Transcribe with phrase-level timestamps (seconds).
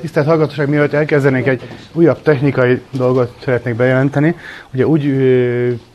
[0.00, 1.62] Tisztelt hallgatóság, mielőtt elkezdenék egy
[1.92, 4.36] újabb technikai dolgot szeretnék bejelenteni.
[4.72, 5.04] Ugye úgy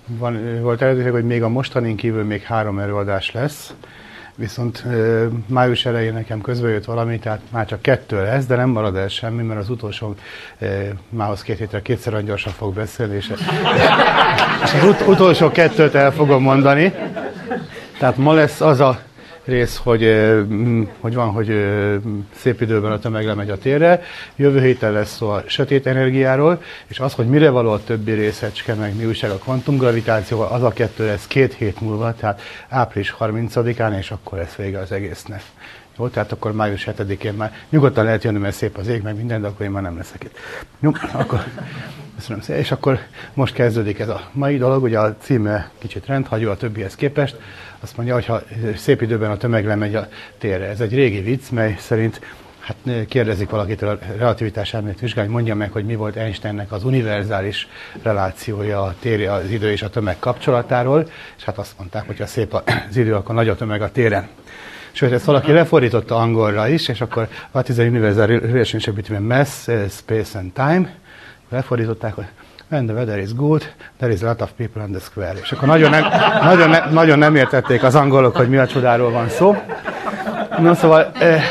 [0.05, 3.73] van, volt eredetileg, hogy még a mostanin kívül még három előadás lesz,
[4.35, 4.83] viszont
[5.45, 9.07] május elején nekem közbe jött valami, tehát már csak kettő lesz, de nem marad el
[9.07, 10.15] semmi, mert az utolsó
[11.09, 13.33] mához két hétre kétszer olyan gyorsan fog beszélni, és,
[14.63, 16.93] és az ut- utolsó kettőt el fogom mondani.
[17.99, 18.99] Tehát ma lesz az a
[19.49, 20.01] rész, hogy,
[20.99, 21.65] hogy van, hogy
[22.35, 24.01] szép időben a tömeg lemegy a térre.
[24.35, 28.73] Jövő héten lesz szó a sötét energiáról, és az, hogy mire való a többi részecske,
[28.73, 33.97] meg mi újság a kvantumgravitációval, az a kettő lesz két hét múlva, tehát április 30-án,
[33.97, 35.41] és akkor lesz vége az egésznek.
[35.97, 39.41] Jó, tehát akkor május 7-én már nyugodtan lehet jönni, mert szép az ég, meg minden,
[39.41, 40.37] de akkor én már nem leszek itt.
[40.79, 41.43] Jó, akkor
[42.15, 42.61] köszönöm szépen.
[42.61, 42.99] És akkor
[43.33, 47.37] most kezdődik ez a mai dolog, ugye a címe kicsit rendhagyó a többihez képest.
[47.79, 48.41] Azt mondja, hogy ha
[48.75, 50.07] szép időben a tömeg lemegy a
[50.37, 50.65] térre.
[50.65, 52.21] Ez egy régi vicc, mely szerint
[52.59, 57.67] hát kérdezik valakitől a relativitás elmélet vizsgálni, mondja meg, hogy mi volt Einsteinnek az univerzális
[58.03, 62.25] relációja a tér, az idő és a tömeg kapcsolatáról, és hát azt mondták, hogy ha
[62.25, 64.27] szép az idő, akkor nagy a tömeg a téren.
[64.91, 69.67] Sőt, ezt valaki lefordította angolra is, és akkor what is the universal relationship between mass,
[69.89, 70.93] space and time?
[71.49, 72.25] Lefordították, hogy
[72.69, 73.63] when the weather is good,
[73.97, 75.39] there is a lot of people on the square.
[75.41, 76.05] És akkor nagyon nem,
[76.43, 79.55] nagyon, ne, nagyon nem értették az angolok, hogy mi a csodáról van szó.
[80.59, 81.43] No, szóval eh,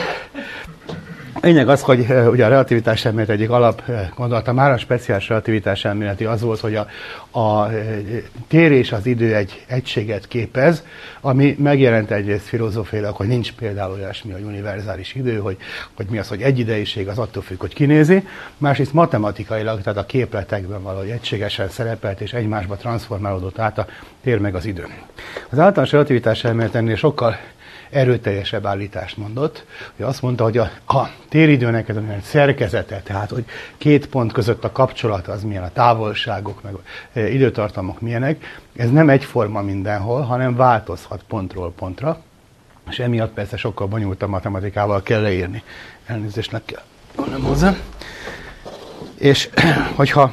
[1.40, 5.28] Lényeg az, hogy uh, ugye a relativitás elmélet egyik alap uh, gondolata, már a speciális
[5.28, 6.86] relativitás elméleti az volt, hogy a,
[7.30, 7.72] a uh,
[8.48, 10.84] tér és az idő egy egységet képez,
[11.20, 15.56] ami megjelent egyrészt filozófiailag, hogy nincs például olyasmi, hogy univerzális idő, hogy,
[15.94, 20.82] hogy mi az, hogy egyidejűség, az attól függ, hogy kinézi, másrészt matematikailag, tehát a képletekben
[20.82, 23.86] valahogy egységesen szerepelt és egymásba transformálódott át a
[24.22, 24.86] tér meg az idő.
[25.50, 27.36] Az általános relativitás elmélet ennél sokkal
[27.90, 29.64] erőteljesebb állítást mondott,
[29.96, 33.44] hogy azt mondta, hogy a, a téridőnek ez olyan szerkezete, tehát hogy
[33.76, 36.80] két pont között a kapcsolat az milyen, a távolságok, meg a
[37.12, 42.22] e, időtartamok milyenek, ez nem egyforma mindenhol, hanem változhat pontról pontra,
[42.90, 45.62] és emiatt persze sokkal bonyolultabb matematikával kell leírni.
[46.06, 46.82] Elnézést kell
[47.26, 47.74] nem hozzá.
[49.18, 49.48] És
[49.96, 50.32] hogyha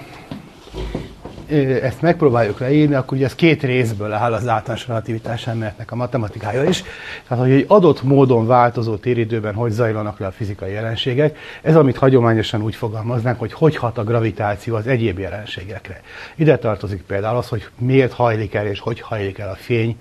[1.81, 6.63] ezt megpróbáljuk leírni, akkor ugye ez két részből áll az általános relativitás elméletnek a matematikája
[6.63, 6.83] is.
[7.27, 11.97] Tehát, hogy egy adott módon változó téridőben hogy zajlanak le a fizikai jelenségek, ez amit
[11.97, 16.01] hagyományosan úgy fogalmaznánk, hogy hogy hat a gravitáció az egyéb jelenségekre.
[16.35, 19.99] Ide tartozik például az, hogy miért hajlik el és hogy hajlik el a fény,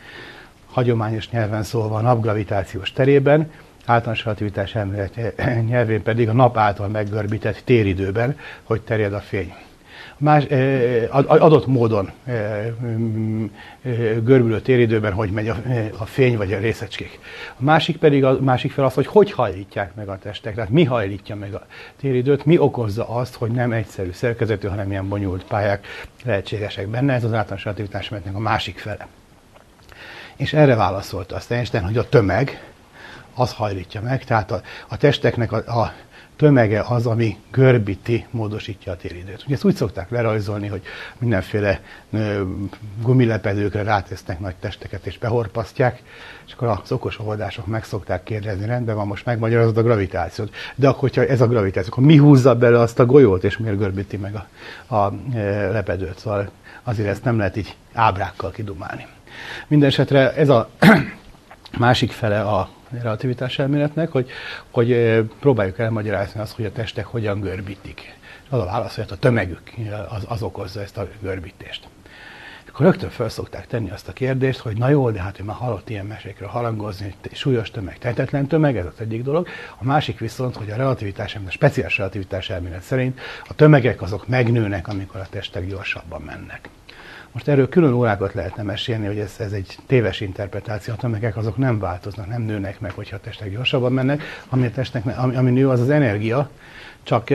[0.71, 3.50] hagyományos nyelven szólva a napgravitációs terében,
[3.87, 5.34] általános relativitás elmélet
[5.69, 9.55] nyelvén pedig a nap által meggörbített téridőben, hogy terjed a fény
[10.16, 10.44] más,
[11.26, 12.10] adott módon
[14.22, 15.56] görbülő téridőben, hogy megy a,
[15.98, 17.19] a fény vagy a részecskék.
[17.56, 20.84] A másik pedig a másik fel az, hogy hogy hajlítják meg a testek, tehát mi
[20.84, 21.66] hajlítja meg a
[21.97, 25.86] téridőt, mi okozza azt, hogy nem egyszerű szerkezetű, hanem ilyen bonyolult pályák
[26.25, 27.12] lehetségesek benne.
[27.12, 29.06] Ez az általános relativitásmetnek a másik fele.
[30.36, 32.62] És erre válaszolt azt Einstein, hogy a tömeg
[33.34, 35.92] az hajlítja meg, tehát a, a testeknek a, a
[36.36, 39.42] tömege az, ami görbíti, módosítja a téridőt.
[39.44, 40.82] Ugye ezt úgy szokták lerajzolni, hogy
[41.18, 41.80] mindenféle
[43.02, 46.02] gumilepedőkre rátesznek nagy testeket és behorpasztják,
[46.46, 50.54] és akkor az okos oldások meg szokták kérdezni, rendben van, most megmagyarázod a gravitációt.
[50.74, 53.78] De akkor, hogyha ez a gravitáció, akkor mi húzza bele azt a golyót, és miért
[53.78, 54.46] görbíti meg a,
[54.94, 56.18] a e, lepedőt?
[56.18, 56.50] Szóval
[56.82, 59.06] azért ezt nem lehet így ábrákkal kidumálni.
[59.66, 60.70] Mindenesetre ez a
[61.78, 64.30] másik fele a relativitás elméletnek, hogy,
[64.70, 68.18] hogy próbáljuk elmagyarázni azt, hogy a testek hogyan görbítik.
[68.48, 69.62] Az a válasz, hogy hát a tömegük
[70.08, 71.88] az, az okozza ezt a görbítést.
[72.74, 75.56] Akkor rögtön fel szokták tenni azt a kérdést, hogy na jó, de hát ő már
[75.56, 79.48] hallott ilyen mesékről harangozni, súlyos tömeg, tehetetlen tömeg, ez az egyik dolog.
[79.78, 84.88] A másik viszont, hogy a relativitás, a speciális relativitás elmélet szerint a tömegek azok megnőnek,
[84.88, 86.68] amikor a testek gyorsabban mennek.
[87.34, 90.94] Most erről külön órákat lehetne mesélni, hogy ez, ez egy téves interpretáció.
[90.94, 94.22] A tömegek azok nem változnak, nem nőnek meg, hogyha a testek gyorsabban mennek.
[94.48, 96.50] Ami, a testnek, ami, ami nő, az az energia,
[97.02, 97.30] csak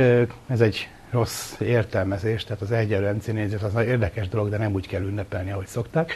[0.47, 3.27] ez egy rossz értelmezés, tehát az egyenlő MC
[3.63, 6.13] az érdekes dolog, de nem úgy kell ünnepelni, ahogy szokták.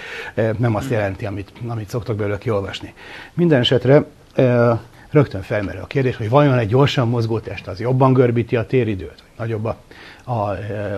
[0.58, 2.94] Nem azt jelenti, amit, amit szoktak belőle kiolvasni.
[3.34, 4.06] Minden esetre
[5.14, 9.16] rögtön felmerül a kérdés, hogy vajon egy gyorsan mozgó test az jobban görbíti a téridőt,
[9.18, 9.78] vagy nagyobb a
[10.24, 10.50] a,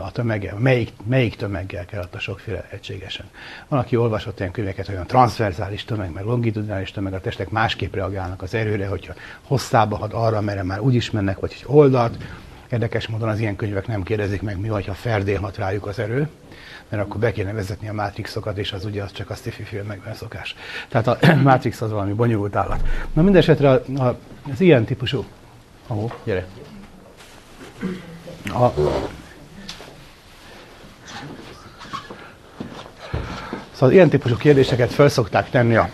[0.02, 3.26] a tömege, melyik, melyik tömeggel kell a sokféle egységesen.
[3.68, 8.42] Van, aki olvasott ilyen könyveket, olyan transzverzális tömeg, meg longitudinális tömeg, a testek másképp reagálnak
[8.42, 9.14] az erőre, hogyha
[9.44, 12.18] hosszába had arra, merre már úgy is mennek, vagy egy oldalt.
[12.72, 16.30] Érdekes módon az ilyen könyvek nem kérdezik meg, mi vagy, ha ferdélhat rájuk az erő,
[16.90, 20.14] mert akkor be kéne vezetni a Matrixokat, és az ugye az csak a sci-fi filmekben
[20.14, 20.56] szokás.
[20.90, 22.82] Tehát a Matrix az valami bonyolult állat.
[23.14, 23.82] Na mindesetre
[24.52, 25.26] az ilyen típusú...
[25.88, 26.48] Ahó, gyere!
[28.54, 28.74] A,
[33.76, 35.90] Szóval ilyen típusú kérdéseket fel szokták tenni a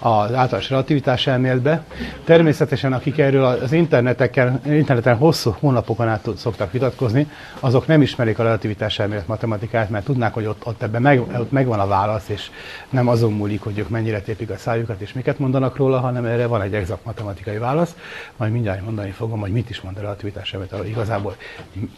[0.00, 1.84] az általános relativitás elméletbe.
[2.24, 7.30] Természetesen, akik erről az interneteken, interneten hosszú hónapokon át szoktak vitatkozni,
[7.60, 11.52] azok nem ismerik a relativitás elmélet matematikát, mert tudnák, hogy ott, ott ebben meg, ott
[11.52, 12.50] megvan a válasz, és
[12.90, 16.46] nem azon múlik, hogy ők mennyire tépik a szájukat, és miket mondanak róla, hanem erre
[16.46, 17.94] van egy exakt matematikai válasz.
[18.36, 21.36] Majd mindjárt mondani fogom, hogy mit is mond a relativitás elmélet, igazából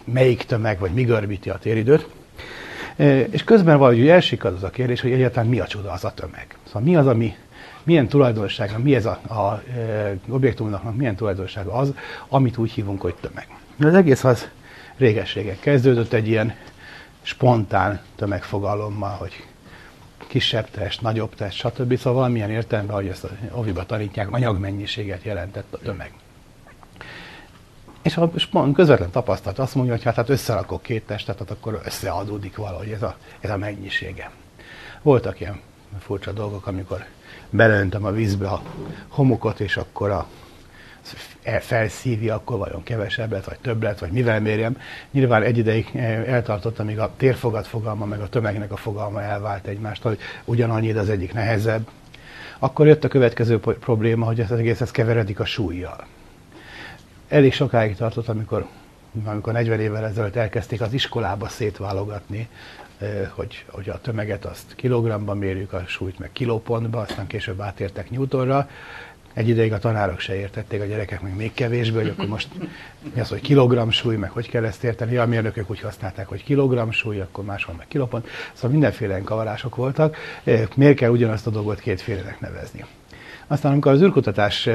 [0.04, 2.08] melyik tömeg, vagy mi görbíti a téridőt.
[2.96, 6.12] E, és közben valahogy elsik az a kérdés, hogy egyáltalán mi a csoda az a
[6.14, 6.46] tömeg.
[6.66, 7.34] Szóval mi az, ami
[7.84, 11.94] milyen tulajdonsága, mi ez a, a e, objektumnak, milyen tulajdonsága az,
[12.28, 13.46] amit úgy hívunk, hogy tömeg.
[13.80, 14.48] Az egész az
[14.96, 16.54] régességek kezdődött egy ilyen
[17.22, 19.46] spontán tömegfogalommal, hogy
[20.26, 21.96] kisebb test, nagyobb test, stb.
[21.96, 26.12] Szóval valamilyen értelemben, ahogy ezt a oviba tanítják, anyagmennyiséget jelentett a tömeg.
[28.02, 28.30] És a
[28.74, 33.02] közvetlen tapasztalat azt mondja, hogy hát, hát összerakok két testet, tehát akkor összeadódik valahogy ez
[33.02, 34.30] a, ez a mennyisége.
[35.02, 35.60] Voltak ilyen
[35.98, 37.04] furcsa dolgok, amikor
[37.52, 38.62] beleöntem a vízbe a
[39.08, 40.26] homokot, és akkor a
[41.60, 44.76] felszívja, akkor vajon kevesebbet, vagy többet, vagy mivel mérjem.
[45.10, 49.66] Nyilván egy ideig eh, eltartott, amíg a térfogat fogalma, meg a tömegnek a fogalma elvált
[49.66, 51.88] egymástól, hogy ugyanannyi, de az egyik nehezebb.
[52.58, 56.06] Akkor jött a következő probléma, hogy ez az egész ez keveredik a súlyjal.
[57.28, 58.66] Elég sokáig tartott, amikor,
[59.24, 62.48] amikor 40 évvel ezelőtt elkezdték az iskolába szétválogatni
[63.34, 68.68] hogy, hogy a tömeget azt kilogramban mérjük, a súlyt meg kilópontba, aztán később átértek Newtonra.
[69.32, 72.48] Egy ideig a tanárok se értették, a gyerekek meg még kevésbé, hogy akkor most
[73.14, 75.12] mi az, hogy kilogramm súly, meg hogy kell ezt érteni.
[75.12, 78.28] Ja, a mérnökök úgy használták, hogy kilogramm súly, akkor máshol meg kilopont.
[78.52, 80.16] Szóval mindenféle kavarások voltak.
[80.76, 82.84] Miért kell ugyanazt a dolgot kétfélenek nevezni?
[83.52, 84.68] Aztán, amikor az űrkutatás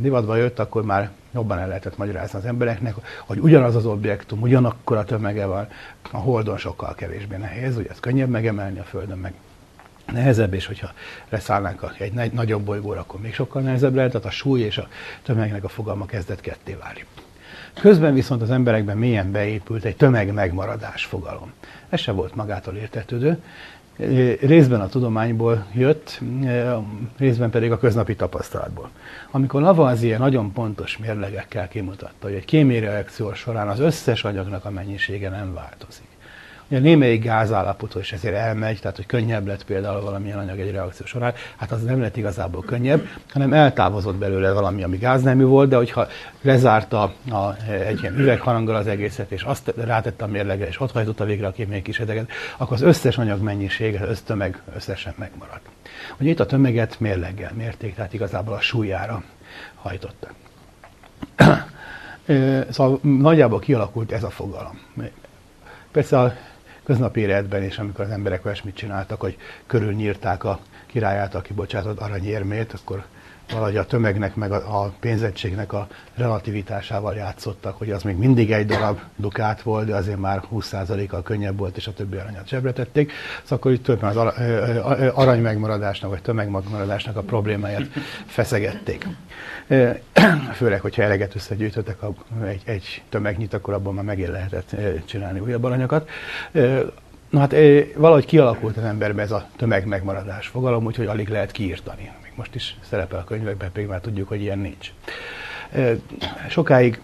[0.00, 2.94] divatba jött, akkor már jobban el lehetett magyarázni az embereknek,
[3.26, 5.68] hogy ugyanaz az objektum, ugyanakkor a tömege van,
[6.12, 9.32] a Holdon sokkal kevésbé nehéz, ugye ez könnyebb megemelni, a Földön meg
[10.12, 10.90] nehezebb, és hogyha
[11.28, 14.88] leszállnánk egy nagyobb bolygóra, akkor még sokkal nehezebb lehet, tehát a súly és a
[15.22, 17.04] tömegnek a fogalma kezdett ketté válni.
[17.80, 21.52] Közben viszont az emberekben mélyen beépült egy tömeg megmaradás fogalom.
[21.88, 23.42] Ez se volt magától értetődő,
[24.40, 26.20] részben a tudományból jött,
[27.18, 28.90] részben pedig a köznapi tapasztalatból.
[29.30, 34.70] Amikor Lavoisier nagyon pontos mérlegekkel kimutatta, hogy egy kémiai reakció során az összes anyagnak a
[34.70, 36.06] mennyisége nem változik,
[36.68, 41.06] Ugye némelyik gázállapotó is ezért elmegy, tehát hogy könnyebb lett például valamilyen anyag egy reakció
[41.06, 45.76] során, hát az nem lett igazából könnyebb, hanem eltávozott belőle valami, ami gáznemű volt, de
[45.76, 46.06] hogyha
[46.40, 51.24] lezárta a, egy ilyen üvegharanggal az egészet, és azt rátette a mérlegre, és ott hajtotta
[51.24, 55.66] végre a kémiai kísérleteket, akkor az összes anyag mennyisége, az össztömeg összesen megmaradt.
[56.18, 59.22] Ugye itt a tömeget mérleggel mérték, tehát igazából a súlyára
[59.74, 60.28] hajtotta.
[62.70, 64.80] Szóval nagyjából kialakult ez a fogalom.
[65.90, 66.34] Persze a
[66.86, 69.36] köznapi életben is, amikor az emberek olyasmit csináltak, hogy
[69.66, 73.04] körülnyírták a király által kibocsátott aranyérmét, akkor
[73.52, 78.66] valahogy a tömegnek, meg a, a pénzettségnek a relativitásával játszottak, hogy az még mindig egy
[78.66, 83.12] darab dukát volt, de azért már 20%-kal könnyebb volt, és a többi aranyat zsebre tették.
[83.42, 84.32] Szóval akkor itt többen az
[85.14, 87.86] arany megmaradásnak, vagy tömeg megmaradásnak a problémáját
[88.26, 89.06] feszegették.
[90.58, 91.98] Főleg, hogyha eleget összegyűjtöttek
[92.46, 96.08] egy, egy tömegnyit, akkor abban már megint lehetett csinálni újabb aranyokat.
[97.36, 97.54] Na hát
[97.96, 102.76] valahogy kialakult az emberbe ez a tömeg megmaradás fogalom, úgyhogy alig lehet kiírtani most is
[102.88, 104.92] szerepel a könyvekben, pedig már tudjuk, hogy ilyen nincs.
[106.48, 107.00] Sokáig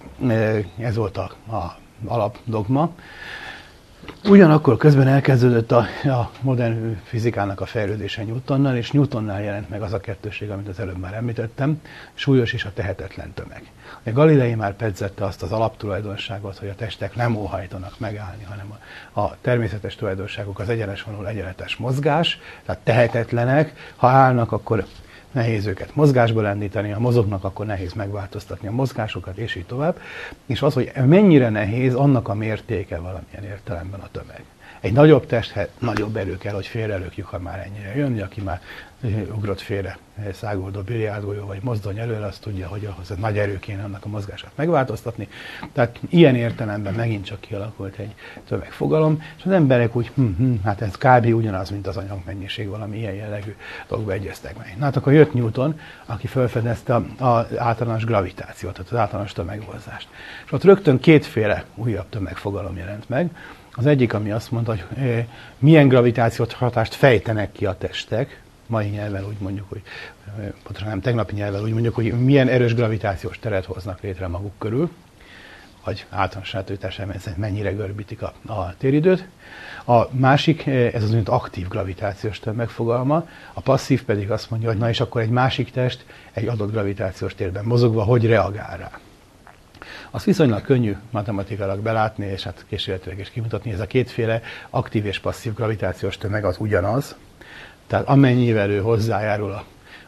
[0.79, 2.91] ez volt a, a alapdogma.
[4.25, 9.93] Ugyanakkor közben elkezdődött a, a modern fizikának a fejlődése Newtonnal, és Newtonnál jelent meg az
[9.93, 11.81] a kettőség, amit az előbb már említettem,
[12.15, 13.71] súlyos és a tehetetlen tömeg.
[14.05, 18.73] A Galilei már pedzette azt az alaptulajdonságot, hogy a testek nem óhajtanak megállni, hanem
[19.13, 24.85] a, a természetes tulajdonságok az egyenes vonul egyenletes mozgás, tehát tehetetlenek, ha állnak, akkor
[25.33, 30.01] nehéz őket mozgásba lendíteni, ha mozognak, akkor nehéz megváltoztatni a mozgásokat, és így tovább.
[30.47, 34.45] És az, hogy mennyire nehéz, annak a mértéke valamilyen értelemben a tömeg.
[34.81, 38.61] Egy nagyobb testhez nagyobb erő kell, hogy félrelökjük, ha már ennyire jönni, aki már
[39.35, 39.99] ugrott félre
[40.33, 44.09] száguldó biliárdgolyó vagy mozdony elől, azt tudja, hogy ahhoz a nagy erő kéne annak a
[44.09, 45.29] mozgását megváltoztatni.
[45.73, 48.15] Tehát ilyen értelemben megint csak kialakult egy
[48.49, 51.35] tömegfogalom, és az emberek úgy, hm, hm, hát ez kb.
[51.35, 53.55] ugyanaz, mint az anyagmennyiség, valami ilyen jellegű
[53.89, 54.75] dolgba egyeztek meg.
[54.79, 60.09] Na hát akkor jött Newton, aki felfedezte az általános gravitációt, tehát az általános tömegvozást.
[60.45, 63.31] És ott rögtön kétféle újabb tömegfogalom jelent meg.
[63.75, 65.25] Az egyik, ami azt mondta, hogy
[65.59, 68.43] milyen gravitációt hatást fejtenek ki a testek,
[68.73, 69.83] mai nyelven úgy mondjuk, hogy
[70.63, 74.91] pontosan nem tegnapi nyelven úgy mondjuk, hogy milyen erős gravitációs teret hoznak létre maguk körül.
[75.85, 79.29] vagy általános relativitás szerint mennyire görbítik a, a téridőt.
[79.87, 84.89] A másik, ez az aktív gravitációs tömeg fogalma, a passzív pedig azt mondja, hogy na
[84.89, 88.91] és akkor egy másik test egy adott gravitációs térben mozogva, hogy reagál rá.
[90.11, 95.19] Azt viszonylag könnyű matematikailag belátni, és hát kísérletileg is kimutatni, ez a kétféle aktív és
[95.19, 97.17] passzív gravitációs tömeg az ugyanaz.
[97.93, 99.51] Tehát amennyivel ő hozzájárul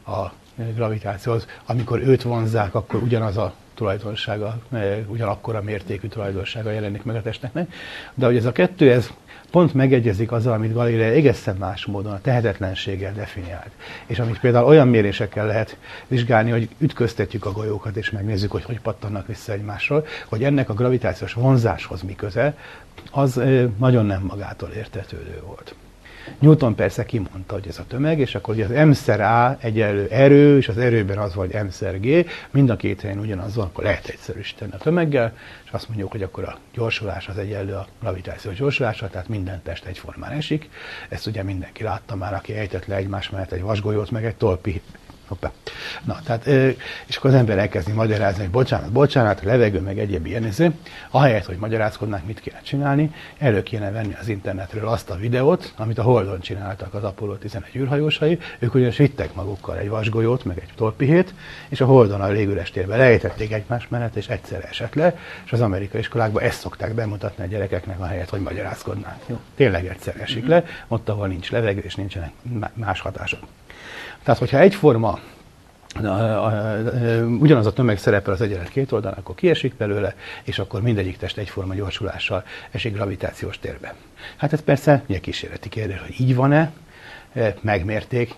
[0.04, 0.32] a, a
[0.74, 4.58] gravitációhoz, amikor őt vonzák, akkor ugyanaz a tulajdonsága,
[5.06, 7.52] ugyanakkor a mértékű tulajdonsága jelenik meg a testnek.
[8.14, 9.10] De hogy ez a kettő, ez
[9.50, 13.70] pont megegyezik azzal, amit Galilei egészen más módon a tehetetlenséggel definiált.
[14.06, 15.76] És amit például olyan mérésekkel lehet
[16.06, 20.74] vizsgálni, hogy ütköztetjük a golyókat, és megnézzük, hogy hogy pattannak vissza egymásról, hogy ennek a
[20.74, 22.56] gravitációs vonzáshoz mi köze,
[23.10, 23.40] az
[23.78, 25.74] nagyon nem magától értetődő volt.
[26.38, 30.56] Newton persze kimondta, hogy ez a tömeg, és akkor ugye az M A egyenlő erő,
[30.56, 34.06] és az erőben az vagy M G, mind a két helyen ugyanaz van, akkor lehet
[34.06, 39.08] egyszerűsíteni a tömeggel, és azt mondjuk, hogy akkor a gyorsulás az egyenlő a gravitáció gyorsulása,
[39.08, 40.68] tehát minden test egyformán esik.
[41.08, 44.82] Ezt ugye mindenki látta már, aki ejtett le egymás mellett egy vasgolyót, meg egy tolpi
[45.34, 45.52] Hoppá.
[46.04, 46.46] Na, tehát,
[47.06, 50.70] és akkor az ember elkezdi magyarázni, hogy bocsánat, bocsánat, levegő, meg egyéb ilyen izé.
[51.10, 55.98] Ahelyett, hogy magyarázkodnánk, mit kéne csinálni, elő kéne venni az internetről azt a videót, amit
[55.98, 58.38] a Holdon csináltak az Apollo 11 űrhajósai.
[58.58, 61.34] Ők ugyanis vittek magukkal egy vasgolyót, meg egy torpihét,
[61.68, 65.60] és a Holdon a légüres térben lejtették egymás mellett, és egyszer esett le, és az
[65.60, 69.18] amerikai iskolákban ezt szokták bemutatni a gyerekeknek, ahelyett, hogy magyarázkodnánk.
[69.26, 72.32] Jó, tényleg egyszer esik le, ott, ahol nincs levegő, és nincsenek
[72.74, 73.40] más hatások.
[74.24, 75.18] Tehát, hogyha egyforma
[77.40, 81.38] ugyanaz a tömeg szerepel az egyenlet két oldalán, akkor kiesik belőle, és akkor mindegyik test
[81.38, 83.94] egyforma gyorsulással esik gravitációs térbe.
[84.36, 86.72] Hát ez persze egy kísérleti kérdés, hogy így van-e,
[87.60, 88.34] megmérték,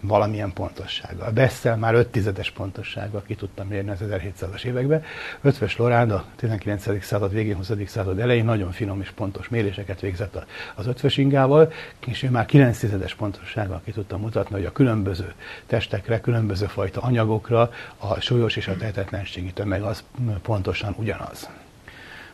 [0.00, 1.26] valamilyen pontossággal.
[1.26, 5.02] A Bessel már 5 tizedes pontossággal ki tudtam mérni az 1700-as években.
[5.40, 7.04] Ötvös Loránd a 19.
[7.04, 7.70] század végén, 20.
[7.86, 11.72] század elején nagyon finom és pontos méréseket végzett az ötvös ingával,
[12.06, 15.32] és ő már 9 tizedes pontossággal ki tudta mutatni, hogy a különböző
[15.66, 20.04] testekre, különböző fajta anyagokra a súlyos és a tehetetlenségi tömeg az
[20.42, 21.48] pontosan ugyanaz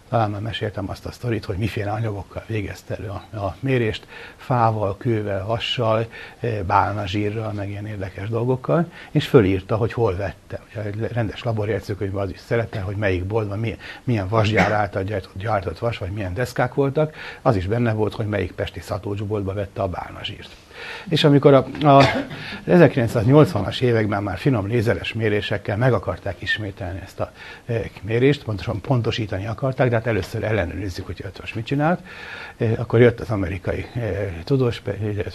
[0.09, 4.97] talán már meséltem azt a sztorit, hogy miféle anyagokkal végezte elő a, a mérést, fával,
[4.97, 6.07] kővel, vassal,
[6.41, 10.61] eh, bálnazsírral, meg ilyen érdekes dolgokkal, és fölírta, hogy hol vette.
[10.95, 15.79] Ugye rendes laborjegyzőkönyvben az is szerepel, hogy melyik boltban milyen, milyen vasgyár által gyártott, gyártott
[15.79, 19.89] vas, vagy milyen deszkák voltak, az is benne volt, hogy melyik pesti szatócsboltba vette a
[19.89, 20.66] bálnazsírt.
[21.09, 22.05] És amikor a, a
[22.69, 27.33] 1980-as években már finom lézeres mérésekkel meg akarták ismételni ezt a
[27.67, 32.01] e, mérést, pontosan pontosítani akarták, de hát először ellenőrizzük, hogy ötvös mit csinált,
[32.59, 34.83] e, akkor jött az amerikai e, tudós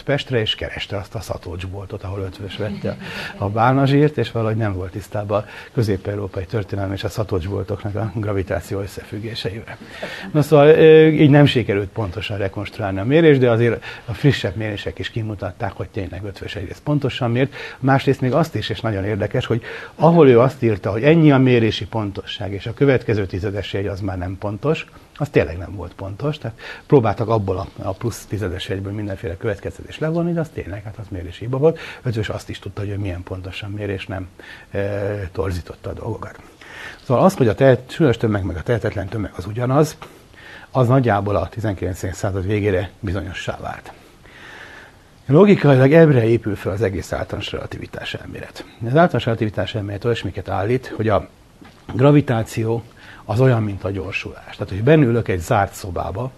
[0.04, 2.96] Pestre, és kereste azt a szatócsboltot, ahol ötvös vette
[3.36, 8.80] a, bálnazsírt, és valahogy nem volt tisztában a közép-európai történelem és a szatócsboltoknak a gravitáció
[8.80, 9.76] összefüggéseivel.
[10.32, 15.10] Na szóval így nem sikerült pontosan rekonstruálni a mérést, de azért a frissebb mérések is
[15.10, 19.46] kimutatott, mutatták, hogy tényleg ötvös egyrészt pontosan mért, másrészt még azt is, és nagyon érdekes,
[19.46, 19.62] hogy
[19.94, 24.00] ahol ő azt írta, hogy ennyi a mérési pontosság, és a következő tizedes jegy az
[24.00, 28.68] már nem pontos, az tényleg nem volt pontos, tehát próbáltak abból a, a plusz tizedes
[28.68, 31.78] jegyből mindenféle következtetés levonni, de az tényleg, hát az mérési hiba volt.
[32.02, 34.28] Ötvös azt is tudta, hogy milyen pontosan mérés nem
[34.70, 36.38] e, torzította a dolgokat.
[37.04, 39.96] Szóval az, hogy a tehet, súlyos tömeg meg a tehetetlen tömeg az ugyanaz,
[40.70, 42.14] az nagyjából a 19.
[42.14, 43.92] század végére bizonyossá vált.
[45.32, 48.64] Logikailag ebbre épül fel az egész általános relativitás elmélet.
[48.80, 51.28] Az általános relativitás elmélet olyasmiket állít, hogy a
[51.94, 52.82] gravitáció
[53.24, 54.56] az olyan, mint a gyorsulás.
[54.56, 56.32] Tehát, hogy bennülök egy zárt szobába,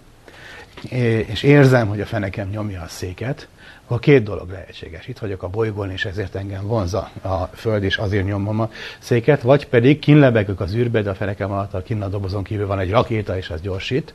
[1.27, 3.49] és érzem, hogy a fenekem nyomja a széket,
[3.85, 5.07] akkor két dolog lehetséges.
[5.09, 9.43] Itt vagyok a bolygón, és ezért engem vonza a Föld, és azért nyomom a széket,
[9.43, 12.79] vagy pedig kinlebegök az űrbe, de a fenekem alatt a kinn a dobozon kívül van
[12.79, 14.15] egy rakéta, és az gyorsít,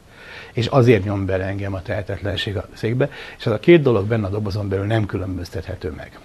[0.60, 4.26] és azért nyom bele engem a tehetetlenség a székbe, és az a két dolog benne
[4.26, 6.20] a dobozon belül nem különböztethető meg.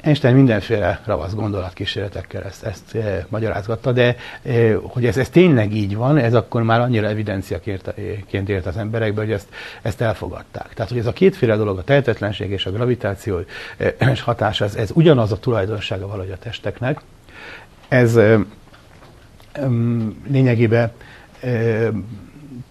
[0.00, 5.96] Einstein mindenféle ravasz gondolatkísérletekkel ezt, ezt e, magyarázgatta, de e, hogy ez, ez tényleg így
[5.96, 9.48] van, ez akkor már annyira evidenciaként élt az emberekbe, hogy ezt,
[9.82, 10.74] ezt elfogadták.
[10.74, 13.40] Tehát, hogy ez a kétféle dolog, a tehetetlenség és a gravitáció
[13.76, 17.00] e, és hatása, ez, ez ugyanaz a tulajdonsága valahogy a testeknek.
[17.88, 18.38] Ez e,
[20.28, 20.92] lényegében
[21.40, 21.90] e,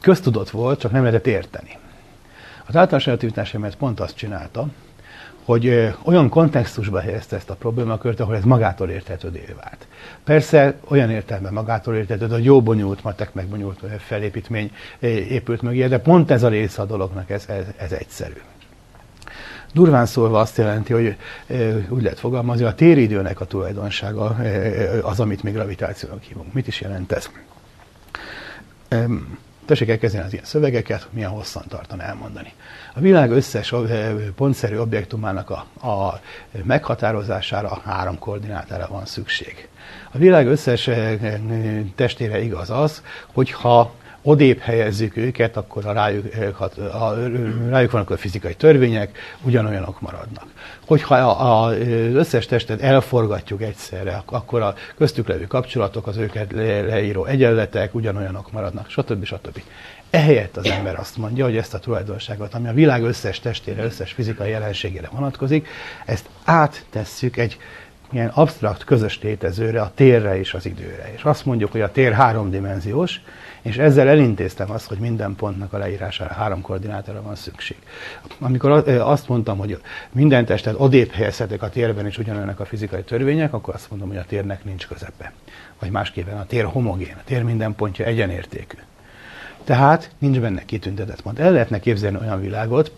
[0.07, 1.77] köztudott volt, csak nem lehetett érteni.
[2.65, 4.67] Az általános relativitás pont azt csinálta,
[5.43, 9.87] hogy olyan kontextusba helyezte ezt a problémakört, ahol ez magától értetődé vált.
[10.23, 14.71] Persze olyan értelemben magától értetődő, hogy jó bonyolult matek, meg bonyolult felépítmény
[15.29, 18.41] épült mögé, de pont ez a része a dolognak, ez, ez, ez egyszerű.
[19.73, 21.15] Durván szólva azt jelenti, hogy
[21.89, 24.35] úgy lehet fogalmazni, a téridőnek a tulajdonsága
[25.01, 26.53] az, amit még gravitációnak hívunk.
[26.53, 27.29] Mit is jelent ez?
[29.67, 32.53] Tessék elkezdeni az ilyen szövegeket, milyen hosszan tartan elmondani.
[32.93, 33.73] A világ összes
[34.35, 36.19] pontszerű objektumának a, a
[36.63, 39.67] meghatározására három koordinátára van szükség.
[40.11, 40.89] A világ összes
[41.95, 43.01] testére igaz az,
[43.33, 43.93] hogyha
[44.27, 47.13] odébb helyezzük őket, akkor a rájuk, a,
[47.69, 50.45] rájuk vannak a fizikai törvények, ugyanolyanok maradnak.
[50.85, 51.75] Hogyha az
[52.13, 58.89] összes testet elforgatjuk egyszerre, akkor a köztük levő kapcsolatok, az őket leíró egyenletek ugyanolyanok maradnak,
[58.89, 59.25] stb.
[59.25, 59.61] stb.
[60.09, 64.11] Ehelyett az ember azt mondja, hogy ezt a tulajdonságot, ami a világ összes testére, összes
[64.11, 65.67] fizikai jelenségére vonatkozik,
[66.05, 67.57] ezt áttesszük egy
[68.11, 71.11] ilyen absztrakt közös létezőre, a térre és az időre.
[71.15, 73.21] És azt mondjuk, hogy a tér háromdimenziós,
[73.67, 77.77] és ezzel elintéztem azt, hogy minden pontnak a leírására három koordinátára van szükség.
[78.39, 79.81] Amikor azt mondtam, hogy
[80.11, 84.17] minden testet odébb helyezhetek a térben, és ugyanolyanak a fizikai törvények, akkor azt mondom, hogy
[84.17, 85.33] a térnek nincs közepe.
[85.79, 88.77] Vagy másképpen a tér homogén, a tér minden pontja egyenértékű.
[89.63, 91.39] Tehát nincs benne kitüntetett pont.
[91.39, 92.91] El lehetne képzelni olyan világot,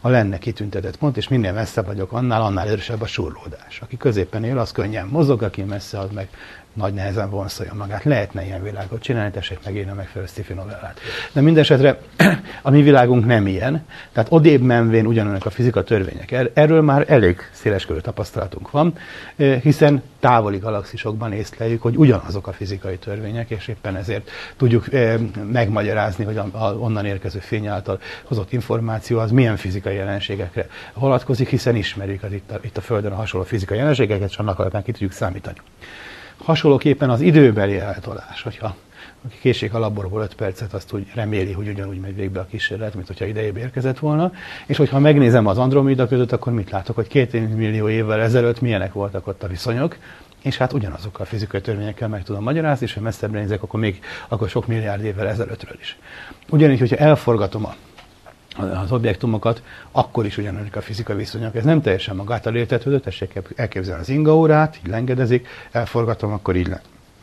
[0.00, 3.80] a lenne kitüntetett pont, és minél messzebb vagyok annál, annál erősebb a surlódás.
[3.80, 6.28] Aki középen él, az könnyen mozog, aki messze, az meg
[6.72, 8.04] nagy nehezen vonszolja magát.
[8.04, 11.00] Lehetne ilyen világot csinálni, tessék megírni a megfelelő sci novellát.
[11.32, 11.98] De mindesetre
[12.62, 16.30] a mi világunk nem ilyen, tehát odébb menvén ugyanannak a fizika törvények.
[16.30, 18.94] Er-, erről már elég széleskörű tapasztalatunk van,
[19.62, 24.86] hiszen távoli galaxisokban észleljük, hogy ugyanazok a fizikai törvények, és éppen ezért tudjuk
[25.52, 31.76] megmagyarázni, hogy a onnan érkező fény által hozott információ az milyen fizikai jelenségekre vonatkozik, hiszen
[31.76, 34.92] ismerjük az itt a, itt a Földön a hasonló fizikai jelenségeket, és annak alapján ki
[34.92, 35.56] tudjuk számítani.
[36.44, 38.74] Hasonlóképpen az időbeli eltolás, hogyha
[39.24, 42.94] aki késik a laborból 5 percet, azt úgy reméli, hogy ugyanúgy megy végbe a kísérlet,
[42.94, 44.32] mint hogyha idejébe érkezett volna.
[44.66, 48.92] És hogyha megnézem az Andromeda között, akkor mit látok, hogy két millió évvel ezelőtt milyenek
[48.92, 49.96] voltak ott a viszonyok,
[50.42, 54.00] és hát ugyanazokkal a fizikai törvényekkel meg tudom magyarázni, és ha messzebbre nézek, akkor még
[54.28, 55.98] akkor sok milliárd évvel ezelőttről is.
[56.50, 57.74] Ugyanígy, hogyha elforgatom a
[58.62, 61.56] az objektumokat, akkor is ugyanolyan a fizikai viszonyok.
[61.56, 66.70] Ez nem teljesen magától értetődő, tessék elképzelni az inga órát, így lengedezik, elforgatom, akkor így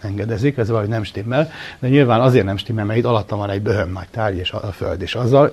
[0.01, 3.61] engedezik, ez valahogy nem stimmel, de nyilván azért nem stimmel, mert itt alatta van egy
[3.61, 5.51] böhöm nagy tárgy és a föld, és azzal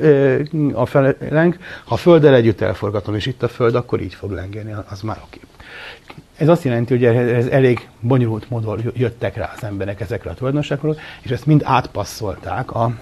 [0.73, 4.31] a fel leng, ha a földdel együtt elforgatom, és itt a föld, akkor így fog
[4.31, 5.41] lengeni, az már oké.
[6.37, 11.01] Ez azt jelenti, hogy ez elég bonyolult módon jöttek rá az emberek ezekre a tulajdonságokra,
[11.23, 12.95] és ezt mind átpasszolták a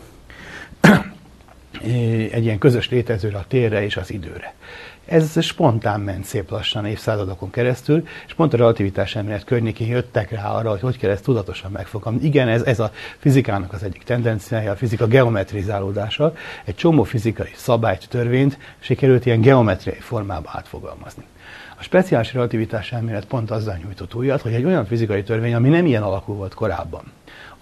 [2.32, 4.54] egy ilyen közös létezőre, a térre és az időre.
[5.04, 10.50] Ez spontán ment szép lassan évszázadokon keresztül, és pont a relativitás elmélet környékén jöttek rá
[10.50, 12.24] arra, hogy hogy kell ezt tudatosan megfogni.
[12.24, 16.34] Igen, ez, ez a fizikának az egyik tendenciája, a fizika geometrizálódása.
[16.64, 21.24] Egy csomó fizikai szabályt, törvényt sikerült ilyen geometriai formába átfogalmazni.
[21.78, 25.86] A speciális relativitás elmélet pont azzal nyújtott újat, hogy egy olyan fizikai törvény, ami nem
[25.86, 27.02] ilyen alakú volt korábban,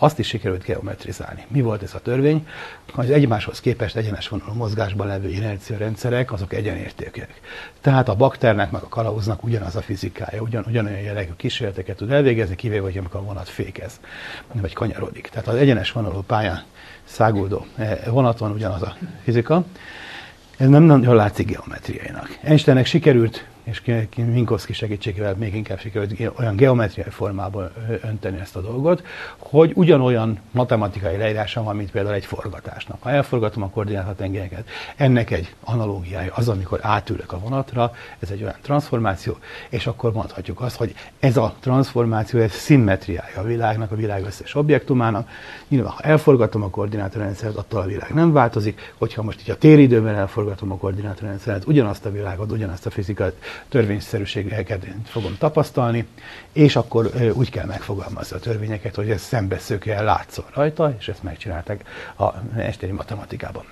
[0.03, 1.45] azt is sikerült geometrizálni.
[1.49, 2.47] Mi volt ez a törvény?
[2.95, 7.41] Az egymáshoz képest egyenes vonalú mozgásban levő inerciarendszerek, azok egyenértékűek.
[7.81, 12.57] Tehát a bakternek meg a kalauznak ugyanaz a fizikája, ugyan, ugyanolyan jellegű kísérleteket tud elvégezni,
[12.57, 14.01] kivéve, hogy amikor a vonat fékez,
[14.53, 15.29] vagy kanyarodik.
[15.29, 16.63] Tehát az egyenes vonalú pályán
[17.05, 19.65] száguldó eh, vonaton ugyanaz a fizika.
[20.57, 22.39] Ez nem nagyon látszik geometriainak.
[22.43, 23.83] Einsteinnek sikerült és
[24.17, 29.03] Minkowski segítségével még inkább sikerült olyan geometriai formából önteni ezt a dolgot,
[29.39, 33.03] hogy ugyanolyan matematikai leírása van, mint például egy forgatásnak.
[33.03, 38.57] Ha elforgatom a koordinátatengelyeket, ennek egy analógiája az, amikor átülök a vonatra, ez egy olyan
[38.63, 39.37] transformáció,
[39.69, 44.55] és akkor mondhatjuk azt, hogy ez a transformáció, ez szimmetriája a világnak, a világ összes
[44.55, 45.29] objektumának.
[45.69, 50.15] Nyilván, ha elforgatom a koordinátorrendszert, attól a világ nem változik, hogyha most így a téridőben
[50.15, 53.35] elforgatom a koordinátorrendszert, ugyanazt a világot, ugyanazt a fizikát
[53.69, 56.07] törvényszerűségeket fogom tapasztalni,
[56.53, 61.89] és akkor úgy kell megfogalmazni a törvényeket, hogy ez szembeszökkel látszol rajta, és ezt megcsinálták
[62.19, 63.65] a esteri matematikában.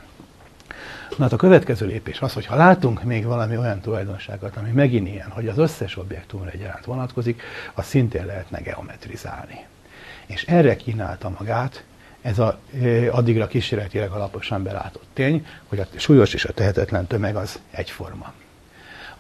[1.17, 5.09] Na hát a következő lépés az, hogy ha látunk még valami olyan tulajdonságot, ami megint
[5.09, 7.43] ilyen, hogy az összes objektumra egyaránt vonatkozik,
[7.75, 9.67] az szintén lehetne geometrizálni.
[10.27, 11.85] És erre kínálta magát
[12.23, 12.59] ez a,
[13.11, 18.33] addigra kísérletileg alaposan belátott tény, hogy a súlyos és a tehetetlen tömeg az egyforma.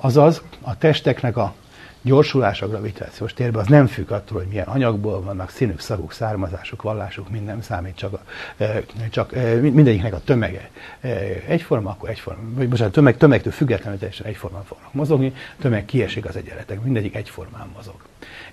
[0.01, 1.55] Azaz a testeknek a
[2.03, 6.83] gyorsulás a gravitációs térben az nem függ attól, hogy milyen anyagból vannak, színük, szaguk, származásuk,
[6.83, 8.21] vallásuk, minden számít, csak, a,
[8.57, 11.09] e, csak e, mindegyiknek a tömege e,
[11.47, 16.37] egyforma, akkor egyforma, vagy a tömeg, tömegtől függetlenül teljesen egyformán fognak mozogni, tömeg kiesik az
[16.37, 17.97] egyenletek, mindegyik egyformán mozog.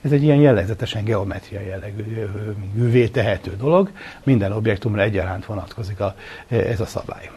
[0.02, 3.92] Ez egy ilyen jellegzetesen geometria jellegű tehető dolog,
[4.24, 6.16] minden objektumra egyaránt vonatkozik a,
[6.48, 7.30] ez a szabály.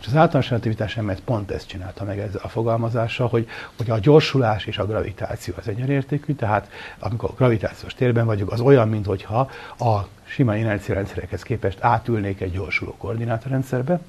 [0.00, 3.98] És az általános relativitás elmélet pont ezt csinálta meg ezzel a fogalmazással, hogy, hogy a
[3.98, 9.50] gyorsulás és a gravitáció az egyenértékű, tehát amikor a gravitációs térben vagyok, az olyan, mintha
[9.78, 14.00] a sima inerciarendszerekhez képest átülnék egy gyorsuló koordinátorrendszerbe,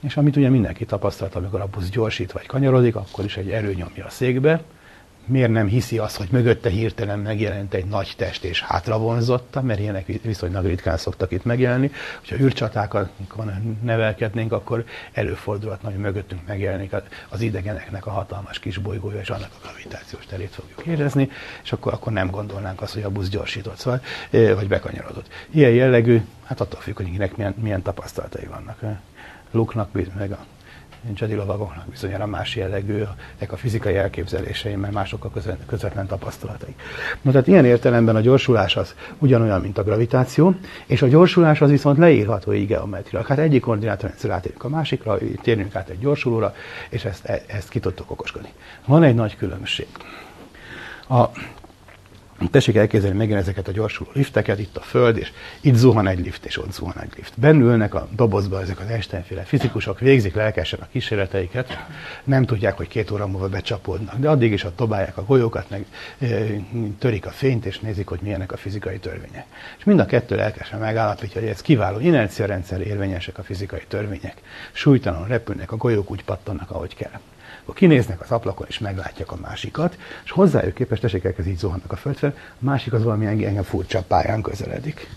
[0.00, 3.74] és amit ugye mindenki tapasztalt, amikor a busz gyorsít vagy kanyarodik, akkor is egy erő
[3.74, 4.62] nyomja a székbe,
[5.26, 10.06] miért nem hiszi azt, hogy mögötte hirtelen megjelent egy nagy test és hátravonzotta, mert ilyenek
[10.22, 11.90] viszonylag ritkán szoktak itt megjelenni.
[12.18, 13.10] Hogyha űrcsatákon
[13.82, 16.92] nevelkednénk, akkor előfordulhatna, hogy mögöttünk megjelenik
[17.28, 21.30] az idegeneknek a hatalmas kis bolygója, és annak a gravitációs terét fogjuk érezni,
[21.62, 25.28] és akkor, akkor nem gondolnánk azt, hogy a busz gyorsított, szóval, vagy bekanyarodott.
[25.50, 28.80] Ilyen jellegű, hát attól függ, hogy milyen, milyen tapasztalatai vannak.
[29.50, 30.44] Luknak, meg a
[31.16, 33.02] Jedi lovagoknak bizonyára más jellegű
[33.48, 35.30] a fizikai elképzelései, mert mások a
[35.66, 36.74] közvetlen tapasztalatai.
[37.20, 40.54] Na tehát ilyen értelemben a gyorsulás az ugyanolyan, mint a gravitáció,
[40.86, 43.28] és a gyorsulás az viszont leírható így geometriailag.
[43.30, 46.54] Hát egyik koordinátorrendszer átérünk a másikra, térjünk át egy gyorsulóra,
[46.88, 48.52] és ezt, e, ezt ki tudtok okoskodni.
[48.86, 49.86] Van egy nagy különbség.
[51.08, 51.24] A
[52.50, 56.44] Tessék elképzelni megint ezeket a gyorsuló lifteket, itt a föld, és itt zuhan egy lift,
[56.44, 57.32] és ott zuhan egy lift.
[57.36, 61.78] Bennülnek a dobozba ezek az Einsteinféle fizikusok, végzik lelkesen a kísérleteiket,
[62.24, 65.86] nem tudják, hogy két óra múlva becsapódnak, de addig is ott dobálják a golyókat, meg
[66.98, 69.46] törik a fényt, és nézik, hogy milyenek a fizikai törvények.
[69.78, 74.34] És mind a kettő lelkesen megállapítja, hogy ez kiváló inerciarendszer érvényesek a fizikai törvények.
[74.72, 77.20] Súlytalan repülnek, a golyók úgy pattannak, ahogy kell
[77.62, 81.92] akkor kinéznek az ablakon, és meglátják a másikat, és hozzájuk képest tessék elkezd így zuhannak
[81.92, 85.08] a földre, a másik az valami engem furcsa pályán közeledik.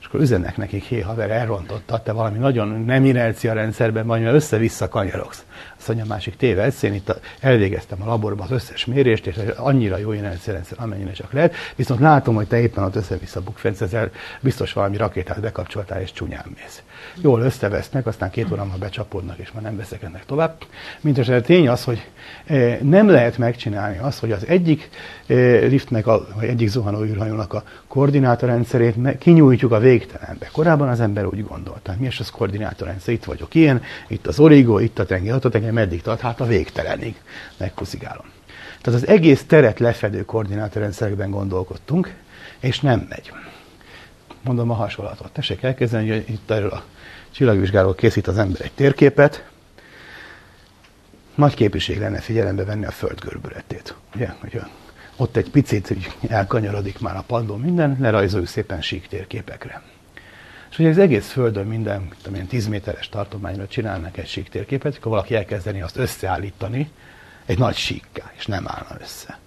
[0.00, 4.34] És akkor üzennek nekik, hé haver, elrontottad, te valami nagyon nem inercia rendszerben vagy, mert
[4.34, 5.44] össze-vissza kanyarogsz.
[5.78, 9.96] Azt mondja, a másik tévedsz, én itt elvégeztem a laborban az összes mérést, és annyira
[9.96, 14.72] jó inercia rendszer, amennyire csak lehet, viszont látom, hogy te éppen ott össze-vissza bukfencezel, biztos
[14.72, 16.82] valami rakétát bekapcsoltál, és csúnyán mész
[17.20, 20.56] jól összevesznek, aztán két óra becsapódnak, és már nem veszekednek tovább.
[21.00, 22.06] Mint tény az, hogy
[22.46, 24.90] eh, nem lehet megcsinálni azt, hogy az egyik
[25.26, 25.36] eh,
[25.68, 30.48] liftnek, a, vagy egyik zuhanó űrhajónak a koordinátorrendszerét kinyújtjuk a végtelenbe.
[30.52, 34.78] Korábban az ember úgy gondolta, mi is az koordinátorrendszer, itt vagyok ilyen, itt az origó,
[34.78, 37.14] itt a tenger, ott a tenger, meddig tart, hát a végtelenig
[37.56, 38.26] megkuszigálom.
[38.82, 42.14] Tehát az egész teret lefedő koordinátorrendszerekben gondolkodtunk,
[42.60, 43.32] és nem megy
[44.42, 45.32] mondom a hasonlatot.
[45.32, 46.84] Tessék elkezdeni, hogy itt erről a
[47.30, 49.50] csillagvizsgáló készít az ember egy térképet,
[51.34, 53.94] nagy képviség lenne figyelembe venni a föld görbületét.
[54.14, 54.68] Ugye, hogyha
[55.16, 59.82] ott egy picit hogy elkanyarodik már a padló minden, lerajzoljuk szépen sík térképekre.
[60.70, 64.96] És hogy az egész Földön minden, tudom én, 10 méteres tartományra csinálnak egy sík térképet,
[64.96, 66.90] akkor valaki elkezdeni azt összeállítani
[67.46, 69.38] egy nagy síkká, és nem állna össze.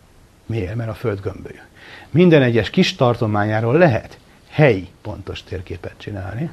[0.46, 0.76] Miért?
[0.76, 1.60] Mert a Föld gömbölyű.
[2.10, 4.18] Minden egyes kis tartományáról lehet
[4.56, 6.50] helyi pontos térképet csinálni,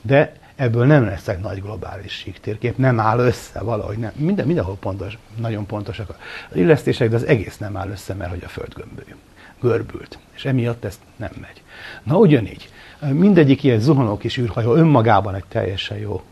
[0.00, 4.12] de ebből nem lesz egy nagy globális sík térkép, nem áll össze valahogy, nem.
[4.14, 6.08] Minden, mindenhol pontos, nagyon pontosak
[6.50, 9.14] az illesztések, de az egész nem áll össze, mert hogy a föld gömbölyű,
[9.60, 11.62] görbült, és emiatt ez nem megy.
[12.02, 12.68] Na ugyanígy,
[13.00, 16.22] mindegyik ilyen zuhanó kis űrhajó önmagában egy teljesen jó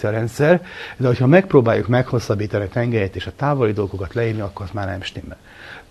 [0.00, 0.62] rendszer,
[0.96, 5.02] de hogyha megpróbáljuk meghosszabbítani a tengelyet és a távoli dolgokat leírni, akkor az már nem
[5.02, 5.38] stimmel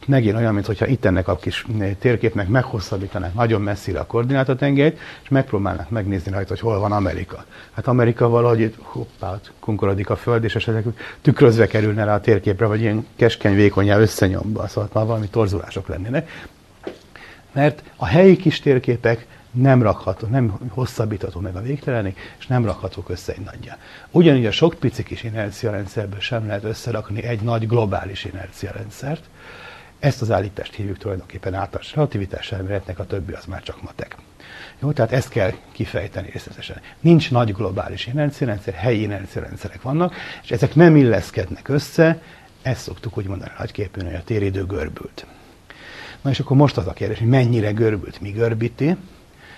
[0.05, 1.65] megint olyan, mintha itt ennek a kis
[1.99, 7.45] térképnek meghosszabbítanák nagyon messzire a koordinátatengelyt, és megpróbálnak megnézni rajta, hogy hol van Amerika.
[7.71, 10.85] Hát Amerika valahogy itt hoppá, kunkorodik a föld, és esetleg
[11.21, 16.47] tükrözve kerülne rá a térképre, vagy ilyen keskeny, vékonyá összenyomva, szóval már valami torzulások lennének.
[17.51, 23.09] Mert a helyi kis térképek nem rakható, nem hosszabbítható meg a végtelenig, és nem rakhatók
[23.09, 23.77] össze egy nagyja.
[24.11, 29.23] Ugyanígy a sok pici kis inerciarendszerből sem lehet összerakni egy nagy globális inerciarendszert,
[29.99, 34.15] ezt az állítást hívjuk tulajdonképpen általános relativitás elméletnek, a többi az már csak matek.
[34.79, 36.81] Jó, tehát ezt kell kifejteni részletesen.
[36.99, 42.21] Nincs nagy globális inerciarendszer, helyi inerciarendszerek vannak, és ezek nem illeszkednek össze,
[42.61, 45.25] ezt szoktuk úgy mondani nagyképűen, hogy a téridő görbült.
[46.21, 48.97] Na és akkor most az a kérdés, hogy mennyire görbült, mi görbíti?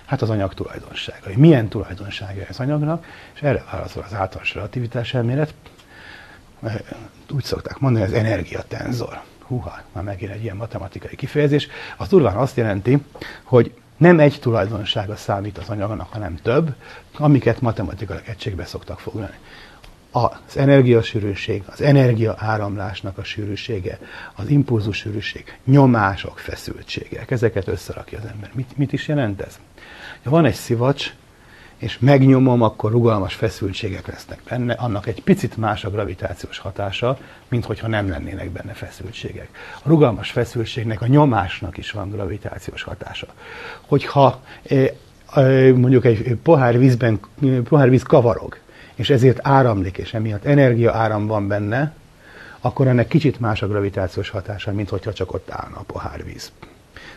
[0.04, 1.36] Hát az anyag tulajdonságai.
[1.36, 5.54] Milyen tulajdonsága az anyagnak, és erre válaszol az általános relativitás elmélet.
[7.30, 12.56] Úgy szokták mondani, az energiatenzor húha, már megint egy ilyen matematikai kifejezés, az durván azt
[12.56, 12.98] jelenti,
[13.42, 16.74] hogy nem egy tulajdonsága számít az anyagnak, hanem több,
[17.16, 19.34] amiket matematikai egységbe szoktak foglalni.
[20.10, 23.98] Az energiasűrűség, az energia áramlásnak a sűrűsége,
[24.34, 28.50] az impulzus sűrűség, nyomások, feszültségek, ezeket összerakja az ember.
[28.54, 29.58] Mit, mit is jelent ez?
[30.24, 31.12] Ha van egy szivacs,
[31.80, 37.64] és megnyomom, akkor rugalmas feszültségek lesznek benne, annak egy picit más a gravitációs hatása, mint
[37.64, 39.48] hogyha nem lennének benne feszültségek.
[39.82, 43.26] A rugalmas feszültségnek, a nyomásnak is van gravitációs hatása.
[43.80, 44.40] Hogyha
[45.74, 47.20] mondjuk egy pohár vízben,
[47.64, 48.56] pohár víz kavarog,
[48.94, 51.94] és ezért áramlik, és emiatt energia áram van benne,
[52.60, 56.52] akkor ennek kicsit más a gravitációs hatása, mint hogyha csak ott állna a pohár víz.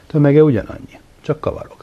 [0.08, 1.83] Tömege ugyanannyi, csak kavarok.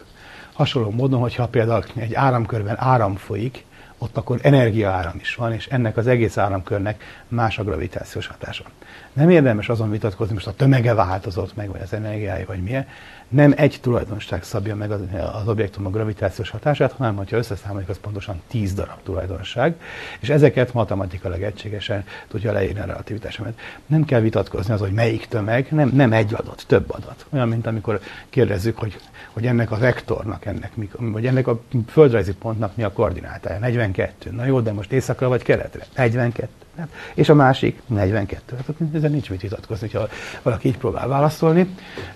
[0.61, 3.64] Hasonló módon, hogyha például egy áramkörben áram folyik,
[3.99, 8.64] ott akkor energiaáram is van, és ennek az egész áramkörnek más a gravitációs hatása.
[9.12, 12.87] Nem érdemes azon vitatkozni, most a tömege változott meg, vagy az energiája, vagy milyen.
[13.31, 15.01] Nem egy tulajdonság szabja meg az,
[15.33, 19.75] az objektum a gravitációs hatását, hanem ha összeszámoljuk, az pontosan 10 darab tulajdonság,
[20.21, 23.59] és ezeket matematikailag egységesen tudja leírni a relativitásomat.
[23.87, 27.27] Nem kell vitatkozni az, hogy melyik tömeg, nem, nem egy adat, több adat.
[27.33, 28.97] Olyan, mint amikor kérdezzük, hogy,
[29.33, 33.59] hogy ennek a vektornak, ennek, vagy ennek a földrajzi pontnak mi a koordinátája.
[33.59, 34.31] 42.
[34.31, 35.87] Na jó, de most északra vagy keletre?
[35.97, 36.49] 42.
[36.76, 38.56] Hát, és a másik 42.
[38.56, 40.09] Hát ezen nincs mit vitatkozni, ha
[40.42, 41.74] valaki így próbál válaszolni.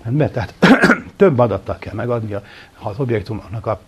[0.09, 0.53] Mert tehát
[1.15, 2.33] több adattal kell megadni
[2.79, 3.79] az objektumoknak a,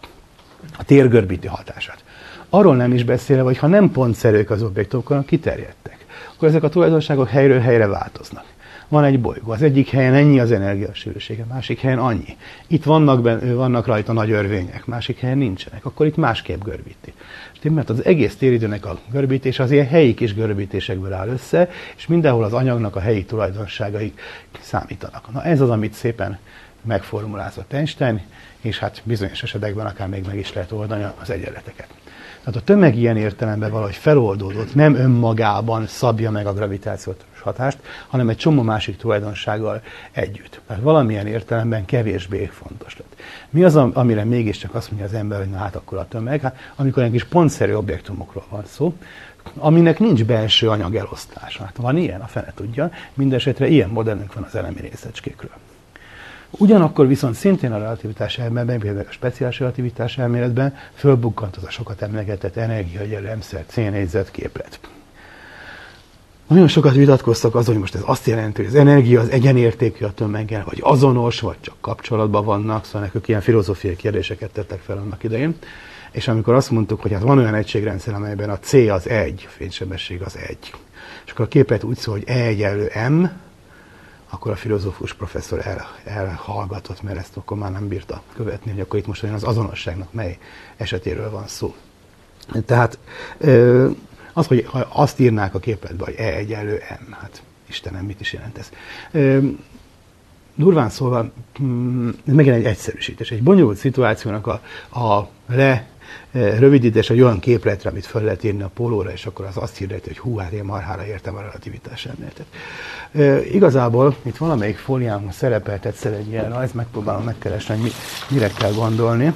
[0.77, 2.03] a térgörbíti hatását.
[2.49, 6.69] Arról nem is beszélve, hogy ha nem pontszerűek az objektumok, hanem kiterjedtek, akkor ezek a
[6.69, 8.45] tulajdonságok helyről helyre változnak.
[8.87, 12.37] Van egy bolygó, az egyik helyen ennyi az energiasűrűsége, másik helyen annyi.
[12.67, 17.13] Itt vannak, ben, vannak rajta nagy örvények, másik helyen nincsenek, akkor itt másképp görbíti.
[17.61, 22.43] Mert az egész téridőnek a görbítés az ilyen helyi kis görbítésekből áll össze, és mindenhol
[22.43, 24.13] az anyagnak a helyi tulajdonságai
[24.59, 25.31] számítanak.
[25.33, 26.39] Na ez az, amit szépen
[26.81, 28.21] megformulázott Einstein,
[28.61, 31.87] és hát bizonyos esetekben akár még meg is lehet oldani az egyenleteket.
[32.47, 38.29] Tehát a tömeg ilyen értelemben valahogy feloldódott, nem önmagában szabja meg a gravitációs hatást, hanem
[38.29, 39.81] egy csomó másik tulajdonsággal
[40.11, 40.61] együtt.
[40.67, 43.15] Tehát valamilyen értelemben kevésbé fontos lett.
[43.49, 46.41] Mi az, amire mégiscsak azt mondja az ember, hogy na hát akkor a tömeg?
[46.41, 48.93] Hát, amikor egy kis pontszerű objektumokról van szó,
[49.57, 51.63] aminek nincs belső anyag elosztása.
[51.63, 52.91] Hát van ilyen, a fene tudja.
[53.13, 55.51] Mindenesetre ilyen modellünk van az elemi részecskékről.
[56.49, 62.01] Ugyanakkor viszont szintén a relativitás elméletben, például a speciális relativitás elméletben fölbukkant az a sokat
[62.01, 64.79] emlegetett energiaegyenlő emszer C négyzet képlet.
[66.47, 70.11] Nagyon sokat vitatkoztak azon, hogy most ez azt jelenti, hogy az energia az egyenértékű a
[70.11, 75.23] tömeggel, vagy azonos, vagy csak kapcsolatban vannak, szóval nekük ilyen filozófiai kérdéseket tettek fel annak
[75.23, 75.55] idején.
[76.11, 79.49] És amikor azt mondtuk, hogy hát van olyan egységrendszer, amelyben a C az egy, a
[79.49, 80.73] fénysebesség az egy,
[81.25, 83.25] és akkor a képet úgy szól, hogy E egyenlő M,
[84.37, 88.99] akkor a filozófus professzor el, elhallgatott, mert ezt akkor már nem bírta követni, hogy akkor
[88.99, 90.37] itt most olyan az azonosságnak mely
[90.77, 91.75] esetéről van szó.
[92.65, 92.97] Tehát
[94.33, 98.33] az, hogy ha azt írnák a képletbe, hogy E egyenlő M, hát Istenem, mit is
[98.33, 98.69] jelent ez?
[100.55, 103.31] Durván szólva, mm, ez megint egy egyszerűsítés.
[103.31, 104.61] Egy bonyolult szituációnak a,
[104.99, 105.87] a le
[106.31, 110.07] rövidítés egy olyan képletre, amit fel lehet írni a pólóra, és akkor az azt hirdeti,
[110.07, 112.45] hogy hú, hát én marhára értem a relativitás elméletet.
[113.11, 117.89] E, igazából itt valamelyik fóliámon szerepelt egyszer egy ilyen rajz, megpróbálom megkeresni, hogy mi,
[118.29, 119.33] mire kell gondolni.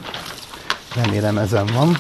[0.95, 1.97] Remélem ezen van.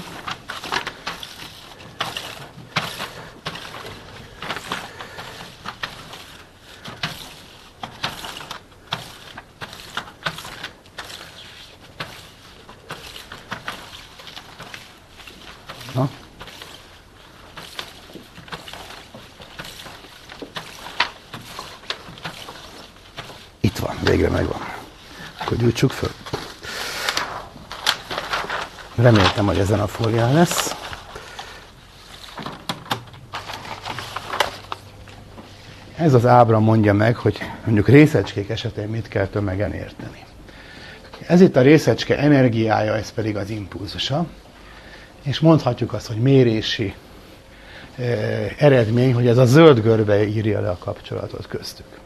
[25.57, 26.09] Gyújtsuk föl.
[28.95, 30.75] Reméltem, hogy ezen a fólián lesz.
[35.95, 40.23] Ez az ábra mondja meg, hogy mondjuk részecskék esetén mit kell tömegen érteni.
[41.27, 44.25] Ez itt a részecske energiája, ez pedig az impulzusa.
[45.21, 46.93] És mondhatjuk azt, hogy mérési
[47.95, 52.00] eh, eredmény, hogy ez a zöld görbe írja le a kapcsolatot köztük.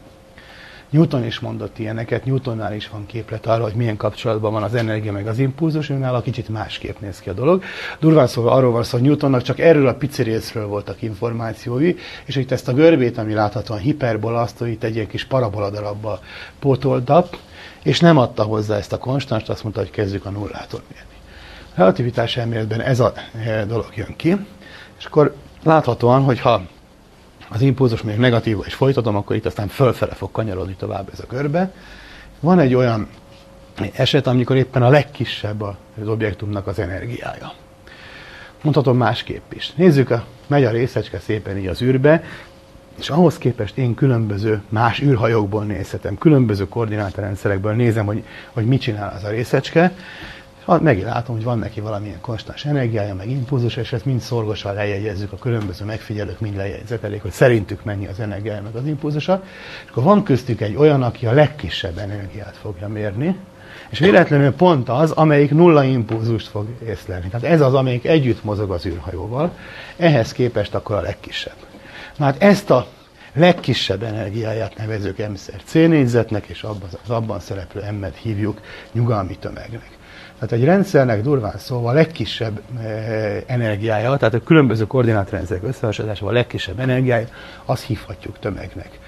[0.90, 5.12] Newton is mondott ilyeneket, Newtonnál is van képlet arra, hogy milyen kapcsolatban van az energia
[5.12, 7.62] meg az impulzus, a kicsit másképp néz ki a dolog.
[8.00, 11.94] Durván szóval arról van szó, hogy Newtonnak csak erről a pici részről voltak információi,
[12.24, 16.20] és itt ezt a görbét, ami láthatóan hiperbola, azt itt egy ilyen kis parabola darabba
[16.58, 17.28] pótolta,
[17.82, 21.14] és nem adta hozzá ezt a konstanst, azt mondta, hogy kezdjük a nullától mérni.
[21.74, 23.12] A relativitás elméletben ez a
[23.44, 24.36] eh, dolog jön ki,
[24.98, 26.62] és akkor láthatóan, hogyha
[27.48, 31.26] az impulzus még negatív, és folytatom, akkor itt aztán fölfele fog kanyarodni tovább ez a
[31.26, 31.72] körbe.
[32.40, 33.08] Van egy olyan
[33.92, 37.52] eset, amikor éppen a legkisebb az objektumnak az energiája.
[38.62, 39.72] Mondhatom másképp is.
[39.74, 42.22] Nézzük, a, megy a részecske szépen így az űrbe,
[42.98, 49.12] és ahhoz képest én különböző más űrhajókból nézhetem, különböző koordinátorrendszerekből nézem, hogy, hogy mit csinál
[49.16, 49.92] az a részecske,
[50.66, 55.32] megint látom, hogy van neki valamilyen konstans energiája, meg impulzus, és ezt mind szorgosan lejegyezzük,
[55.32, 59.42] a különböző megfigyelők mind lejegyzetelik, hogy szerintük mennyi az energiája, meg az impulzusa.
[59.84, 63.36] És akkor van köztük egy olyan, aki a legkisebb energiát fogja mérni,
[63.90, 67.28] És véletlenül pont az, amelyik nulla impulzust fog észlelni.
[67.28, 69.52] Tehát ez az, amelyik együtt mozog az űrhajóval,
[69.96, 71.56] ehhez képest akkor a legkisebb.
[72.16, 72.86] Na hát ezt a
[73.32, 78.60] legkisebb energiáját nevezők M-szer C négyzetnek, és abban, az abban szereplő M-et hívjuk
[78.92, 79.95] nyugalmi tömegnek.
[80.38, 86.36] Tehát egy rendszernek durván szóval a legkisebb e, energiája, tehát a különböző koordinátrendszerek összehasonlításával a
[86.36, 87.26] legkisebb energiája,
[87.64, 88.98] azt hívhatjuk tömegnek.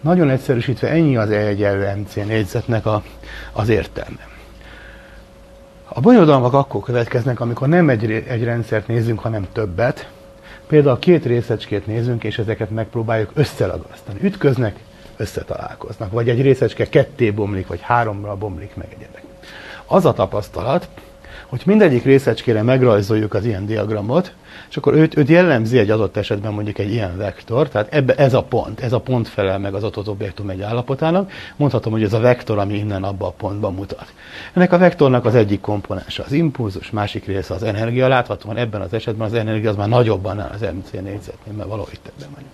[0.00, 3.02] Nagyon egyszerűsítve ennyi az E egyenlő MC négyzetnek a,
[3.52, 4.28] az értelme.
[5.88, 10.08] A bonyodalmak akkor következnek, amikor nem egy, egy rendszert nézünk, hanem többet.
[10.66, 14.18] Például két részecskét nézünk, és ezeket megpróbáljuk összeragasztani.
[14.22, 14.76] Ütköznek,
[15.16, 16.12] összetalálkoznak.
[16.12, 19.25] Vagy egy részecske ketté bomlik, vagy háromra bomlik meg egyedek.
[19.86, 20.88] Az a tapasztalat,
[21.46, 24.32] hogy mindegyik részecskére megrajzoljuk az ilyen diagramot,
[24.70, 28.34] és akkor őt, őt jellemzi egy adott esetben mondjuk egy ilyen vektor, tehát ebbe ez
[28.34, 32.12] a pont, ez a pont felel meg az adott objektum egy állapotának, mondhatom, hogy ez
[32.12, 34.12] a vektor, ami innen abba a pontba mutat.
[34.52, 38.92] Ennek a vektornak az egyik komponense az impulzus, másik része az energia, láthatóan ebben az
[38.92, 42.52] esetben az energia az már nagyobb annál az MC négyzetnél, mert valahogy többen vagyunk.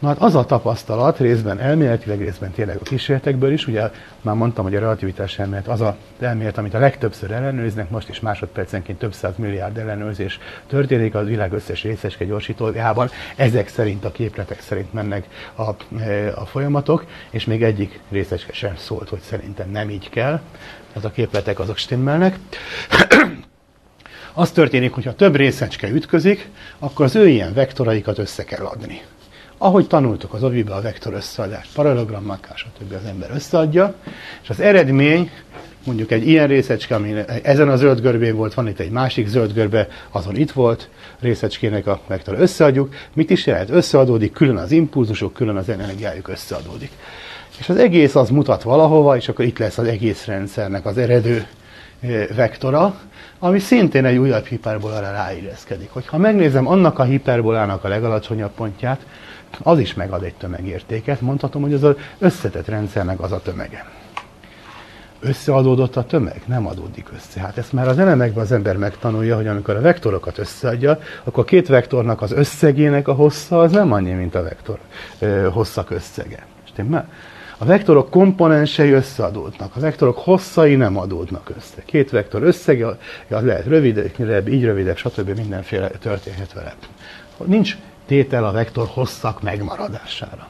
[0.00, 4.64] Na hát az a tapasztalat, részben elméletileg, részben tényleg a kísérletekből is, ugye már mondtam,
[4.64, 9.12] hogy a relativitás elmélet az a elmélet, amit a legtöbbször ellenőriznek, most is másodpercenként több
[9.12, 13.10] száz milliárd ellenőrzés történik az világ összes részeske gyorsítójában.
[13.36, 18.76] Ezek szerint, a képletek szerint mennek a, e, a folyamatok, és még egyik részecske sem
[18.76, 20.40] szólt, hogy szerintem nem így kell.
[20.96, 22.38] Ez a képletek azok stimmelnek.
[24.32, 29.00] az történik, hogyha több részecske ütközik, akkor az ő ilyen vektoraikat össze kell adni.
[29.62, 32.92] Ahogy tanultuk az ovibe a vektor összeadást, paralelogrammákkal, stb.
[32.92, 33.94] az ember összeadja,
[34.42, 35.30] és az eredmény,
[35.84, 39.52] mondjuk egy ilyen részecske, ami ezen a zöld görbén volt, van itt egy másik zöld
[39.52, 42.94] görbe, azon itt volt, részecskének a vektor összeadjuk.
[43.12, 43.70] Mit is jelent?
[43.70, 46.90] Összeadódik, külön az impulzusok, külön az energiájuk összeadódik.
[47.58, 51.46] És az egész az mutat valahova, és akkor itt lesz az egész rendszernek az eredő
[52.00, 53.00] eh, vektora,
[53.38, 55.90] ami szintén egy újabb hiperbolára ráilleszkedik.
[55.90, 59.00] Hogyha megnézem annak a hiperbolának a legalacsonyabb pontját,
[59.62, 61.20] az is megad egy tömegértéket.
[61.20, 63.86] Mondhatom, hogy az az összetett rendszernek az a tömege.
[65.20, 66.42] Összeadódott a tömeg?
[66.46, 67.40] Nem adódik össze.
[67.40, 71.68] Hát ezt már az elemekben az ember megtanulja, hogy amikor a vektorokat összeadja, akkor két
[71.68, 74.78] vektornak az összegének a hossza az nem annyi, mint a vektor
[75.18, 76.46] ö, hosszak összege.
[76.64, 77.08] Stimmel?
[77.58, 81.82] A vektorok komponensei összeadódnak, a vektorok hosszai nem adódnak össze.
[81.84, 82.86] Két vektor összege,
[83.28, 85.36] lehet rövidebb, így rövidebb, stb.
[85.36, 86.74] mindenféle történhet vele.
[87.44, 87.76] Nincs
[88.10, 90.48] tétel a vektor hosszak megmaradására.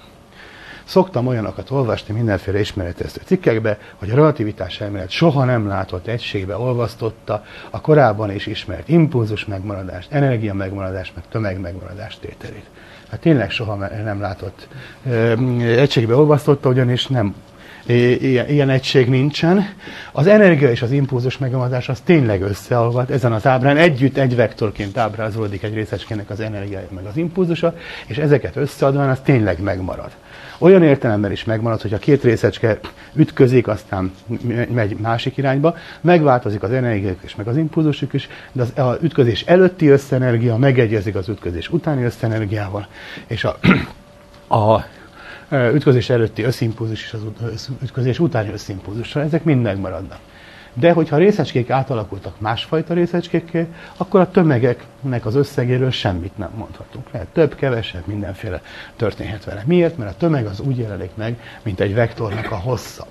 [0.85, 7.45] Szoktam olyanokat olvasni mindenféle ismeretező cikkekbe, hogy a relativitás elmélet soha nem látott egységbe olvasztotta
[7.71, 12.65] a korábban is ismert impulzus megmaradást, energia megmaradást, meg tömeg megmaradást tételét.
[13.11, 14.69] Hát tényleg soha nem látott
[15.61, 17.35] egységbe olvasztotta, ugyanis nem
[17.87, 19.69] ilyen, ilyen egység nincsen.
[20.13, 23.11] Az energia és az impulzus megamadás az tényleg összeolvad.
[23.11, 27.75] Ezen az ábrán együtt egy vektorként ábrázolódik egy részecskének az energiája meg az impulzusa,
[28.07, 30.11] és ezeket összeadván az tényleg megmarad.
[30.59, 32.79] Olyan értelemben is megmarad, hogy a két részecske
[33.13, 34.13] ütközik, aztán
[34.73, 39.43] megy másik irányba, megváltozik az energiák és meg az impulzusuk is, de az, az ütközés
[39.43, 42.87] előtti összenergia megegyezik az ütközés utáni összenergiával,
[43.27, 43.59] és a,
[44.57, 44.85] a
[45.53, 50.19] ütközés előtti összimpulzus és az ütközés utáni összimpulzussal, ezek mind megmaradnak.
[50.75, 57.11] De hogyha részecskék átalakultak másfajta részecskékké, akkor a tömegeknek az összegéről semmit nem mondhatunk.
[57.13, 58.63] Lehet több, kevesebb, mindenféle
[58.97, 59.63] történhet vele.
[59.67, 59.97] Miért?
[59.97, 63.07] Mert a tömeg az úgy jelenik meg, mint egy vektornak a hossza.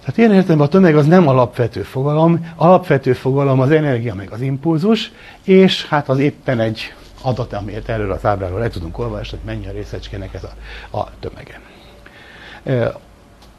[0.00, 4.40] Tehát ilyen értelemben a tömeg az nem alapvető fogalom, alapvető fogalom az energia meg az
[4.40, 5.12] impulzus,
[5.44, 9.66] és hát az éppen egy adat, amiért előre az ábráról le tudunk olvasni, hogy mennyi
[9.66, 11.60] a részecskének ez a, a tömege.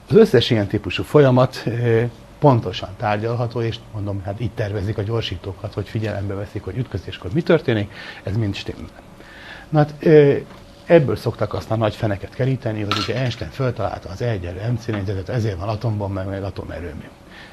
[0.10, 1.63] Az összes ilyen típusú folyamat
[2.39, 7.41] pontosan tárgyalható, és mondom, hát itt tervezik a gyorsítókat, hogy figyelembe veszik, hogy ütközéskor mi
[7.41, 7.91] történik,
[8.24, 9.02] ez mind stimmel.
[9.70, 9.93] Na hát
[10.86, 15.58] ebből szoktak aztán nagy feneket keríteni, hogy ugye Einstein föltalálta az egyenlő MC négyzetet, ezért
[15.58, 17.06] van atombomba, meg, meg atomerőmű.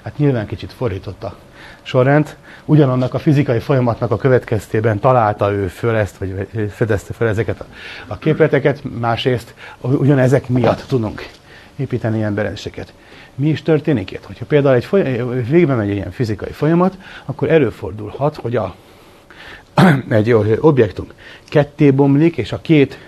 [0.04, 1.36] Hát nyilván kicsit fordított a
[1.82, 2.36] sorrend.
[2.64, 7.66] Ugyanannak a fizikai folyamatnak a következtében találta ő föl ezt, vagy fedezte fel ezeket a,
[8.06, 11.29] a képleteket, másrészt ugyanezek miatt tudunk
[11.76, 12.92] építeni ilyen berendezéseket.
[13.35, 14.24] Mi is történik itt?
[14.24, 18.74] Hogyha például egy folyam, végbe megy egy ilyen fizikai folyamat, akkor előfordulhat, hogy a,
[20.08, 21.06] egy objektum
[21.48, 22.98] ketté bomlik, és a két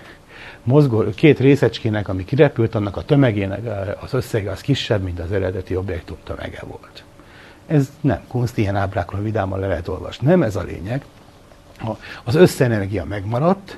[0.67, 3.59] mozgó, két részecskének, ami kirepült, annak a tömegének
[4.01, 7.03] az összege az kisebb, mint az eredeti objektum tömege volt.
[7.67, 10.27] Ez nem kunst, ilyen ábrákról vidáman le lehet olvasni.
[10.27, 11.05] Nem ez a lényeg.
[12.23, 13.77] Az összenergia megmaradt,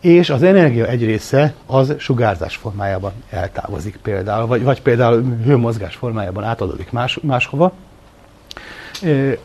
[0.00, 6.44] és az energia egy része az sugárzás formájában eltávozik például, vagy, vagy például hőmozgás formájában
[6.44, 7.72] átadódik más, máshova.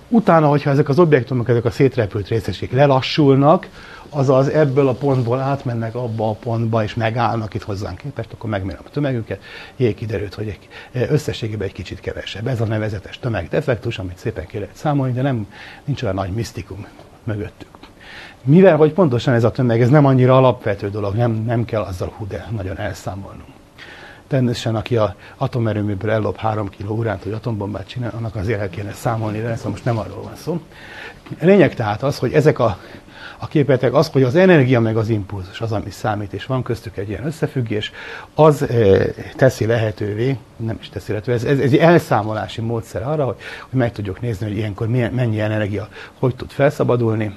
[0.08, 3.68] Utána, hogyha ezek az objektumok, ezek a szétrepült részecskék lelassulnak,
[4.10, 8.82] azaz ebből a pontból átmennek abba a pontba, és megállnak itt hozzánk képest, akkor megmérem
[8.86, 9.42] a tömegüket,
[9.76, 10.68] jé, kiderült, hogy egy,
[11.10, 12.48] összességében egy kicsit kevesebb.
[12.48, 15.48] Ez a nevezetes tömegdefektus, amit szépen ki lehet számolni, de nem,
[15.86, 16.88] nincs olyan nagy misztikum
[17.24, 17.70] mögöttük.
[18.44, 22.14] Mivel, hogy pontosan ez a tömeg, ez nem annyira alapvető dolog, nem, nem kell azzal
[22.18, 23.59] hú, de nagyon elszámolnunk.
[24.30, 28.94] Természetesen, aki a atomerőműből ellob 3 kg uránt, hogy atombombát csinál, annak azért el kéne
[28.94, 30.60] számolni, de szóval most nem arról van szó.
[31.42, 32.78] A lényeg tehát az, hogy ezek a,
[33.38, 36.98] a képetek, az, hogy az energia meg az impulzus az, ami számít, és van köztük
[36.98, 37.92] egy ilyen összefüggés,
[38.34, 39.06] az e,
[39.36, 43.38] teszi lehetővé, nem is teszi lehetővé, ez, ez, ez egy elszámolási módszer arra, hogy,
[43.70, 45.88] hogy meg tudjuk nézni, hogy ilyenkor milyen, mennyi energia
[46.20, 47.36] hogy tud felszabadulni,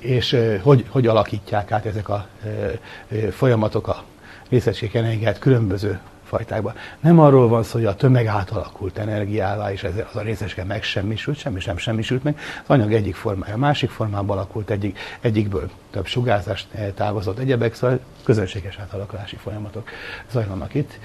[0.00, 4.04] és e, hogy, hogy alakítják át ezek a e, e, folyamatok a
[4.50, 6.74] részegység energiát különböző fajtákban.
[7.00, 11.38] Nem arról van szó, hogy a tömeg átalakult energiává, és ez az a részecske megsemmisült,
[11.38, 12.38] semmi sem semmisült meg.
[12.62, 18.78] Az anyag egyik formája, másik formában alakult, egyik, egyikből több sugárzást távozott, egyebek, szóval közönséges
[18.78, 19.88] átalakulási folyamatok
[20.30, 20.98] zajlanak itt.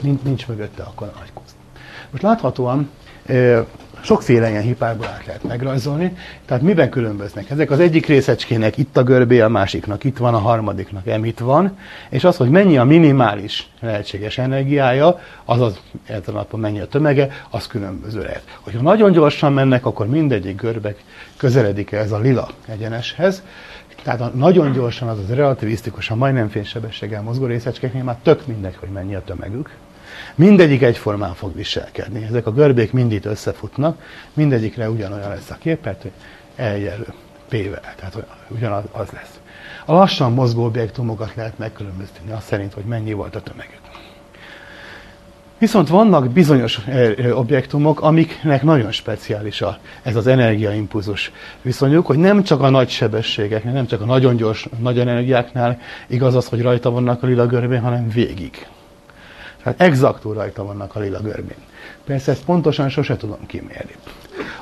[0.00, 1.32] nincs, nincs mögötte akkor nagy.
[2.10, 2.90] Most láthatóan
[4.00, 6.16] sokféle ilyen hiperbolát lehet megrajzolni.
[6.44, 7.50] Tehát miben különböznek?
[7.50, 11.38] Ezek az egyik részecskének itt a görbé, a másiknak itt van, a harmadiknak em itt
[11.38, 11.78] van,
[12.10, 15.80] és az, hogy mennyi a minimális lehetséges energiája, azaz
[16.26, 18.42] napon mennyi a tömege, az különböző lehet.
[18.60, 21.04] Hogyha nagyon gyorsan mennek, akkor mindegyik görbek
[21.36, 23.42] közeledik ez a lila egyeneshez,
[24.02, 29.14] tehát a nagyon gyorsan, azaz relativisztikusan, majdnem fénysebességgel mozgó részecskéknél már tök mindegy, hogy mennyi
[29.14, 29.70] a tömegük.
[30.36, 32.24] Mindegyik egyformán fog viselkedni.
[32.24, 34.02] Ezek a görbék mind itt összefutnak,
[34.34, 36.12] mindegyikre ugyanolyan lesz a képet, hogy
[36.56, 37.06] eljelő
[37.48, 39.40] P-vel, tehát ugyanaz az lesz.
[39.84, 43.80] A lassan mozgó objektumokat lehet megkülönböztetni azt szerint, hogy mennyi volt a tömegük.
[45.58, 46.80] Viszont vannak bizonyos
[47.32, 51.32] objektumok, amiknek nagyon speciális a, ez az energiaimpulzus
[51.62, 56.34] viszonyuk, hogy nem csak a nagy sebességeknél, nem csak a nagyon gyors, nagy energiáknál igaz
[56.34, 58.66] az, hogy rajta vannak a lila görbén, hanem végig.
[59.66, 61.56] Tehát exaktul rajta vannak a lila görbén.
[62.04, 63.94] Persze ezt pontosan sose tudom kimérni.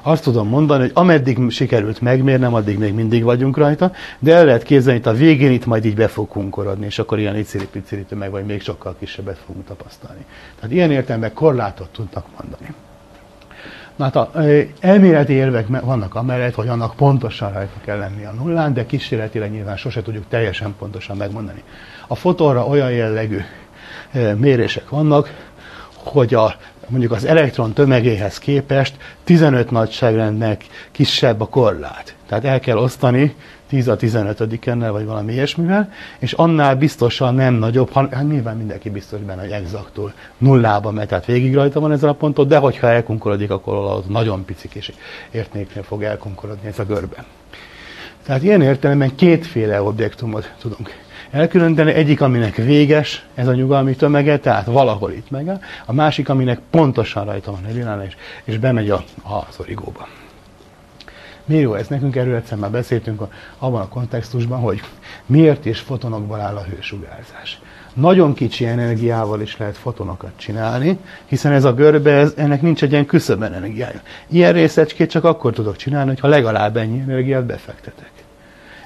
[0.03, 4.63] Azt tudom mondani, hogy ameddig sikerült megmérnem, addig még mindig vagyunk rajta, de el lehet
[4.63, 7.69] képzelni, hogy a végén itt majd így be fog kunkorodni, és akkor ilyen iciri
[8.15, 10.25] meg, vagy még sokkal kisebbet fogunk tapasztalni.
[10.57, 12.75] Tehát ilyen értelemben korlátot tudnak mondani.
[13.97, 14.31] Na hát a
[14.81, 19.77] elméleti érvek vannak amellett, hogy annak pontosan rajta kell lenni a nullán, de kísérletileg nyilván
[19.77, 21.63] sose tudjuk teljesen pontosan megmondani.
[22.07, 23.39] A fotonra olyan jellegű
[24.37, 25.31] mérések vannak,
[25.95, 26.55] hogy a,
[26.89, 32.15] mondjuk az elektron tömegéhez képest 15 nagyságrendnek kisebb a korlát.
[32.29, 33.35] Tehát el kell osztani
[33.69, 38.91] 10 a 15 ennel vagy valami ilyesmivel, és annál biztosan nem nagyobb, hát nyilván mindenki
[38.91, 42.87] biztos benne, hogy exaktul nullában megy, tehát végig rajta van ezen a ponton, de hogyha
[42.87, 44.93] elkunkorodik, akkor az nagyon pici kis
[45.31, 47.25] értéknél fog elkunkorodni ez a görbe.
[48.27, 51.04] Tehát ilyen értelemben kétféle objektumot tudunk
[51.35, 51.93] elkülöníteni.
[51.93, 57.25] Egyik, aminek véges ez a nyugalmi tömege, tehát valahol itt megáll, a másik, aminek pontosan
[57.25, 60.09] rajta van egy és, és bemegy a, a szorigóba.
[61.45, 61.87] Mi jó ez?
[61.87, 63.23] Nekünk erről egyszer már beszéltünk
[63.59, 64.81] abban a kontextusban, hogy
[65.27, 67.61] miért és fotonokból áll a hősugárzás.
[67.95, 72.93] Nagyon kicsi energiával is lehet fotonokat csinálni, hiszen ez a görbe, ez, ennek nincs egy
[72.93, 74.01] ilyen küszöbb energiája.
[74.29, 78.14] Ilyen részecskét csak akkor tudok csinálni, hogyha legalább ennyi energiát befektetek.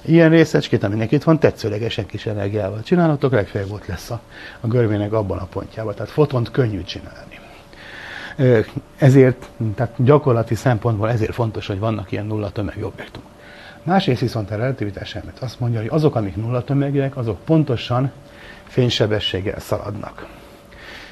[0.08, 4.20] Ilyen részecskét, aminek itt van, tetszőlegesen kis energiával csinálhatok, legfeljebb ott lesz a,
[4.60, 5.94] a görbének abban a pontjában.
[5.94, 7.38] Tehát fotont könnyű csinálni.
[8.98, 13.28] Ezért, tehát gyakorlati szempontból ezért fontos, hogy vannak ilyen nulla tömegű objektumok.
[13.82, 18.12] Másrészt viszont a relativitás elmélet azt mondja, hogy azok, amik nulla tömegűek, azok pontosan
[18.66, 20.26] fénysebességgel szaladnak.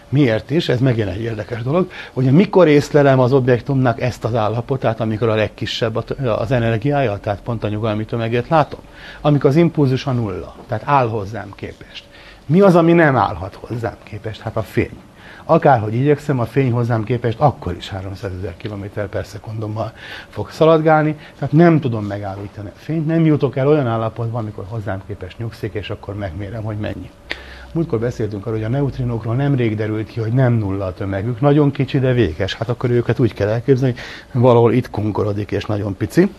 [0.08, 0.68] Miért is?
[0.68, 5.34] Ez megint egy érdekes dolog, hogy mikor észlelem az objektumnak ezt az állapotát, amikor a
[5.34, 6.04] legkisebb
[6.38, 8.80] az energiája, tehát pont a nyugalmi tömeget látom,
[9.20, 12.04] amikor az impulzus a nulla, tehát áll hozzám képest.
[12.46, 14.40] Mi az, ami nem állhat hozzám képest?
[14.40, 14.98] Hát a fény.
[15.44, 19.92] Akárhogy igyekszem, a fény hozzám képest akkor is 300 ezer km per szekundommal
[20.28, 25.02] fog szaladgálni, tehát nem tudom megállítani a fényt, nem jutok el olyan állapotban, amikor hozzám
[25.06, 27.10] képest nyugszik, és akkor megmérem, hogy mennyi.
[27.76, 31.70] Múltkor beszéltünk arról, hogy a neutrinokról nemrég derült ki, hogy nem nulla a tömegük, nagyon
[31.70, 32.54] kicsi, de véges.
[32.54, 33.94] Hát akkor őket úgy kell elképzelni,
[34.32, 36.30] hogy valahol itt kunkorodik, és nagyon pici,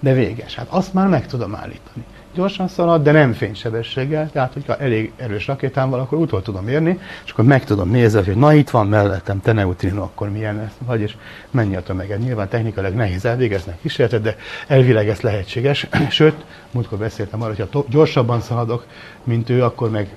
[0.00, 0.54] de véges.
[0.54, 2.04] Hát azt már meg tudom állítani.
[2.34, 6.98] Gyorsan szalad, de nem fénysebességgel, tehát hogyha elég erős rakétám van, akkor utol tudom érni,
[7.24, 10.76] és akkor meg tudom nézni, hogy na itt van mellettem, te neutrino, akkor milyen lesz,
[10.86, 11.16] vagy és
[11.50, 12.20] mennyi a tömeged.
[12.20, 15.86] Nyilván technikailag nehéz elvégezni kísérletet, de elvileg ez lehetséges.
[16.10, 18.86] Sőt, múltkor beszéltem arra, hogy ha gyorsabban szaladok,
[19.24, 20.08] mint ő, akkor meg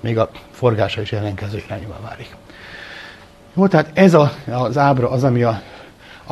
[0.00, 2.36] még a forgása is ellenkező irányba válik.
[3.54, 5.62] Jó, tehát ez a, az ábra az, ami a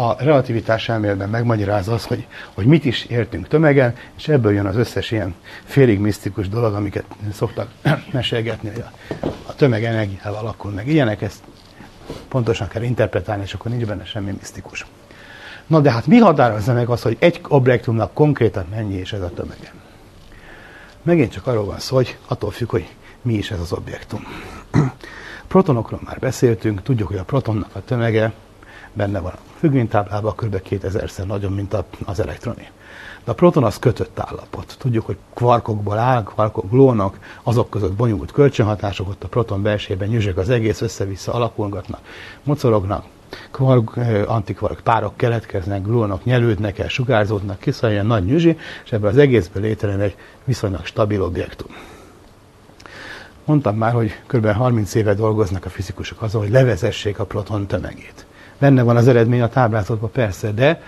[0.01, 4.76] a relativitás elméletben megmagyarázza az, hogy, hogy mit is értünk tömegen, és ebből jön az
[4.76, 5.34] összes ilyen
[5.64, 7.68] félig misztikus dolog, amiket szoktak
[8.12, 10.88] mesélgetni, hogy a, a tömeg energiával alakul meg.
[10.88, 11.42] Ilyenek ezt
[12.28, 14.86] pontosan kell interpretálni, és akkor nincs benne semmi misztikus.
[15.66, 19.30] Na de hát mi határozza meg azt, hogy egy objektumnak konkrétan mennyi és ez a
[19.30, 19.72] tömege?
[21.03, 22.88] Megint csak arról van szó, hogy attól függ, hogy
[23.22, 24.26] mi is ez az objektum.
[25.48, 28.32] Protonokról már beszéltünk, tudjuk, hogy a protonnak a tömege
[28.93, 30.62] benne van a függvénytáblában kb.
[30.70, 32.68] 2000-szer nagyobb, mint az elektroné.
[33.24, 34.76] De a proton az kötött állapot.
[34.78, 40.36] Tudjuk, hogy kvarkokból áll, kvarkok glónak, azok között bonyolult kölcsönhatások, ott a proton belsejében nyüzsök
[40.36, 42.01] az egész, össze-vissza alakulgatnak,
[42.43, 43.05] mocorognak,
[43.51, 49.16] kvark, antikvark párok keletkeznek, glónok nyelődnek el, sugárzódnak, kiszáll ilyen nagy nyüzsi, és ebből az
[49.16, 51.76] egészből létrejön egy viszonylag stabil objektum.
[53.45, 54.47] Mondtam már, hogy kb.
[54.47, 58.26] 30 éve dolgoznak a fizikusok azon, hogy levezessék a proton tömegét.
[58.61, 60.80] Benne van az eredmény a táblázatban, persze, de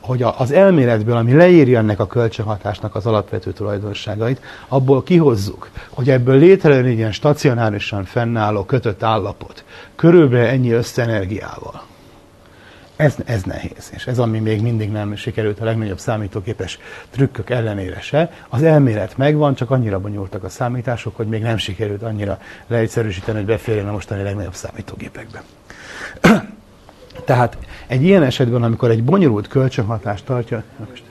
[0.00, 6.38] hogy az elméletből, ami leírja ennek a kölcsönhatásnak az alapvető tulajdonságait, abból kihozzuk, hogy ebből
[6.38, 9.64] létrejön egy ilyen stacionárisan fennálló kötött állapot,
[9.96, 11.82] körülbelül ennyi összenergiával.
[12.96, 16.78] Ez, ez nehéz, és ez ami még mindig nem sikerült a legnagyobb számítógépes
[17.10, 18.30] trükkök ellenére se.
[18.48, 23.46] Az elmélet megvan, csak annyira bonyolultak a számítások, hogy még nem sikerült annyira leegyszerűsíteni, hogy
[23.46, 25.42] beférjen a mostani legnagyobb számítógépekbe.
[27.24, 31.02] Tehát egy ilyen esetben, amikor egy bonyolult kölcsönhatást tartja, most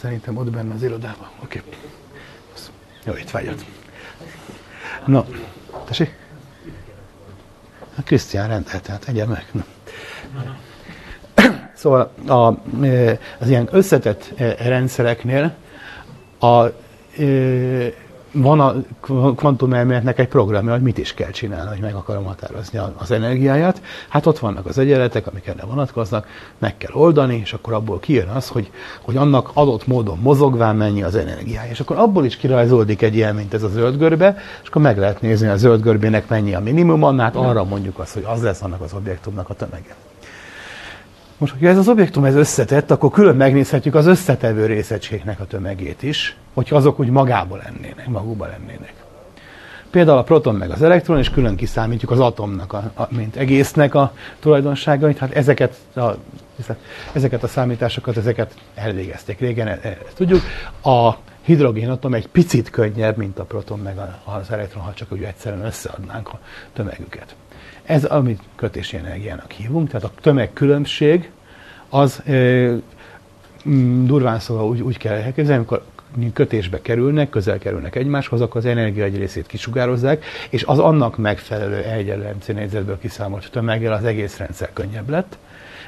[0.00, 1.28] szerintem ott benne az irodában.
[1.42, 1.62] Oké.
[1.66, 1.78] Okay.
[3.04, 3.64] Jó, itt vágyat.
[5.06, 5.24] No,
[5.84, 6.16] tessék?
[7.98, 9.46] A Krisztián rendelt, tehát egyen meg.
[9.52, 9.62] No.
[11.74, 12.34] Szóval a,
[13.38, 15.54] az ilyen összetett rendszereknél
[16.38, 16.66] a,
[18.32, 18.74] van a
[19.36, 23.82] kvantumelméletnek egy programja, hogy mit is kell csinálni, hogy meg akarom határozni az energiáját.
[24.08, 26.26] Hát ott vannak az egyenletek, amik erre vonatkoznak,
[26.58, 28.70] meg kell oldani, és akkor abból kijön az, hogy,
[29.00, 31.70] hogy annak adott módon mozogván mennyi az energiája.
[31.70, 34.98] És akkor abból is kirajzolódik egy ilyen, mint ez a zöld görbe, és akkor meg
[34.98, 38.62] lehet nézni, a zöld görbének mennyi a minimum, hát arra mondjuk azt, hogy az lesz
[38.62, 39.94] annak az objektumnak a tömege.
[41.42, 46.02] Most, hogyha ez az objektum ez összetett, akkor külön megnézhetjük az összetevő részegységnek a tömegét
[46.02, 48.92] is, hogyha azok úgy magából lennének, magukban lennének.
[49.90, 53.94] Például a proton meg az elektron, és külön kiszámítjuk az atomnak, a, a, mint egésznek
[53.94, 55.18] a tulajdonságait.
[55.18, 56.10] Hát ezeket a,
[57.12, 60.40] ezeket a számításokat, ezeket elvégezték régen, e, e, tudjuk.
[60.82, 61.12] A
[61.42, 66.28] hidrogénatom egy picit könnyebb, mint a proton meg az elektron, ha csak úgy egyszerűen összeadnánk
[66.28, 66.38] a
[66.72, 67.34] tömegüket.
[67.92, 71.30] Ez, amit kötési energiának hívunk, tehát a tömegkülönbség
[71.88, 72.32] az e,
[74.04, 75.82] durván szóval úgy, úgy kell elképzelni, amikor
[76.32, 81.76] kötésbe kerülnek, közel kerülnek egymáshoz, akkor az energia egy részét kisugározzák, és az annak megfelelő
[81.76, 85.38] egyenlő MC négyzetből kiszámolt tömeggel az egész rendszer könnyebb lett,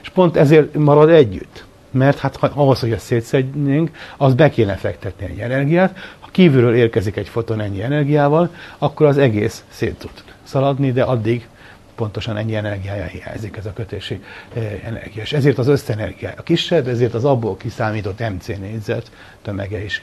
[0.03, 1.65] és pont ezért marad együtt.
[1.91, 5.99] Mert hát ha, ahhoz, hogy ezt szétszednénk, az be kéne fektetni egy energiát.
[6.21, 10.11] Ha kívülről érkezik egy foton ennyi energiával, akkor az egész szét tud
[10.43, 11.49] szaladni, de addig
[11.95, 14.23] pontosan ennyi energiája hiányzik ez a kötési
[14.55, 15.23] eh, energia.
[15.23, 19.11] És ezért az összenergiája kisebb, ezért az abból kiszámított MC négyzet
[19.43, 20.03] tömege is,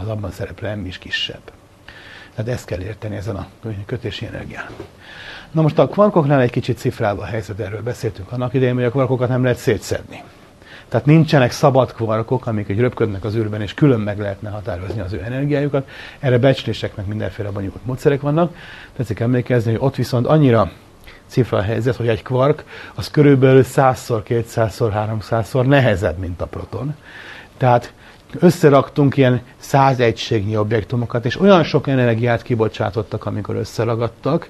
[0.00, 1.52] az abban szereplő M is kisebb.
[2.34, 3.46] Tehát ezt kell érteni ezen a
[3.86, 4.66] kötési energián.
[5.50, 8.90] Na most a kvarkoknál egy kicsit cifrába a helyzet, erről beszéltünk annak idején, hogy a
[8.90, 10.22] kvarkokat nem lehet szétszedni.
[10.88, 15.12] Tehát nincsenek szabad kvarkok, amik egy röpködnek az űrben, és külön meg lehetne határozni az
[15.12, 15.88] ő energiájukat.
[16.18, 18.54] Erre becsléseknek mindenféle bonyolult módszerek vannak.
[18.96, 20.70] Tetszik emlékezni, hogy ott viszont annyira
[21.30, 22.64] cifra helyzet, hogy egy kvark
[22.94, 26.94] az körülbelül 100-szor, 200-szor, 300-szor nehezebb, mint a proton.
[27.56, 27.92] Tehát
[28.38, 34.48] összeraktunk ilyen száz egységnyi objektumokat, és olyan sok energiát kibocsátottak, amikor összeragadtak,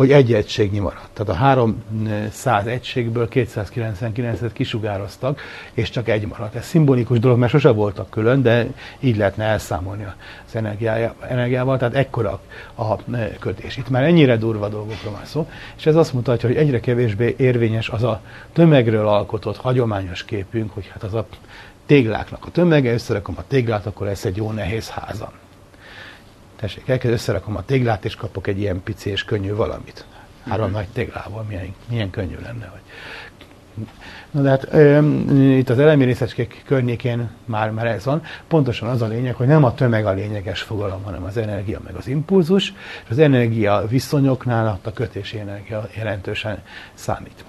[0.00, 1.08] hogy egy egységnyi maradt.
[1.12, 5.40] Tehát a 300 egységből 299-et kisugároztak,
[5.72, 6.54] és csak egy maradt.
[6.54, 8.66] Ez szimbolikus dolog, mert sose voltak külön, de
[9.00, 10.06] így lehetne elszámolni
[10.46, 10.56] az
[11.28, 12.40] energiával, tehát ekkora
[12.74, 12.96] a
[13.38, 13.76] kötés.
[13.76, 17.88] Itt már ennyire durva dolgokról van szó, és ez azt mutatja, hogy egyre kevésbé érvényes
[17.88, 18.20] az a
[18.52, 21.26] tömegről alkotott hagyományos képünk, hogy hát az a
[21.86, 25.30] tégláknak a tömege, összerakom a téglát, akkor lesz egy jó nehéz házam.
[26.60, 30.04] Tessék, elkezd összerakom a téglát, és kapok egy ilyen pici és könnyű valamit.
[30.48, 30.74] Három mm-hmm.
[30.74, 32.66] nagy téglával, milyen, milyen könnyű lenne.
[32.66, 32.80] Hogy
[34.30, 35.00] Na de hát ö,
[35.56, 38.22] itt az elemi részecskék környékén már, már ez van.
[38.48, 41.94] Pontosan az a lényeg, hogy nem a tömeg a lényeges fogalom, hanem az energia meg
[41.94, 46.62] az impulzus, és az energia viszonyoknál a kötési energia jelentősen
[46.94, 47.44] számít.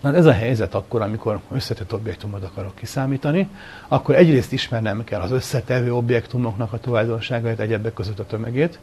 [0.00, 3.48] Na ez a helyzet akkor, amikor összetett objektumot akarok kiszámítani,
[3.88, 8.78] akkor egyrészt ismernem kell az összetevő objektumoknak a tulajdonságait, egyebek között a tömegét,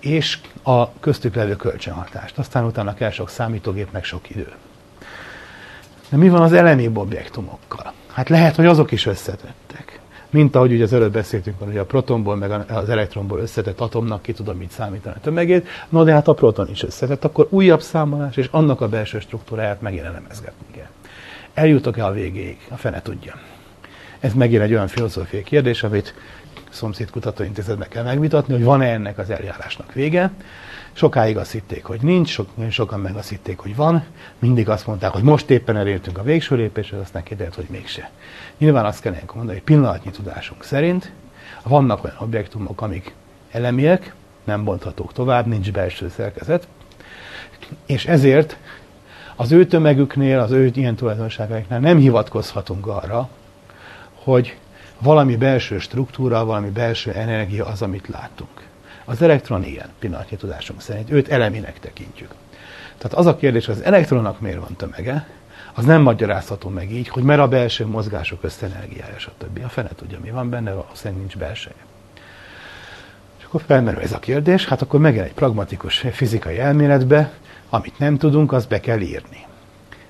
[0.00, 2.38] és a köztük levő kölcsönhatást.
[2.38, 4.52] Aztán utána kell sok számítógép, meg sok idő.
[6.08, 7.92] De mi van az elemibb objektumokkal?
[8.12, 9.95] Hát lehet, hogy azok is összetettek.
[10.30, 14.32] Mint ahogy ugye az előbb beszéltünk, hogy a protonból meg az elektronból összetett atomnak ki
[14.32, 18.36] tudom mit számítani a tömegét, no de hát a proton is összetett, akkor újabb számolás,
[18.36, 20.88] és annak a belső struktúráját megint elemezgetni kell.
[21.54, 22.58] Eljutok-e a végéig?
[22.68, 23.34] A fene tudja.
[24.20, 26.14] Ez megint egy olyan filozófiai kérdés, amit
[26.70, 30.30] szomszéd kutatóintézetben kell megvitatni, hogy van-e ennek az eljárásnak vége.
[30.96, 34.04] Sokáig azt hitték, hogy nincs, sok, sokan meg azt hitték, hogy van.
[34.38, 38.10] Mindig azt mondták, hogy most éppen elértünk a végső lépéshez, aztán kiderült, hogy mégse.
[38.58, 41.12] Nyilván azt kell mondani, hogy pillanatnyi tudásunk szerint
[41.62, 43.14] vannak olyan objektumok, amik
[43.50, 46.68] elemiek, nem bonthatók tovább, nincs belső szerkezet,
[47.86, 48.56] és ezért
[49.34, 53.28] az ő tömegüknél, az ő ilyen tulajdonságaiknál nem hivatkozhatunk arra,
[54.14, 54.56] hogy
[54.98, 58.65] valami belső struktúra, valami belső energia az, amit látunk.
[59.08, 62.30] Az elektron ilyen, pillanatnyi tudásunk szerint, őt eleminek tekintjük.
[62.98, 65.26] Tehát az a kérdés, hogy az elektronnak miért van tömege,
[65.74, 69.60] az nem magyarázható meg így, hogy mert a belső mozgások összenergiája, stb.
[69.64, 71.84] A fene tudja, mi van benne, valószínűleg nincs belseje.
[73.38, 77.32] És akkor felmerül ez a kérdés, hát akkor megint egy pragmatikus fizikai elméletbe,
[77.68, 79.46] amit nem tudunk, azt be kell írni.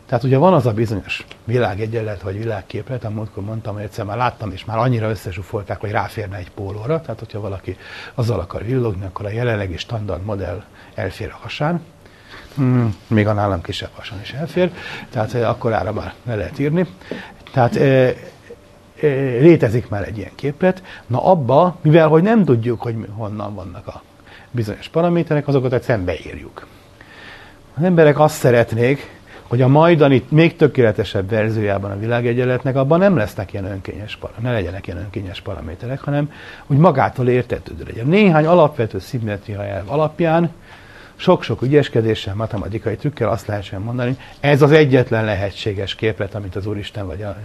[0.06, 4.50] Tehát ugye van az a bizonyos világegyenlet, vagy világképlet, múltkor mondtam, hogy egyszer már láttam,
[4.52, 7.00] és már annyira összesúfolták, hogy ráférne egy pólóra.
[7.00, 7.76] Tehát, hogyha valaki
[8.14, 10.62] azzal akar villogni, akkor a jelenlegi standard modell
[10.94, 11.80] elfér a hasán.
[12.54, 14.72] Hmm, még a nálam kisebb hasan is elfér,
[15.10, 16.86] tehát eh, akkor ára már le lehet írni.
[17.52, 18.14] Tehát e,
[19.40, 20.82] létezik már egy ilyen képlet.
[21.06, 24.02] Na abba, mivel hogy nem tudjuk, hogy honnan vannak a
[24.50, 26.66] bizonyos paraméterek, azokat egyszerűen beírjuk.
[27.76, 29.15] Az emberek azt szeretnék,
[29.48, 34.86] hogy a majdani még tökéletesebb verziójában a világegyenletnek abban nem lesznek ilyen önkényes, ne legyenek
[34.86, 36.30] ilyen önkényes paraméterek, hanem
[36.66, 38.06] úgy magától értetődő legyen.
[38.06, 40.50] Néhány alapvető szimmetria elv alapján
[41.16, 47.06] sok-sok ügyeskedéssel, matematikai trükkel azt lehessen mondani, ez az egyetlen lehetséges képlet, amit az Úristen
[47.06, 47.36] vagy a,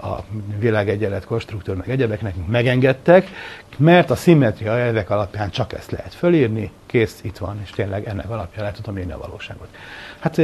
[0.00, 0.24] a, a
[0.58, 3.28] világegyenlet konstruktúr meg egyebek nekünk megengedtek,
[3.76, 8.30] mert a szimmetria elvek alapján csak ezt lehet fölírni, kész, itt van, és tényleg ennek
[8.30, 9.68] alapján lehet tudom írni a valóságot.
[10.18, 10.38] Hát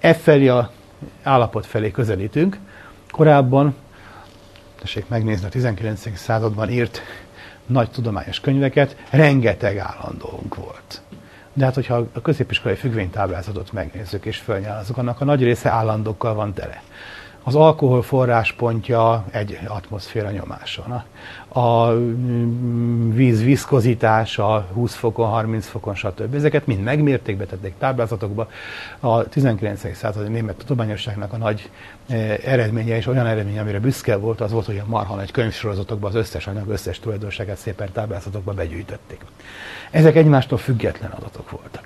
[0.00, 0.70] e felé a
[1.22, 2.58] állapot felé közelítünk.
[3.10, 3.74] Korábban,
[4.80, 6.16] tessék megnézni a 19.
[6.18, 7.02] században írt
[7.66, 11.00] nagy tudományos könyveket, rengeteg állandóunk volt.
[11.52, 16.52] De hát, hogyha a középiskolai függvénytáblázatot megnézzük és fölnyelazunk, annak a nagy része állandókkal van
[16.52, 16.82] tele.
[17.46, 21.04] Az alkohol forráspontja egy atmoszféra nyomása.
[21.48, 26.34] A mm, víz viszkozitása 20 fokon, 30 fokon, stb.
[26.34, 28.48] Ezeket mind megmérték, betették táblázatokba.
[29.00, 29.96] A 19.
[29.96, 31.70] századi német tudományosságnak a nagy
[32.08, 36.10] eh, eredménye és olyan eredménye, amire büszke volt, az volt, hogy a marha nagy könyvsorozatokban
[36.10, 39.20] az összes anyag, összes tulajdonságát szépen táblázatokba begyűjtötték.
[39.90, 41.84] Ezek egymástól független adatok voltak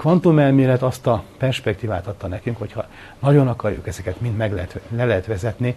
[0.00, 2.84] kvantumelmélet azt a perspektívát adta nekünk, hogyha
[3.18, 5.74] nagyon akarjuk ezeket mind meg lehet, le lehet vezetni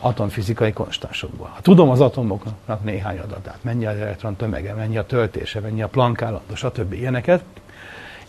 [0.00, 1.50] atomfizikai konstansokból.
[1.54, 5.88] Ha tudom az atomoknak néhány adatát, mennyi az elektron tömege, mennyi a töltése, mennyi a
[5.88, 6.92] Planck állandó, stb.
[6.92, 7.42] ilyeneket,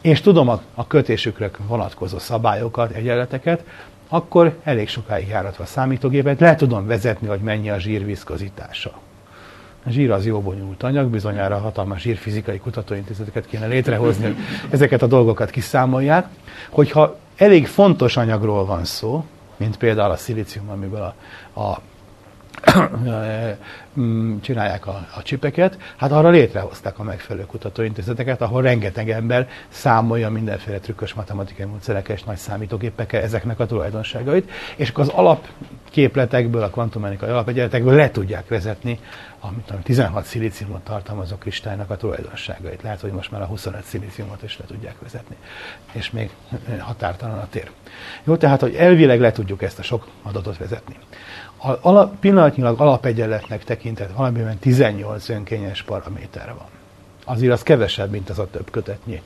[0.02, 3.64] és tudom a, a kötésükre vonatkozó szabályokat, egyenleteket,
[4.10, 8.92] akkor elég sokáig járatva a számítógépet le tudom vezetni, hogy mennyi a zsír viszkozitása.
[9.86, 14.36] A zsír az jó bonyolult anyag, bizonyára hatalmas zsírfizikai kutatóintézeteket kéne létrehozni, hogy
[14.70, 16.28] ezeket a dolgokat kiszámolják.
[16.70, 19.26] Hogyha elég fontos anyagról van szó,
[19.58, 21.14] mint például a szilícium, amiből
[21.54, 21.82] a, a
[24.00, 30.30] Mm, csinálják a, a csipeket, hát arra létrehozták a megfelelő kutatóintézeteket, ahol rengeteg ember számolja
[30.30, 37.30] mindenféle trükkös matematikai módszerekes nagy számítógépekkel ezeknek a tulajdonságait, és akkor az alapképletekből, a kvantumenikai
[37.30, 39.00] alapegyenletekből le tudják vezetni
[39.42, 42.82] a 16 szilíciumot tartalmazó kristálynak a tulajdonságait.
[42.82, 45.36] Lehet, hogy most már a 25 szilíciumot is le tudják vezetni,
[45.92, 46.30] és még
[46.80, 47.72] határtalan a tér.
[48.24, 50.96] Jó, tehát, hogy elvileg le tudjuk ezt a sok adatot vezetni
[51.62, 56.68] alap, pillanatnyilag alapegyenletnek tekintett valamiben 18 önkényes paraméter van.
[57.26, 59.22] Azért az kevesebb, mint az a több kötetnyi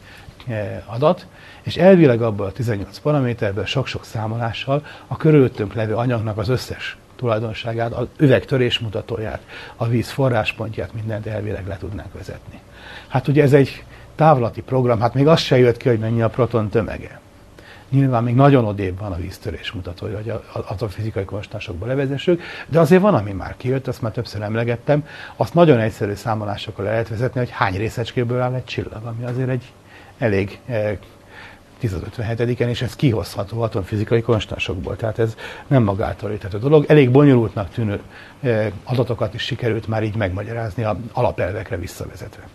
[0.48, 1.28] eh, adat,
[1.62, 7.94] és elvileg abból a 18 paraméterből sok-sok számolással a körülöttünk levő anyagnak az összes tulajdonságát,
[7.94, 9.42] az üvegtörés mutatóját,
[9.76, 12.60] a víz forráspontját, mindent elvileg le tudnánk vezetni.
[13.08, 13.84] Hát ugye ez egy
[14.16, 17.20] távlati program, hát még az se jött ki, hogy mennyi a proton tömege.
[17.90, 20.34] Nyilván még nagyon odébb van a víztörés mutató, hogy
[20.80, 25.54] a fizikai konstásokba levezessük, de azért van, ami már kijött, azt már többször emlegettem, azt
[25.54, 29.74] nagyon egyszerű számolásokkal lehet vezetni, hogy hány részecskéből áll egy csillag, ami azért egy
[30.18, 30.60] elég
[31.88, 34.96] 1057-en, eh, és ez kihozható atomfizikai konstansokból.
[34.96, 35.36] Tehát ez
[35.68, 36.86] nem magától a dolog.
[36.88, 38.00] Elég bonyolultnak tűnő
[38.42, 42.48] eh, adatokat is sikerült már így megmagyarázni a alapelvekre visszavezetve.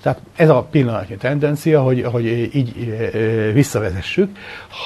[0.00, 4.36] Tehát ez a pillanatnyi tendencia, hogy, hogy így eh, visszavezessük.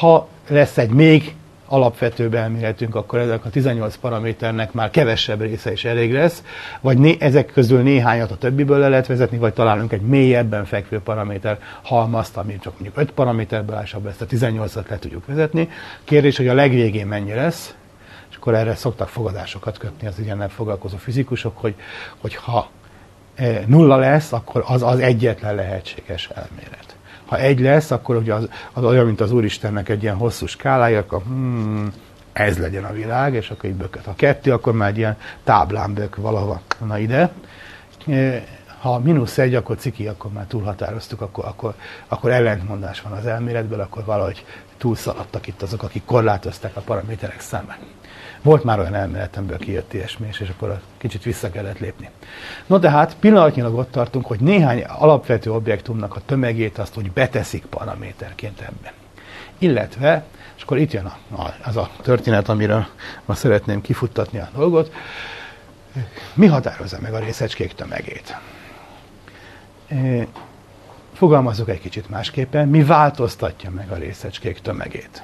[0.00, 1.34] Ha lesz egy még
[1.68, 6.42] alapvetőbb elméletünk, akkor ezek a 18 paraméternek már kevesebb része is elég lesz,
[6.80, 11.00] vagy né- ezek közül néhányat a többiből le lehet vezetni, vagy találunk egy mélyebben fekvő
[11.00, 15.68] paraméter halmazt, ami csak mondjuk 5 paraméterből áll, ezt a 18-at le tudjuk vezetni.
[16.04, 17.74] Kérdés, hogy a legvégén mennyi lesz,
[18.30, 21.74] és akkor erre szoktak fogadásokat kötni az ilyennel foglalkozó fizikusok, hogy,
[22.20, 22.70] hogy ha
[23.34, 26.87] eh, nulla lesz, akkor az az egyetlen lehetséges elmélet
[27.28, 30.98] ha egy lesz, akkor ugye az, az olyan, mint az Úristennek egy ilyen hosszú skálája,
[30.98, 31.92] akkor hmm,
[32.32, 34.04] ez legyen a világ, és akkor így bököt.
[34.04, 36.60] Ha kettő, akkor már egy ilyen táblán bök valahova.
[36.86, 37.30] Na ide.
[38.80, 41.74] Ha mínusz egy, akkor ciki, akkor már túlhatároztuk, akkor, akkor,
[42.08, 44.44] akkor ellentmondás van az elméletből, akkor valahogy
[44.78, 47.78] túlszaladtak itt azok, akik korlátozták a paraméterek számát.
[48.42, 52.10] Volt már olyan elméletemből kijött ilyesmi, és akkor kicsit vissza kellett lépni.
[52.66, 57.64] No de hát pillanatnyilag ott tartunk, hogy néhány alapvető objektumnak a tömegét azt úgy beteszik
[57.64, 58.92] paraméterként ebben.
[59.58, 60.24] Illetve,
[60.56, 62.86] és akkor itt jön a, a, az a történet, amiről
[63.24, 64.92] ma szeretném kifuttatni a dolgot,
[66.34, 68.36] mi határozza meg a részecskék tömegét?
[71.12, 75.22] Fogalmazok egy kicsit másképpen, mi változtatja meg a részecskék tömegét?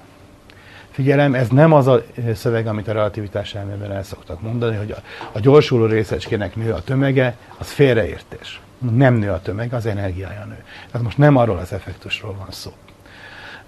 [0.94, 2.02] Figyelem, ez nem az a
[2.34, 4.96] szöveg, amit a relativitás elmében el szoktak mondani, hogy a,
[5.32, 8.60] a gyorsuló részecskének nő a tömege, az félreértés.
[8.90, 10.64] Nem nő a tömeg, az energiája nő.
[10.86, 12.72] Tehát most nem arról az effektusról van szó.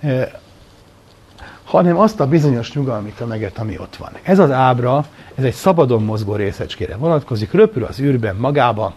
[0.00, 0.40] E,
[1.64, 4.12] hanem azt a bizonyos nyugalmi tömeget, ami ott van.
[4.22, 8.94] Ez az ábra, ez egy szabadon mozgó részecskére vonatkozik, röpül az űrben magába,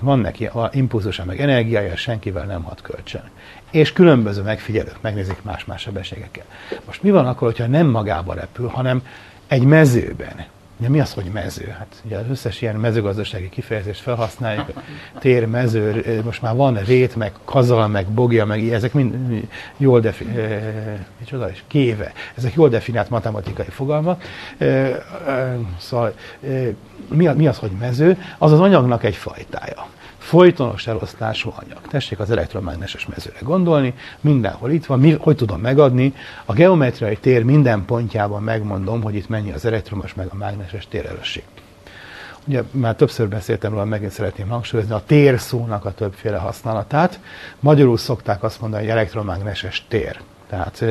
[0.00, 3.30] van neki impulzusa, meg energiája, senkivel nem hat kölcsön
[3.72, 6.44] és különböző megfigyelők megnézik más-más sebességekkel.
[6.84, 9.02] Most mi van akkor, hogyha nem magába repül, hanem
[9.46, 10.44] egy mezőben?
[10.78, 11.74] Ugye mi az, hogy mező?
[11.78, 14.66] Hát ugye az összes ilyen mezőgazdasági kifejezést felhasználjuk,
[15.18, 19.14] tér, mező, most már van rét, meg kazal, meg bogja, meg ezek mind
[19.76, 24.22] jól defi, e, is, kéve, ezek jól definiált matematikai fogalmak.
[24.58, 26.14] E, e, szóval
[26.46, 26.48] e,
[27.08, 28.22] mi, mi az, hogy mező?
[28.38, 29.86] Az az anyagnak egy fajtája
[30.22, 31.80] folytonos elosztású anyag.
[31.88, 36.14] Tessék az elektromágneses mezőre gondolni, mindenhol itt van, mi, hogy tudom megadni,
[36.44, 41.42] a geometriai tér minden pontjában megmondom, hogy itt mennyi az elektromos meg a mágneses térerősség.
[42.46, 47.20] Ugye már többször beszéltem róla, megint szeretném hangsúlyozni a tér szónak a többféle használatát.
[47.60, 50.20] Magyarul szokták azt mondani, hogy elektromágneses tér.
[50.48, 50.84] Tehát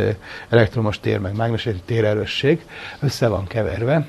[0.50, 2.66] elektromos tér meg mágneses térerősség
[3.00, 4.08] össze van keverve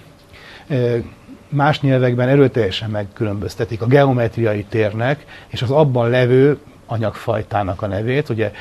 [1.53, 6.59] más nyelvekben erőteljesen megkülönböztetik a geometriai térnek és az abban levő
[6.93, 8.53] anyagfajtának a nevét, ugye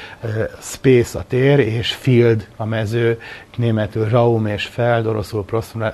[0.60, 3.20] space a tér, és field a mező,
[3.56, 5.46] németül Raum és Feld, oroszul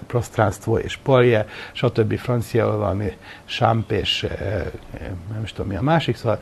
[0.07, 2.17] prostranstvo és polje, stb.
[2.17, 4.27] franciául valami champ és
[5.33, 6.39] nem is tudom mi a másik, szóval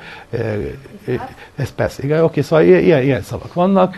[1.56, 3.96] ez persze, igen, oké, szóval ilyen, ilyen szavak vannak,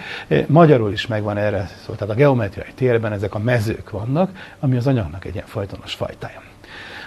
[0.48, 4.88] magyarul is megvan erre, szóval tehát a geometriai térben ezek a mezők vannak, ami az
[4.88, 6.42] anyagnak egy ilyen folytonos fajtája.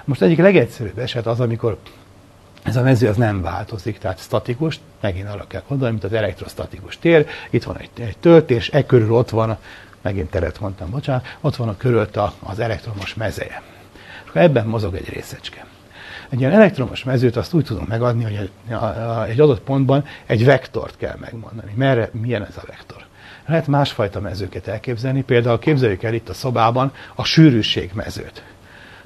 [0.05, 1.79] Most egyik legegyszerűbb eset az, amikor
[2.63, 6.99] ez a mező az nem változik, tehát statikus, megint arra kell gondolni, mint az elektrostatikus
[6.99, 9.57] tér, itt van egy, egy töltés, e körül ott van,
[10.03, 13.63] megint teret mondtam, bocsánat, ott van a körült az elektromos mezeje.
[14.25, 15.67] És akkor ebben mozog egy részecske.
[16.29, 18.51] Egy ilyen elektromos mezőt azt úgy tudom megadni, hogy
[19.29, 21.73] egy adott pontban egy vektort kell megmondani.
[21.75, 23.05] Merre, milyen ez a vektor?
[23.47, 28.43] Lehet másfajta mezőket elképzelni, például képzeljük el itt a szobában a sűrűség mezőt,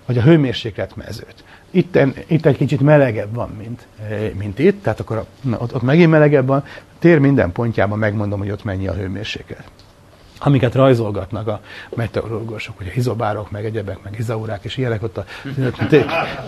[0.07, 1.45] vagy a hőmérséklet mezőt.
[1.75, 5.25] Itt, itt egy kicsit melegebb van, mint, eh, mint itt, tehát akkor
[5.59, 6.65] ott, ott megint melegebb van.
[6.99, 9.65] Tér minden pontjában megmondom, hogy ott mennyi a hőmérséklet
[10.39, 11.61] amiket rajzolgatnak a
[11.95, 15.25] meteorológusok, a izobárok, meg egyebek, meg izaurák, és ilyenek ott a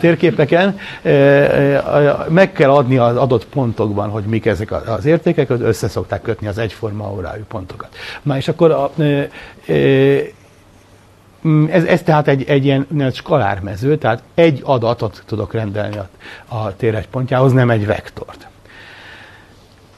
[0.01, 0.79] térképeken.
[1.03, 6.23] Eh, eh, meg kell adni az adott pontokban, hogy mik ezek az értékek, össze szokták
[6.23, 7.89] kötni az egyforma órájú pontokat.
[8.23, 8.93] Na és akkor a,
[11.71, 16.09] ez, ez tehát egy, egy ilyen skalármező, tehát egy adatot tudok rendelni a,
[16.47, 18.47] a tér egy pontjához, nem egy vektort.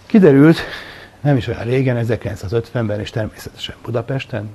[0.06, 0.58] Kiderült,
[1.20, 4.54] nem is olyan régen, 1950-ben és természetesen Budapesten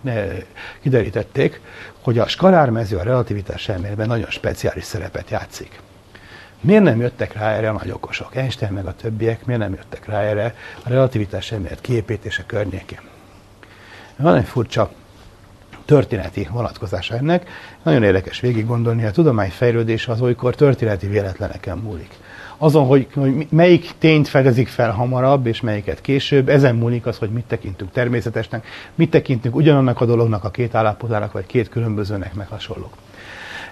[0.81, 1.61] kiderítették,
[2.01, 5.79] hogy a skalármező a relativitás elméletben nagyon speciális szerepet játszik.
[6.61, 8.35] Miért nem jöttek rá erre a nagy okosok?
[8.35, 12.99] Einstein meg a többiek miért nem jöttek rá erre a relativitás elmélet kiépítése környékén?
[14.15, 14.91] Van egy furcsa
[15.85, 17.49] történeti vonatkozása ennek.
[17.83, 22.09] Nagyon érdekes végig gondolni, a tudomány fejlődése az olykor történeti véletleneken múlik.
[22.57, 27.29] Azon, hogy, hogy melyik tényt fedezik fel hamarabb, és melyiket később, ezen múlik az, hogy
[27.29, 28.65] mit tekintünk természetesnek,
[28.95, 32.93] mit tekintünk ugyanannak a dolognak a két állapotának, vagy két különbözőnek, meg hasonlók.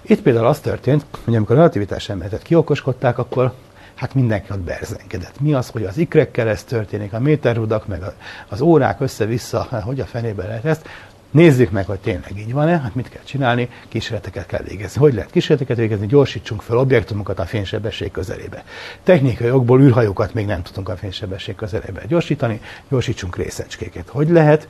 [0.02, 3.54] Itt például az történt, hogy amikor a relativitás elméletet kiokoskodták, akkor
[3.96, 5.40] hát mindenki ott berzenkedett.
[5.40, 8.02] Mi az, hogy az ikrekkel ez történik, a méterrudak, meg
[8.50, 10.88] az órák össze-vissza, hát hogy a fenében lehet ezt.
[11.32, 15.00] Nézzük meg, hogy tényleg így van-e, hát mit kell csinálni, kísérleteket kell végezni.
[15.00, 16.08] Hogy lehet kísérleteket végezni?
[16.08, 18.64] Gyorsítsunk fel objektumokat a fénysebesség közelébe.
[19.04, 24.10] Technikai okból űrhajókat még nem tudunk a fénysebesség közelébe gyorsítani, gyorsítsunk részecskéket.
[24.10, 24.68] Hogy lehet?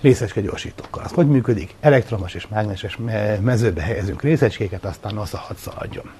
[0.00, 1.02] részecske gyorsítókkal.
[1.04, 1.74] Az hogy működik?
[1.80, 2.98] Elektromos és mágneses
[3.40, 6.10] mezőbe helyezünk részecskéket, aztán NASA hadd szaladjon.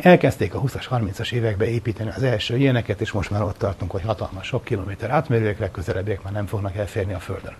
[0.00, 4.02] Elkezdték a 20-as, 30-as években építeni az első ilyeneket, és most már ott tartunk, hogy
[4.02, 7.54] hatalmas sok kilométer átmérőek, legközelebbiek már nem fognak elférni a Földön.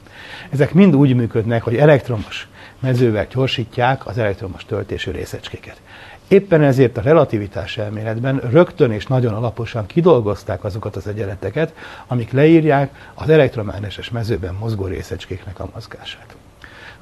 [0.51, 2.49] Ezek mind úgy működnek, hogy elektromos
[2.81, 5.81] mezővel gyorsítják az elektromos töltésű részecskéket.
[6.29, 11.75] Éppen ezért a relativitás elméletben rögtön és nagyon alaposan kidolgozták azokat az egyenleteket,
[12.07, 16.37] amik leírják az elektromágneses mezőben mozgó részecskéknek a mozgását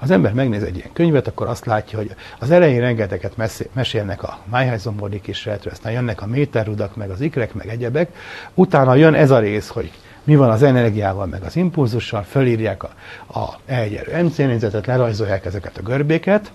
[0.01, 3.37] az ember megnéz egy ilyen könyvet, akkor azt látja, hogy az elején rengeteget
[3.73, 8.15] mesélnek a májhelyzombordi kísérletről, aztán jönnek a méterrudak, meg az ikrek, meg egyebek,
[8.55, 9.91] utána jön ez a rész, hogy
[10.25, 12.91] mi van az energiával, meg az impulzussal, fölírják a,
[13.39, 16.53] a elgyerő MC négyzetet, lerajzolják ezeket a görbéket,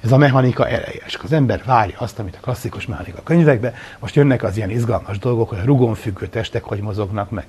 [0.00, 1.02] ez a mechanika ereje.
[1.06, 5.18] És az ember várja azt, amit a klasszikus mechanika könyvekben, most jönnek az ilyen izgalmas
[5.18, 7.46] dolgok, hogy a rugonfüggő testek hogy mozognak, meg,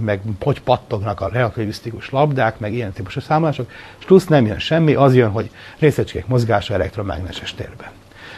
[0.00, 4.94] meg hogy pattognak a relativisztikus labdák, meg ilyen típusú számolások, és plusz nem jön semmi,
[4.94, 7.88] az jön, hogy részecskék mozgása elektromágneses térben.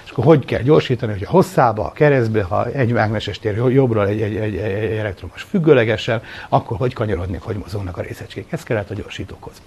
[0.05, 4.09] És akkor hogy kell gyorsítani, hogy a hosszába, a keresztbe, ha egy mágneses tér jobbról
[4.09, 8.53] egy, egy, egy, egy elektromos függőlegesen, akkor hogy kanyarodnék, hogy mozognak a részecskék.
[8.53, 9.63] Ez kellett a gyorsítókhoz.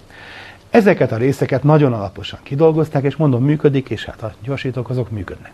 [0.70, 5.52] Ezeket a részeket nagyon alaposan kidolgozták, és mondom, működik, és hát a gyorsítók azok működnek.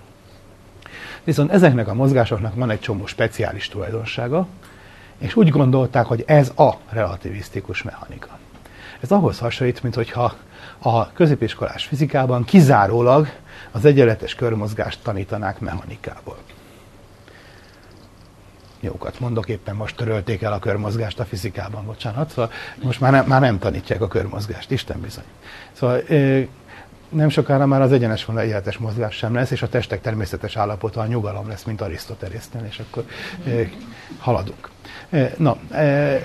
[1.25, 4.47] Viszont ezeknek a mozgásoknak van egy csomó speciális tulajdonsága,
[5.19, 8.39] és úgy gondolták, hogy ez a relativisztikus mechanika.
[9.01, 10.35] Ez ahhoz hasonlít, mintha
[10.79, 13.29] a középiskolás fizikában kizárólag
[13.71, 16.37] az egyenletes körmozgást tanítanák mechanikából
[18.87, 22.51] jókat mondok, éppen most törölték el a körmozgást a fizikában, bocsánat, szóval
[22.83, 25.25] most már nem, már nem tanítják a körmozgást, Isten bizony.
[25.73, 26.03] Szóval
[27.09, 31.01] nem sokára már az egyenes vonal életes mozgás sem lesz, és a testek természetes állapota
[31.01, 33.05] a nyugalom lesz, mint Arisztotelésznél, és akkor
[34.19, 34.71] haladunk.
[35.37, 35.57] Na,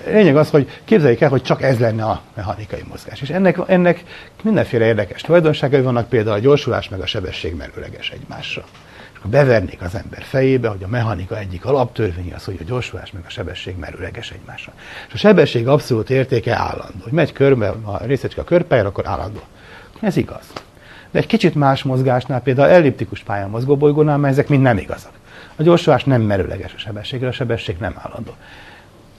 [0.06, 3.22] lényeg az, hogy képzeljék el, hogy csak ez lenne a mechanikai mozgás.
[3.22, 4.04] És ennek, ennek
[4.44, 8.64] mindenféle érdekes tulajdonságai vannak, például a gyorsulás meg a sebesség merőleges egymásra
[9.28, 13.30] bevernék az ember fejébe, hogy a mechanika egyik alaptörvénye az, hogy a gyorsulás meg a
[13.30, 14.74] sebesség merőleges egymásra.
[15.08, 17.04] És a sebesség abszolút értéke állandó.
[17.04, 19.40] Hogy megy körbe, a részecske a körpályára, akkor állandó.
[20.00, 20.54] Ez igaz.
[21.12, 25.12] De egy kicsit más mozgásnál, például elliptikus pályán mozgó bolygónál, mert ezek mind nem igazak.
[25.56, 28.36] A gyorsulás nem merőleges a sebességre, a sebesség nem állandó.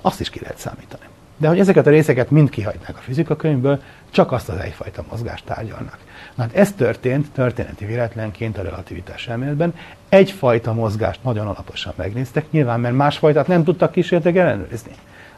[0.01, 1.05] Azt is ki lehet számítani.
[1.37, 5.99] De hogy ezeket a részeket mind kihagynák a fizikakönyvből, csak azt az egyfajta mozgást tárgyalnak.
[6.35, 9.74] Na hát ez történt történeti véletlenként a relativitás elméletben.
[10.09, 14.93] Egyfajta mozgást nagyon alaposan megnéztek, nyilván, mert másfajtát nem tudtak kísérletek ellenőrizni.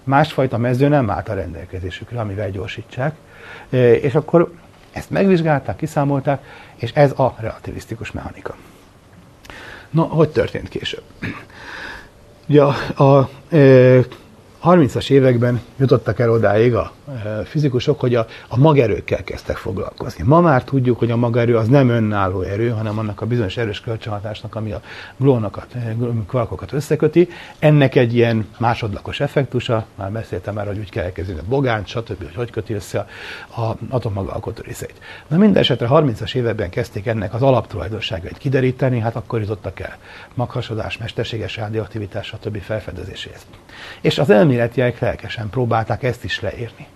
[0.04, 3.14] Másfajta mező nem állt a rendelkezésükre, amivel gyorsítsák.
[4.00, 4.52] És akkor
[4.92, 6.42] ezt megvizsgálták, kiszámolták,
[6.74, 8.56] és ez a relativisztikus mechanika.
[9.90, 11.02] Na, hogy történt később?
[12.48, 13.30] Ugye a, a,
[14.64, 16.92] 30-as években jutottak el odáig a
[17.24, 20.24] e, fizikusok, hogy a, a magerőkkel kezdtek foglalkozni.
[20.26, 23.80] Ma már tudjuk, hogy a magerő az nem önálló erő, hanem annak a bizonyos erős
[23.80, 24.80] kölcsönhatásnak, ami a
[25.16, 25.96] glónokat, e,
[26.26, 27.28] kvarkokat összeköti.
[27.58, 32.18] Ennek egy ilyen másodlagos effektusa, már beszéltem már, hogy úgy kell elkezdeni a bogánt, stb.,
[32.18, 33.06] hogy hogy köti össze
[33.56, 34.94] a atommaga alkotó részeit.
[35.26, 39.96] Na minden esetre 30-as években kezdték ennek az alaptulajdonságait kideríteni, hát akkor jutottak el
[40.34, 42.62] maghasodás, mesterséges radioaktivitás, stb.
[42.62, 43.46] felfedezéséhez.
[44.00, 46.86] És az elmi elméletiek lelkesen próbálták ezt is leírni.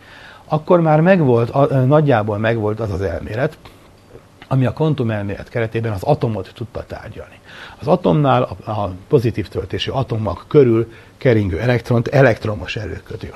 [0.45, 3.59] Akkor már megvolt, nagyjából megvolt az az elmélet,
[4.49, 7.41] ami a kvantumelmélet keretében az atomot tudta tárgyalni.
[7.79, 13.31] Az atomnál a pozitív töltésű atomok körül keringő elektront elektromos erő köti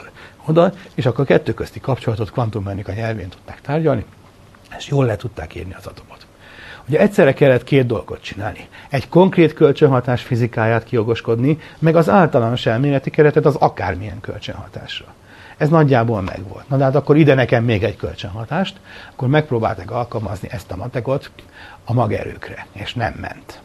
[0.46, 4.04] oda, és akkor a kettő közti kapcsolatot kvantummechanika nyelvén tudták tárgyalni,
[4.78, 6.21] és jól le tudták írni az atomot.
[6.89, 8.68] Ugye egyszerre kellett két dolgot csinálni.
[8.89, 15.14] Egy konkrét kölcsönhatás fizikáját kiogoskodni, meg az általános elméleti keretet az akármilyen kölcsönhatásra.
[15.57, 16.68] Ez nagyjából megvolt.
[16.68, 18.76] Na de hát akkor ide nekem még egy kölcsönhatást,
[19.12, 21.30] akkor megpróbálták alkalmazni ezt a matekot
[21.85, 23.61] a magerőkre, és nem ment.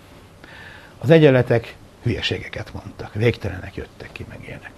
[0.99, 4.71] Az egyenletek hülyeségeket mondtak, végtelenek jöttek ki, meg ilyenek.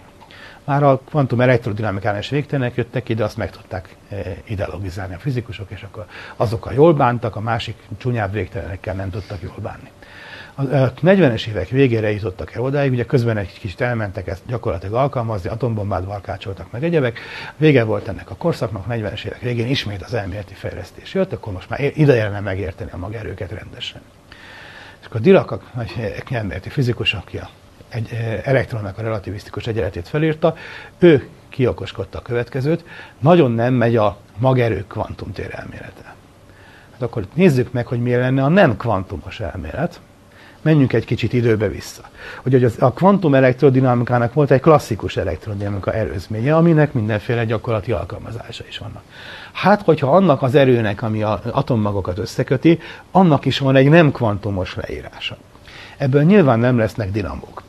[0.69, 3.95] Már a kvantum elektrodinamikán is végtelenek jöttek ki, de azt meg tudták
[4.43, 6.05] ideologizálni a fizikusok, és akkor
[6.35, 9.89] azokkal jól bántak, a másik csúnyább végtelenekkel nem tudtak jól bánni.
[10.55, 15.49] A 40-es évek végére jutottak el odáig, ugye közben egy kicsit elmentek ezt gyakorlatilag alkalmazni,
[15.49, 17.19] atombombát varkácsoltak meg egyebek.
[17.57, 21.69] Vége volt ennek a korszaknak, 40-es évek végén ismét az elméleti fejlesztés jött, akkor most
[21.69, 24.01] már ideje lenne megérteni a magerőket rendesen.
[24.99, 25.61] És akkor Dirac, a
[26.29, 27.49] elméleti fizikus, aki a
[27.89, 28.09] egy
[28.43, 30.55] elektronnak a relativisztikus egyenletét felírta,
[30.99, 32.83] ő kiokoskodta a következőt,
[33.19, 36.15] nagyon nem megy a magerő kvantumtér elmélete.
[36.91, 39.99] Hát akkor nézzük meg, hogy mi lenne a nem kvantumos elmélet,
[40.61, 42.01] menjünk egy kicsit időbe vissza.
[42.41, 48.77] Hogy az, a kvantum elektrodinamikának volt egy klasszikus elektrodinamika erőzménye, aminek mindenféle gyakorlati alkalmazása is
[48.77, 49.03] vannak.
[49.51, 52.79] Hát, hogyha annak az erőnek, ami az atommagokat összeköti,
[53.11, 55.37] annak is van egy nem kvantumos leírása.
[55.97, 57.63] Ebből nyilván nem lesznek dinamók.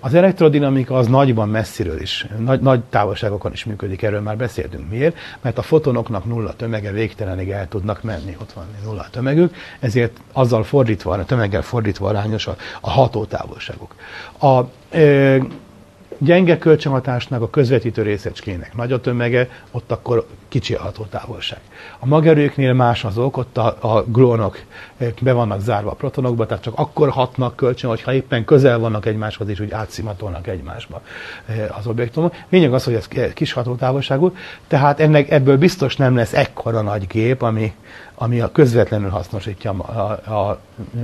[0.00, 4.90] Az elektrodinamika az nagyban messziről is, nagy, nagy távolságokon is működik, erről már beszéltünk.
[4.90, 5.16] Miért?
[5.40, 10.62] Mert a fotonoknak nulla tömege végtelenig el tudnak menni, ott van nulla tömegük, ezért azzal
[10.62, 13.94] fordítva, a tömeggel fordítva arányos a, a hatótávolságuk.
[14.38, 15.36] A, ö,
[16.18, 21.60] gyenge kölcsönhatásnak a közvetítő részecskének nagy a tömege, ott akkor kicsi a hatótávolság.
[21.98, 24.58] A magerőknél más azok, ott a, a glónok
[24.96, 29.06] eh, be vannak zárva a protonokba, tehát csak akkor hatnak kölcsön, hogyha éppen közel vannak
[29.06, 31.02] egymáshoz, és úgy átszimatolnak egymásba
[31.46, 32.34] eh, az objektumok.
[32.48, 34.34] Lényeg az, hogy ez kis hatótávolságú,
[34.68, 37.74] tehát ennek ebből biztos nem lesz ekkora nagy gép, ami,
[38.14, 40.60] ami a közvetlenül hasznosítja a, a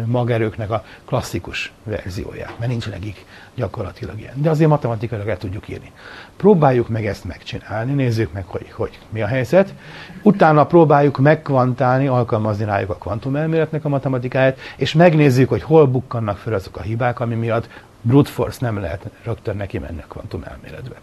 [0.06, 3.24] magerőknek a klasszikus verzióját, mert nincs nekik
[3.54, 4.42] gyakorlatilag ilyen.
[4.42, 5.92] De azért matematikailag el tudjuk írni.
[6.36, 9.74] Próbáljuk meg ezt megcsinálni, nézzük meg, hogy, hogy mi a helyzet.
[10.22, 16.54] Utána próbáljuk megkvantálni, alkalmazni rájuk a kvantumelméletnek a matematikáját, és megnézzük, hogy hol bukkannak fel
[16.54, 17.68] azok a hibák, ami miatt
[18.00, 20.96] brute force nem lehet rögtön neki menni a kvantumelméletbe.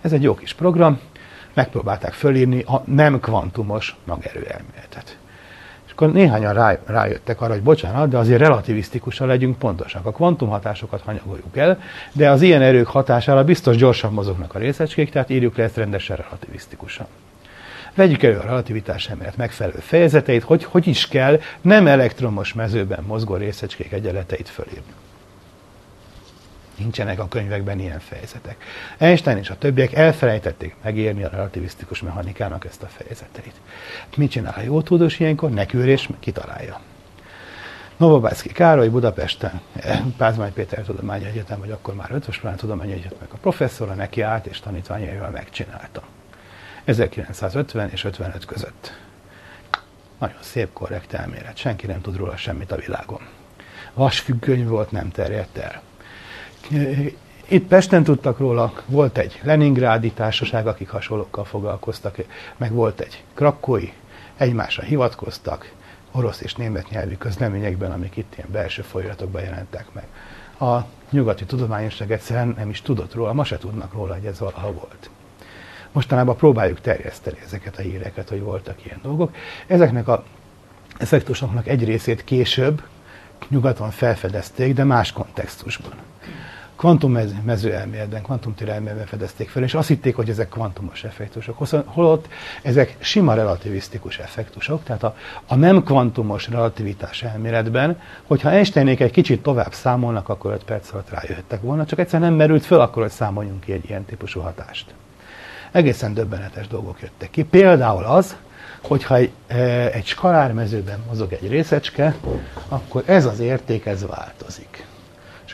[0.00, 1.00] Ez egy jó kis program,
[1.54, 5.17] megpróbálták fölírni a nem kvantumos magerőelméletet
[6.00, 10.06] akkor néhányan rá, rájöttek arra, hogy bocsánat, de azért relativisztikusan legyünk pontosak.
[10.06, 11.80] A kvantumhatásokat hanyagoljuk el,
[12.12, 16.16] de az ilyen erők hatására biztos gyorsan mozognak a részecskék, tehát írjuk le ezt rendesen
[16.16, 17.06] relativisztikusan.
[17.94, 23.34] Vegyük elő a relativitás elmélet megfelelő fejezeteit, hogy hogy is kell nem elektromos mezőben mozgó
[23.34, 24.92] részecskék egyenleteit fölírni.
[26.78, 28.64] Nincsenek a könyvekben ilyen fejezetek.
[28.98, 33.54] Einstein és a többiek elfelejtették megírni a relativisztikus mechanikának ezt a fejezeteit.
[34.16, 35.50] Mit csinál a jó tudós ilyenkor?
[35.50, 36.80] Nekül és kitalálja.
[37.96, 43.36] Novobászki Károly Budapesten, eh, Pázmány Péter Tudományi Egyetem, vagy akkor már Ötvös Tudományi Egyetemnek a
[43.36, 46.02] professzora neki állt, és tanítványaival megcsinálta.
[46.84, 48.92] 1950 és 55 között.
[50.18, 51.56] Nagyon szép, korrekt elmélet.
[51.56, 53.20] Senki nem tud róla semmit a világon.
[53.94, 55.82] Vasfüggöny volt, nem terjedt el.
[57.48, 62.16] Itt Pesten tudtak róla, volt egy Leningrádi társaság, akik hasonlókkal foglalkoztak,
[62.56, 63.92] meg volt egy krakói,
[64.36, 65.72] egymásra hivatkoztak,
[66.12, 70.06] orosz és német nyelvű közleményekben, amik itt ilyen belső folyamatokban jelentek meg.
[70.70, 74.72] A nyugati tudományosság egyszerűen nem is tudott róla, ma se tudnak róla, hogy ez valaha
[74.72, 75.10] volt.
[75.92, 79.34] Mostanában próbáljuk terjeszteni ezeket a híreket, hogy voltak ilyen dolgok.
[79.66, 80.24] Ezeknek a
[80.98, 82.82] effektusoknak egy részét később
[83.48, 85.92] nyugaton felfedezték, de más kontextusban
[86.78, 91.66] kvantummező elméletben, kvantumtér elméletben fedezték fel, és azt hitték, hogy ezek kvantumos effektusok.
[91.84, 92.28] Holott
[92.62, 95.16] ezek sima relativisztikus effektusok, tehát a,
[95.46, 101.10] a nem kvantumos relativitás elméletben, hogyha Einsteinék egy kicsit tovább számolnak, akkor 5 perc alatt
[101.10, 104.94] rájöhettek volna, csak egyszer nem merült föl akkor, hogy számoljunk ki egy ilyen típusú hatást.
[105.72, 107.44] Egészen döbbenetes dolgok jöttek ki.
[107.44, 108.36] Például az,
[108.82, 112.14] hogyha egy, e, egy skalármezőben mozog egy részecske,
[112.68, 114.77] akkor ez az érték, ez változik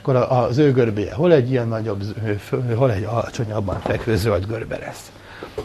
[0.07, 2.03] akkor az ő görbéje hol egy ilyen nagyobb,
[2.75, 5.13] hol egy alacsonyabban fekvő zöld görbe lesz.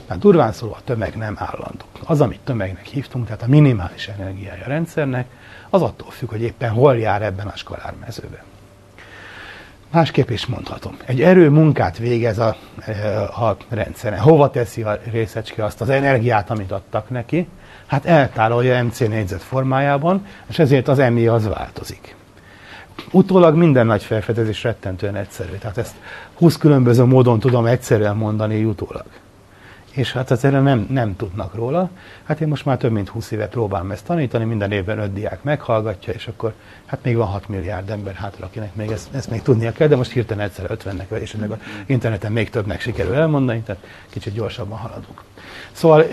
[0.06, 1.86] Tehát durván szólva a tömeg nem állandó.
[2.06, 5.28] Az, amit tömegnek hívtunk, tehát a minimális energiája a rendszernek,
[5.70, 8.40] az attól függ, hogy éppen hol jár ebben a skalármezőben.
[9.92, 10.98] Másképp is mondhatom.
[11.06, 12.56] Egy erő munkát végez a,
[13.40, 14.20] a rendszeren.
[14.20, 17.48] Hova teszi a részecske azt az energiát, amit adtak neki?
[17.88, 22.18] Hát eltárolja MC négyzet formájában, és ezért az MI az változik.
[23.12, 25.56] Utólag minden nagy felfedezés rettentően egyszerű.
[25.60, 25.95] Tehát ezt
[26.34, 29.06] 20 különböző módon tudom egyszerűen mondani utólag.
[29.92, 31.90] És hát egyszerűen nem, nem tudnak róla.
[32.24, 35.44] Hát én most már több mint 20 éve próbálom ezt tanítani, minden évben 5 diák
[35.44, 36.54] meghallgatja, és akkor
[36.86, 39.96] hát még van 6 milliárd ember hátra, akinek még ezt, ezt még tudnia kell, de
[39.96, 44.78] most hirtelen egyszer 50-nek, és ennek a interneten még többnek sikerül elmondani, tehát kicsit gyorsabban
[44.78, 45.24] haladunk.
[45.72, 46.06] Szóval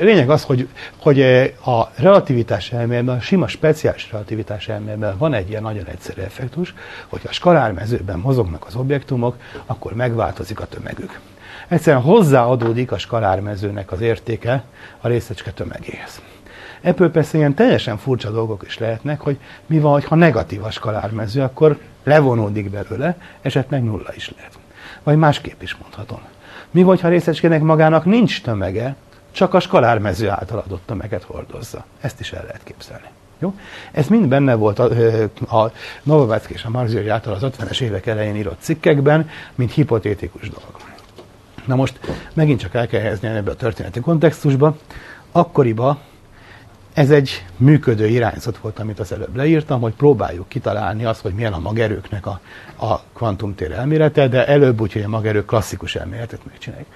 [0.00, 1.20] lényeg az, hogy, hogy
[1.64, 6.74] a relativitás elméletben, a sima speciális relativitás elméletben van egy ilyen nagyon egyszerű effektus,
[7.08, 11.20] hogy a skalármezőben mozognak az objektumok, akkor megváltozik a tömegük.
[11.68, 14.62] Egyszerűen hozzáadódik a skalármezőnek az értéke
[15.00, 16.20] a részecske tömegéhez.
[16.80, 21.42] Ebből persze ilyen teljesen furcsa dolgok is lehetnek, hogy mi van, ha negatív a skalármező,
[21.42, 24.58] akkor levonódik belőle, esetleg nulla is lehet.
[25.02, 26.20] Vagy másképp is mondhatom.
[26.70, 28.94] Mi van, ha részecskének magának nincs tömege,
[29.32, 31.84] csak a skalármező által adott tömeget hordozza.
[32.00, 33.08] Ezt is el lehet képzelni.
[33.38, 33.54] Jó?
[33.92, 34.84] Ez mind benne volt a,
[35.56, 40.83] a Novavack és a Marziori által az 50-es évek elején írott cikkekben, mint hipotétikus dolog.
[41.66, 42.00] Na most
[42.34, 44.76] megint csak el kell helyezni ebbe a történeti kontextusba.
[45.32, 45.98] Akkoriban
[46.94, 51.52] ez egy működő irányzat volt, amit az előbb leírtam, hogy próbáljuk kitalálni azt, hogy milyen
[51.52, 52.40] a magerőknek a,
[52.76, 56.88] a kvantumtér elmélete, de előbb úgy, hogy a magerők klasszikus elméletet megcsináljuk.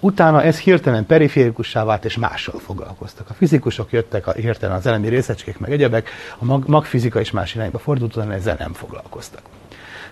[0.00, 3.30] Utána ez hirtelen periférikussá vált, és mással foglalkoztak.
[3.30, 7.54] A fizikusok jöttek a, hirtelen az elemi részecskék, meg egyebek, a mag, magfizika is más
[7.54, 9.42] irányba fordult, utána ezzel nem foglalkoztak.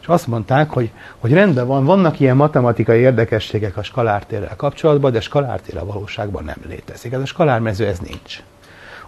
[0.01, 5.21] És azt mondták, hogy, hogy rendben van, vannak ilyen matematikai érdekességek a skalártérrel kapcsolatban, de
[5.21, 7.13] skalártér a valóságban nem létezik.
[7.13, 8.43] Ez a skalármező, ez nincs.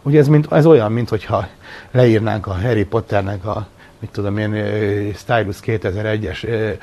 [0.03, 1.49] Ugye ez, mint, ez olyan, mint hogyha
[1.91, 3.67] leírnánk a Harry Potternek a
[4.03, 4.53] mit tudom én,
[5.15, 6.77] Stylus 2001-es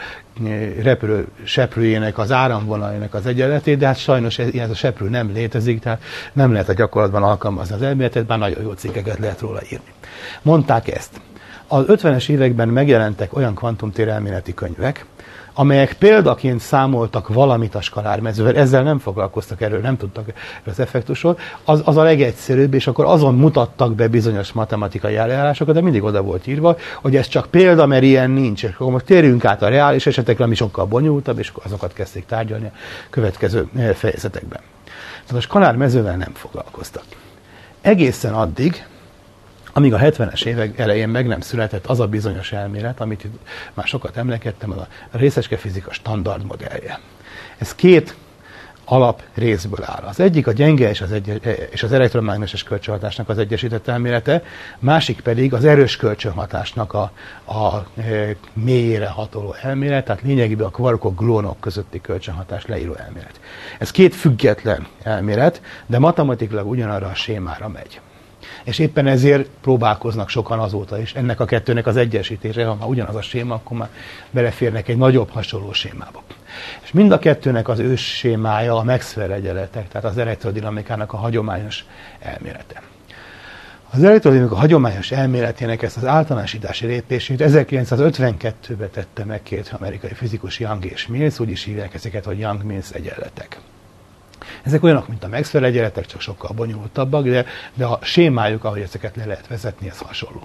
[0.81, 5.79] repülő seprőjének az áramvonalának az egyenletét, de hát sajnos ez, ez a seprő nem létezik,
[5.79, 6.01] tehát
[6.33, 9.93] nem lehet a gyakorlatban alkalmazni az elméletet, bár nagyon jó cikkeket lehet róla írni.
[10.41, 11.21] Mondták ezt.
[11.71, 15.05] Az 50-es években megjelentek olyan kvantumtérelméleti könyvek,
[15.53, 20.25] amelyek példaként számoltak valamit a skalármezővel, ezzel nem foglalkoztak erről, nem tudtak
[20.65, 25.81] az effektusról, az, az a legegyszerűbb, és akkor azon mutattak be bizonyos matematikai eljárásokat, de
[25.81, 28.63] mindig oda volt írva, hogy ez csak példa, mert ilyen nincs.
[28.63, 32.65] És akkor most térjünk át a reális esetekre, ami sokkal bonyolultabb, és azokat kezdték tárgyalni
[32.65, 32.71] a
[33.09, 34.61] következő eh, fejezetekben.
[35.25, 37.03] Tehát a skalármezővel nem foglalkoztak.
[37.81, 38.85] Egészen addig,
[39.79, 43.27] amíg a 70-es évek elején meg nem született az a bizonyos elmélet, amit
[43.73, 46.99] már sokat emlekedtem, a részecske fizika standard modellje.
[47.57, 48.15] Ez két
[48.85, 50.03] alap részből áll.
[50.03, 54.43] Az egyik a gyenge és az, egy, és az elektromágneses kölcsönhatásnak az egyesített elmélete,
[54.79, 57.11] másik pedig az erős kölcsönhatásnak a,
[57.45, 63.39] a e, mélyére hatoló elmélet, tehát lényegében a kvarkok glónok közötti kölcsönhatás leíró elmélet.
[63.79, 68.01] Ez két független elmélet, de matematikailag ugyanarra a sémára megy
[68.63, 73.15] és éppen ezért próbálkoznak sokan azóta is ennek a kettőnek az egyesítése, ha már ugyanaz
[73.15, 73.89] a séma, akkor már
[74.31, 76.23] beleférnek egy nagyobb hasonló sémába.
[76.81, 81.85] És mind a kettőnek az ős sémája a Maxwell egyenletek, tehát az elektrodinamikának a hagyományos
[82.19, 82.81] elmélete.
[83.91, 90.85] Az elektrodinamika hagyományos elméletének ezt az általánosítási lépését 1952-ben tette meg két amerikai fizikus, Young
[90.85, 93.59] és Mills, úgy is hívják ezeket, hogy Young-Mills egyenletek.
[94.63, 99.15] Ezek olyanok, mint a Maxwell egyenletek, csak sokkal bonyolultabbak, de, de a sémájuk, ahogy ezeket
[99.15, 100.41] le lehet vezetni, ez hasonló.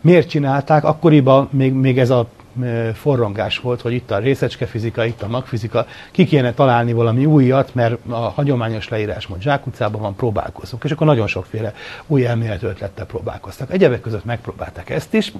[0.00, 0.84] Miért csinálták?
[0.84, 2.28] Akkoriban még, még ez a
[2.62, 7.74] e, forrongás volt, hogy itt a részecskefizika, itt a magfizika, ki kéne találni valami újat,
[7.74, 10.84] mert a hagyományos leírás mond zsákutcában van, próbálkozunk.
[10.84, 11.74] És akkor nagyon sokféle
[12.06, 13.72] új elmélet ötlettel próbálkoztak.
[13.72, 15.32] Egyebek között megpróbálták ezt is,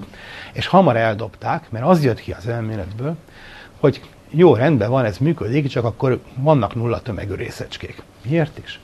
[0.53, 3.15] és hamar eldobták, mert az jött ki az elméletből,
[3.79, 8.01] hogy jó, rendben van, ez működik, csak akkor vannak nulla tömegű részecskék.
[8.29, 8.79] Miért is?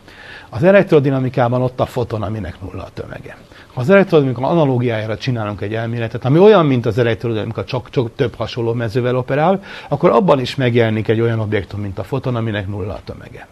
[0.49, 3.37] Az elektrodinamikában ott a foton, aminek nulla a tömege.
[3.73, 8.35] Ha az elektrodinamika analógiájára csinálunk egy elméletet, ami olyan, mint az elektrodinamika, csak, csak több
[8.35, 12.93] hasonló mezővel operál, akkor abban is megjelenik egy olyan objektum, mint a foton, aminek nulla
[12.93, 13.47] a tömege.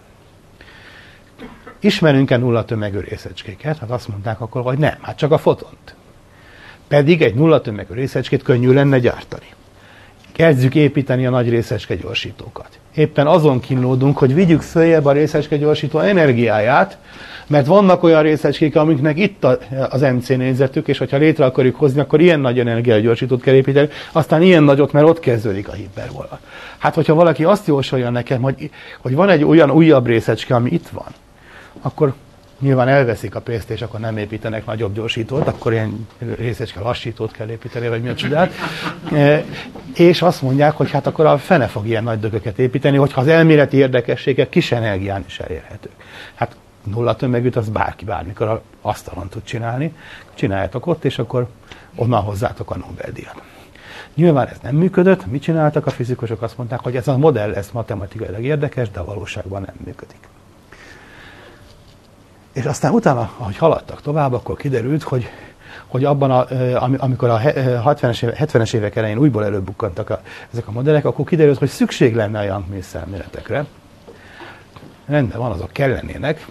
[1.79, 3.77] Ismerünk-e nulla tömegű részecskéket?
[3.77, 5.95] Hát azt mondták akkor, hogy nem, hát csak a fotont.
[6.87, 9.45] Pedig egy nulla tömegű részecskét könnyű lenne gyártani
[10.33, 12.67] kezdjük építeni a nagy részecske gyorsítókat.
[12.95, 16.97] Éppen azon kínlódunk, hogy vigyük följebb a részecske gyorsító energiáját,
[17.47, 19.47] mert vannak olyan részecskék, amiknek itt
[19.89, 24.41] az MC nézetük, és hogyha létre akarjuk hozni, akkor ilyen nagy energiagyorsítót kell építeni, aztán
[24.41, 26.39] ilyen nagyot, mert ott kezdődik a hiperbola.
[26.77, 28.69] Hát, hogyha valaki azt jósolja nekem, hogy,
[29.01, 31.07] hogy van egy olyan újabb részecske, ami itt van,
[31.81, 32.13] akkor
[32.63, 37.49] nyilván elveszik a pénzt, és akkor nem építenek nagyobb gyorsítót, akkor ilyen részecske lassítót kell
[37.49, 38.51] építeni, vagy mi a csodát.
[39.13, 39.43] E,
[39.95, 43.27] és azt mondják, hogy hát akkor a fene fog ilyen nagy dögöket építeni, hogyha az
[43.27, 45.91] elméleti érdekességek kis energián is elérhetők.
[46.35, 49.93] Hát nulla tömegűt az bárki bármikor a asztalon tud csinálni.
[50.33, 51.47] Csináljátok ott, és akkor
[51.95, 53.41] onnan hozzátok a Nobel-díjat.
[54.15, 56.41] Nyilván ez nem működött, mit csináltak a fizikusok?
[56.41, 60.32] Azt mondták, hogy ez a modell ez matematikailag érdekes, de a valóságban nem működik.
[62.53, 65.29] És aztán utána, ahogy haladtak tovább, akkor kiderült, hogy,
[65.87, 66.47] hogy abban, a,
[66.97, 70.21] amikor a 70-es, 70-es évek elején újból előbukkantak a,
[70.51, 73.65] ezek a modellek, akkor kiderült, hogy szükség lenne a Young-Mills elméletekre.
[75.05, 76.47] Rendben van, azok kellenének.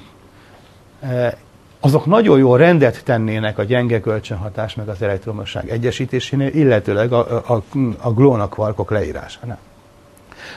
[1.81, 7.63] Azok nagyon jó rendet tennének a gyenge kölcsönhatás meg az elektromosság egyesítésénél, illetőleg a, a,
[8.01, 9.59] a glónak kvarkok leírásánál.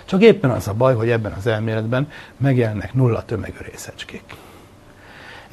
[0.06, 4.24] Csak éppen az a baj, hogy ebben az elméletben megjelennek nulla tömegű részecskék.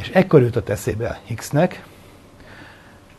[0.03, 1.85] És ekkor jutott eszébe Higgsnek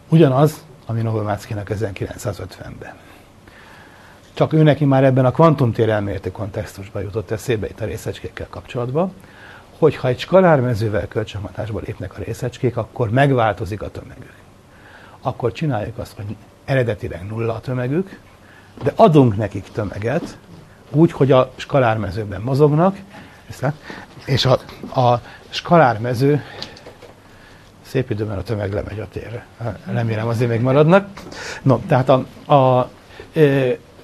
[0.09, 2.93] ugyanaz, ami Novomatsky-nak 1950-ben.
[4.33, 9.13] Csak ő neki már ebben a kvantumtér elméleti kontextusban jutott eszébe itt a részecskékkel kapcsolatban,
[9.77, 14.33] hogy ha egy skalármezővel kölcsönhatásba lépnek a részecskék, akkor megváltozik a tömegük.
[15.21, 16.35] Akkor csináljuk azt, hogy
[16.65, 18.19] eredetileg nulla a tömegük,
[18.83, 20.37] de adunk nekik tömeget,
[20.91, 22.97] úgy, hogy a skalármezőben mozognak,
[24.25, 24.59] és a,
[25.01, 26.43] a skalármező
[27.93, 29.45] szép időben a tömeg lemegy a térre.
[29.85, 31.07] Remélem azért még maradnak.
[31.61, 32.89] No, tehát a, a, a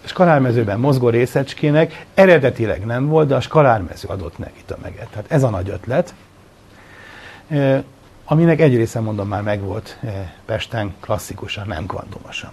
[0.04, 5.10] skalármezőben mozgó részecskének eredetileg nem volt, de a skalármező adott neki tömeget.
[5.10, 6.14] Tehát ez a nagy ötlet,
[8.26, 10.00] aminek egy része mondom már megvolt
[10.46, 12.52] Pesten klasszikusan, nem kvantumosan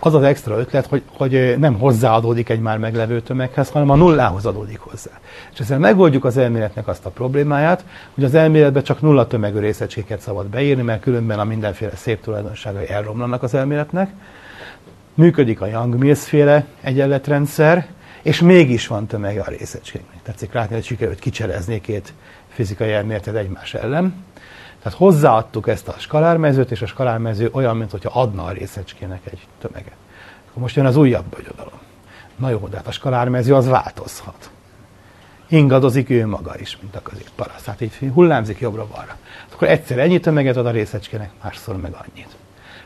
[0.00, 4.46] az az extra ötlet, hogy, hogy nem hozzáadódik egy már meglevő tömeghez, hanem a nullához
[4.46, 5.10] adódik hozzá.
[5.52, 7.84] És ezzel megoldjuk az elméletnek azt a problémáját,
[8.14, 12.88] hogy az elméletbe csak nulla tömegű részecskéket szabad beírni, mert különben a mindenféle szép tulajdonságai
[12.88, 14.10] elromlanak az elméletnek.
[15.14, 17.86] Működik a Young-Mills féle egyenletrendszer,
[18.22, 20.22] és mégis van tömege a részecskéknek.
[20.22, 22.12] Tetszik látni, hogy sikerült kicserezni két
[22.48, 24.24] fizikai elméletet egymás ellen.
[24.88, 29.96] Tehát hozzáadtuk ezt a skalármezőt, és a skalármező olyan, mintha adna a részecskének egy tömeget.
[30.48, 31.78] Akkor most jön az újabb bonyodalom.
[32.36, 34.50] Na jó, de hát a skalármező az változhat.
[35.48, 37.64] Ingadozik ő maga is, mint a középparaszt.
[37.64, 39.16] Hát így hullámzik jobbra-balra.
[39.52, 42.36] Akkor egyszer ennyi tömeget ad a részecskének, másszor meg annyit.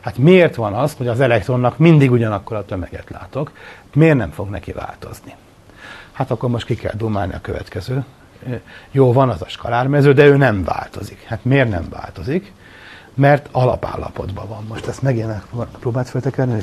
[0.01, 3.51] Hát miért van az, hogy az elektronnak mindig ugyanakkor a tömeget látok?
[3.93, 5.35] Miért nem fog neki változni?
[6.11, 8.03] Hát akkor most ki kell dumálni a következő
[8.91, 11.23] jó, van az a skalármező, de ő nem változik.
[11.23, 12.51] Hát miért nem változik?
[13.13, 14.65] Mert alapállapotban van.
[14.67, 15.31] Most ezt megint
[15.79, 16.61] próbált feltekerni,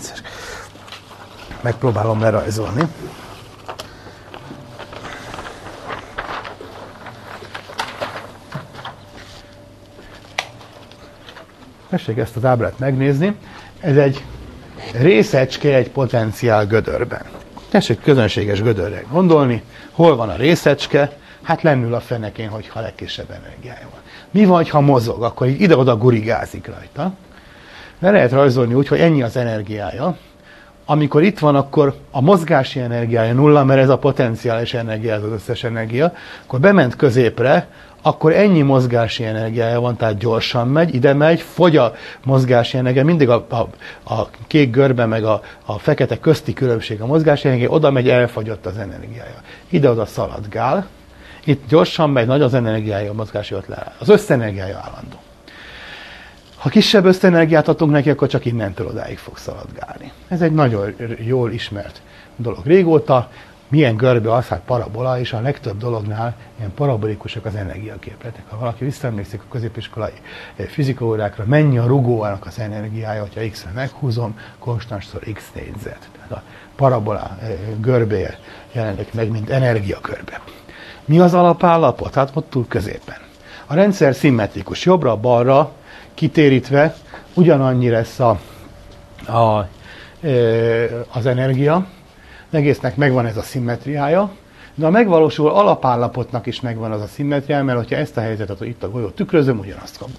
[1.60, 2.82] megpróbálom lerajzolni.
[11.88, 13.36] Tessék ezt az ábrát megnézni.
[13.80, 14.24] Ez egy
[14.92, 17.22] részecske egy potenciál gödörben.
[17.70, 19.62] Tessék közönséges gödörre gondolni.
[19.90, 21.12] Hol van a részecske?
[21.42, 24.00] Hát lennül a fenekén, hogyha legkisebb energiája van.
[24.30, 25.22] Mi van, ha mozog?
[25.22, 27.12] Akkor így ide-oda gurigázik rajta.
[27.98, 30.16] Le lehet rajzolni úgy, hogy ennyi az energiája.
[30.84, 35.32] Amikor itt van, akkor a mozgási energiája nulla, mert ez a potenciális energia, ez az
[35.32, 36.12] összes energia.
[36.44, 37.68] Akkor bement középre,
[38.02, 41.94] akkor ennyi mozgási energiája van, tehát gyorsan megy, ide megy, fogy a
[42.24, 43.54] mozgási energia, mindig a, a,
[44.14, 48.66] a kék görbe meg a, a fekete közti különbség a mozgási energia, oda megy, elfogyott
[48.66, 49.42] az energiája.
[49.68, 50.86] Ide-oda szaladgál,
[51.44, 53.94] itt gyorsan megy, nagy az energiája, a mozgási ötlet.
[53.98, 55.16] Az összenergiája állandó.
[56.56, 60.12] Ha kisebb összenergiát adunk neki, akkor csak innentől odáig fog szaladgálni.
[60.28, 62.00] Ez egy nagyon jól ismert
[62.36, 62.66] dolog.
[62.66, 63.30] Régóta
[63.70, 68.42] milyen görbe az, hát parabola, és a legtöbb dolognál ilyen parabolikusak az energiaképletek.
[68.48, 70.12] Ha valaki visszaemlékszik a középiskolai
[70.56, 76.08] eh, fizikaórákra, mennyi a rugóának az energiája, hogyha x-re meghúzom, konstanszor x négyzet.
[76.16, 76.42] Tehát a
[76.76, 78.38] parabola eh, görbéje
[78.72, 80.40] jelenik meg, mint energiakörbe.
[81.10, 82.14] Mi az alapállapot?
[82.14, 83.16] Hát ott túl középen.
[83.66, 85.72] A rendszer szimmetrikus, jobbra-balra
[86.14, 86.94] kitérítve
[87.34, 88.40] ugyanannyi lesz a,
[89.26, 89.68] a,
[91.12, 91.74] az energia,
[92.50, 94.32] az egésznek megvan ez a szimmetriája,
[94.74, 98.82] de a megvalósuló alapállapotnak is megvan az a szimmetriája, mert hogyha ezt a helyzetet, itt
[98.82, 100.14] a golyót tükrözöm, ugyanazt kapom.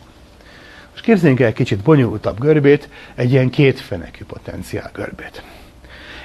[0.91, 5.43] Most képzeljünk el egy kicsit bonyolultabb görbét, egy ilyen kétfenekű potenciál görbét.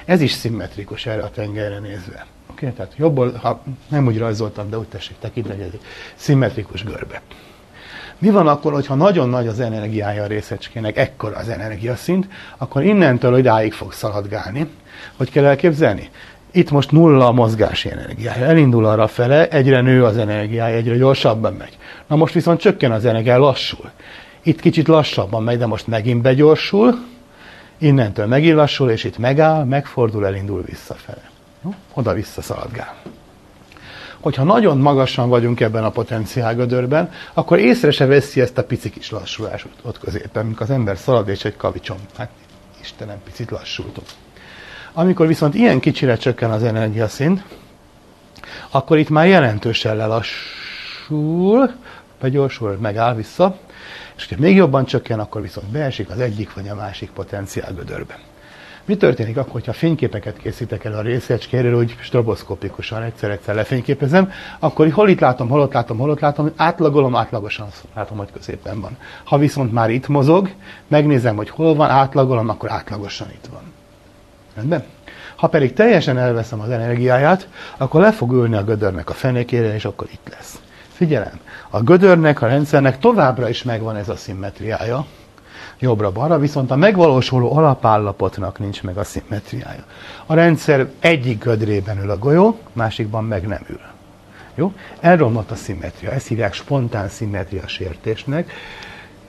[0.05, 2.25] Ez is szimmetrikus erre a tengerre nézve.
[2.57, 2.71] Okay?
[2.71, 5.79] Tehát jobbból, ha nem úgy rajzoltam, de úgy tessék tekinteni, egy
[6.15, 7.21] szimmetrikus görbe.
[8.17, 12.27] Mi van akkor, hogyha nagyon nagy az energiája a részecskének, ekkora az energiaszint,
[12.57, 14.69] akkor innentől idáig fog szaladgálni.
[15.17, 16.09] Hogy kell elképzelni?
[16.51, 18.45] Itt most nulla a mozgási energiája.
[18.45, 21.77] Elindul arra fele, egyre nő az energiája, egyre gyorsabban megy.
[22.07, 23.89] Na most viszont csökken az energia, lassul.
[24.43, 26.95] Itt kicsit lassabban megy, de most megint begyorsul,
[27.77, 31.35] innentől megint lassul, és itt megáll, megfordul, elindul visszafele
[31.93, 32.95] oda-vissza szaladgál.
[34.19, 39.11] Hogyha nagyon magasan vagyunk ebben a potenciálgödörben, akkor észre se veszi ezt a pici kis
[39.11, 41.97] lassulást ott középen, amikor az ember szalad és egy kavicsom.
[42.17, 42.29] Hát
[42.81, 44.07] Istenem, picit lassultunk.
[44.93, 47.43] Amikor viszont ilyen kicsire csökken az energiaszint,
[48.69, 51.71] akkor itt már jelentősen lelassul,
[52.19, 53.57] begyorsul, megáll vissza,
[54.15, 58.19] és hogyha még jobban csökken, akkor viszont beesik az egyik vagy a másik potenciálgödörbe.
[58.87, 65.09] Mi történik akkor, ha fényképeket készítek el a részecskéről, úgy stroboszkopikusan egyszer-egyszer lefényképezem, akkor hol
[65.09, 68.97] itt látom, hol ott látom, hol ott látom, átlagolom, átlagosan látom, hogy középen van.
[69.23, 70.49] Ha viszont már itt mozog,
[70.87, 73.61] megnézem, hogy hol van, átlagolom, akkor átlagosan itt van.
[74.55, 74.83] Rendben?
[75.35, 77.47] Ha pedig teljesen elveszem az energiáját,
[77.77, 80.61] akkor le fog ülni a gödörnek a fenékére, és akkor itt lesz.
[80.87, 81.39] Figyelem,
[81.69, 85.05] a gödörnek, a rendszernek továbbra is megvan ez a szimmetriája,
[85.79, 89.83] jobbra-balra, viszont a megvalósuló alapállapotnak nincs meg a szimmetriája.
[90.25, 93.79] A rendszer egyik gödrében ül a golyó, másikban meg nem ül.
[94.55, 94.73] Jó?
[94.99, 96.11] Elromlott a szimmetria.
[96.11, 98.51] Ezt hívják spontán szimmetria sértésnek,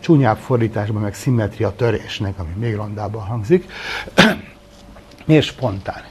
[0.00, 3.72] csúnyább fordításban meg szimmetria törésnek, ami még rondában hangzik.
[5.26, 6.02] Miért spontán?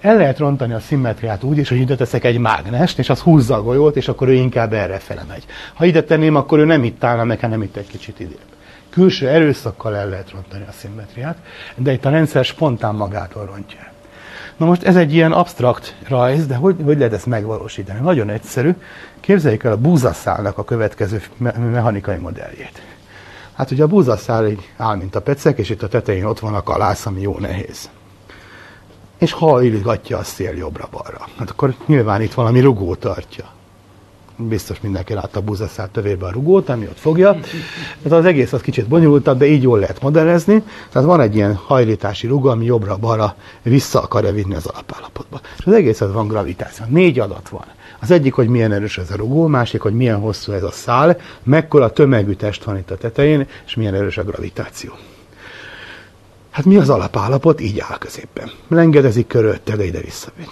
[0.00, 3.54] El lehet rontani a szimmetriát úgy is, hogy ide teszek egy mágnest, és az húzza
[3.54, 5.44] a golyót, és akkor ő inkább erre fele megy.
[5.74, 8.55] Ha ide tenném, akkor ő nem itt állna, meg nem itt egy kicsit idébb.
[8.96, 11.36] Külső erőszakkal el lehet rontani a szimmetriát,
[11.74, 13.78] de itt a rendszer spontán magától rontja.
[14.56, 18.00] Na most ez egy ilyen absztrakt rajz, de hogy, hogy lehet ezt megvalósítani?
[18.00, 18.74] Nagyon egyszerű.
[19.20, 22.82] Képzeljük el a búzaszálnak a következő me- mechanikai modelljét.
[23.52, 26.54] Hát ugye a búzaszál így áll, mint a pecek, és itt a tetején ott van
[26.54, 27.90] a kalász, ami jó nehéz.
[29.18, 31.28] És hajlgatja a szél jobbra-balra.
[31.38, 33.54] Hát akkor nyilván itt valami rugó tartja
[34.36, 37.32] biztos mindenki látta a búzaszál tövébe a rugót, ami ott fogja.
[38.02, 40.62] Tehát az egész az kicsit bonyolultabb, de így jól lehet modellezni.
[40.90, 45.40] Tehát van egy ilyen hajlítási rugó, ami jobbra-balra vissza akarja vinni az alapállapotba.
[45.58, 46.84] És az egész az van gravitáció.
[46.88, 47.64] Négy adat van.
[48.00, 51.20] Az egyik, hogy milyen erős ez a rugó, másik, hogy milyen hosszú ez a szál,
[51.42, 54.92] mekkora tömegű test van itt a tetején, és milyen erős a gravitáció.
[56.50, 57.60] Hát mi az alapállapot?
[57.60, 58.50] Így áll középen.
[58.68, 60.48] Lengedezik körülötte, de ide visszamegy.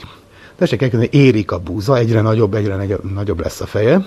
[0.57, 4.07] Tessék elkezdeni, érik a búza, egyre nagyobb, egyre nagyobb, lesz a feje,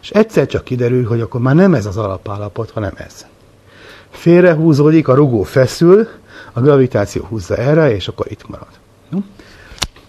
[0.00, 3.26] és egyszer csak kiderül, hogy akkor már nem ez az alapállapot, hanem ez.
[4.10, 6.08] Félrehúzódik, a rugó feszül,
[6.52, 8.68] a gravitáció húzza erre, és akkor itt marad.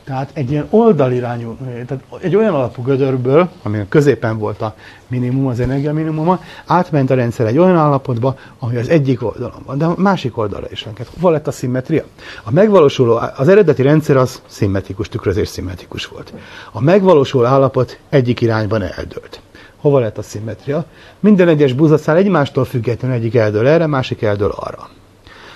[0.06, 1.58] Tehát egy ilyen oldalirányú,
[1.88, 4.76] tehát egy olyan alapú gödörből, ami a középen volt a
[5.08, 9.78] minimum, az energia minimuma, átment a rendszer egy olyan állapotba, ami az egyik oldalon van,
[9.78, 11.08] de a másik oldalra is lenged.
[11.20, 12.04] Hova lett a szimmetria?
[12.44, 16.34] A megvalósuló, az eredeti rendszer az szimmetrikus, tükrözés szimmetrikus volt.
[16.72, 19.42] A megvalósuló állapot egyik irányban eldőlt.
[19.78, 20.86] Hova lett a szimmetria?
[21.20, 24.90] Minden egyes buzaszál egymástól függetlenül egyik eldől erre, másik eldől arra.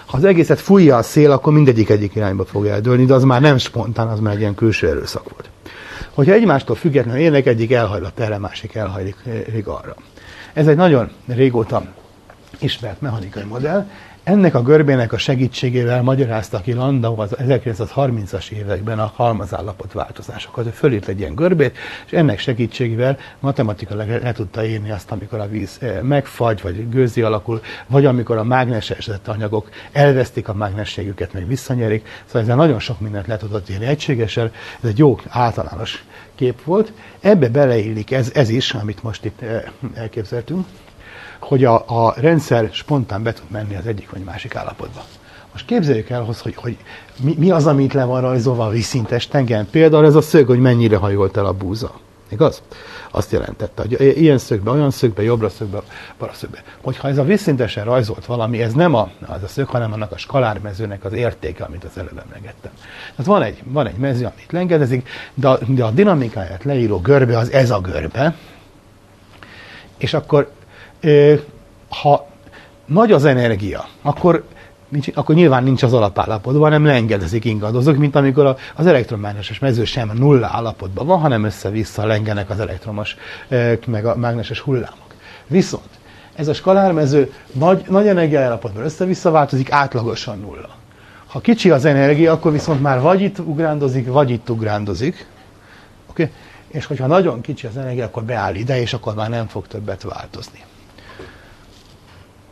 [0.09, 3.41] Ha az egészet fújja a szél, akkor mindegyik egyik irányba fog eldőlni, de az már
[3.41, 5.49] nem spontán, az már egy ilyen külső erőszak volt.
[6.13, 9.15] Hogyha egymástól függetlenül élnek, egyik elhajlott erre, másik elhajlik
[9.63, 9.95] arra.
[10.53, 11.83] Ez egy nagyon régóta
[12.59, 13.89] ismert mechanikai modell,
[14.29, 20.65] ennek a görbének a segítségével magyarázta ki Landau az 1930-as években a halmazállapot változásokat.
[20.65, 25.47] Ő fölírt egy ilyen görbét, és ennek segítségével matematikailag le, tudta írni azt, amikor a
[25.47, 31.47] víz eh, megfagy, vagy gőzi alakul, vagy amikor a mágnesesített anyagok elvesztik a mágnességüket, meg
[31.47, 32.07] visszanyerik.
[32.25, 34.51] Szóval ezzel nagyon sok mindent le tudott írni egységesen.
[34.81, 36.03] Ez egy jó általános
[36.35, 36.91] kép volt.
[37.19, 40.65] Ebbe beleillik ez, ez is, amit most itt eh, elképzeltünk
[41.39, 45.03] hogy a, a rendszer spontán be tud menni az egyik vagy másik állapotba.
[45.51, 46.77] Most képzeljük el, hogy, hogy
[47.23, 49.67] mi, mi az, amit le van rajzolva a vízszintes tengeren.
[49.71, 51.91] Például ez a szög, hogy mennyire hajolt el a búza.
[52.31, 52.61] Igaz?
[53.11, 55.81] Azt jelentette, hogy ilyen szögbe, olyan szögbe, jobbra szögbe,
[56.17, 56.63] balra szögbe.
[56.81, 60.17] Hogyha ez a vízszintesen rajzolt valami, ez nem a, az a szög, hanem annak a
[60.17, 62.71] skalármezőnek az értéke, amit az előbb emlegettem.
[63.09, 67.37] Tehát van egy, van egy mező, amit lengedezik, de a, de a dinamikáját leíró görbe
[67.37, 68.35] az ez a görbe,
[69.97, 70.51] és akkor
[71.89, 72.27] ha
[72.85, 74.43] nagy az energia, akkor,
[74.89, 80.11] nincs, akkor nyilván nincs az alapállapotban, hanem lengedezik, ingadozok, mint amikor az elektromágneses mező sem
[80.13, 83.15] nulla állapotban van, hanem össze-vissza lengenek az elektromos
[83.85, 85.13] meg a mágneses hullámok.
[85.47, 85.89] Viszont
[86.35, 90.69] ez a skalármező nagy, nagy energiállapotban össze-vissza változik, átlagosan nulla.
[91.27, 95.27] Ha kicsi az energia, akkor viszont már vagy itt ugrándozik, vagy itt ugrándozik.
[96.09, 96.31] Okay?
[96.67, 100.03] És hogyha nagyon kicsi az energia, akkor beáll ide, és akkor már nem fog többet
[100.03, 100.63] változni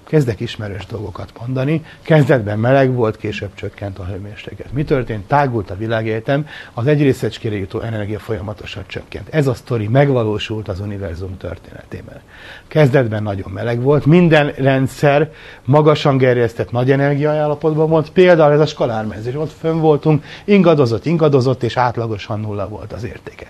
[0.08, 1.86] kezdek ismerős dolgokat mondani.
[2.02, 4.72] Kezdetben meleg volt, később csökkent a hőmérséklet.
[4.72, 5.28] Mi történt?
[5.28, 9.28] Tágult a világegyetem, az egy részecskére jutó energia folyamatosan csökkent.
[9.30, 12.22] Ez a sztori megvalósult az univerzum történetében.
[12.68, 15.32] Kezdetben nagyon meleg volt, minden rendszer
[15.66, 21.78] magasan gerjesztett nagy energiaállapotban volt, például ez a skalármezés, ott fönn voltunk, ingadozott, ingadozott, és
[21.78, 23.48] átlagosan nulla volt az értéke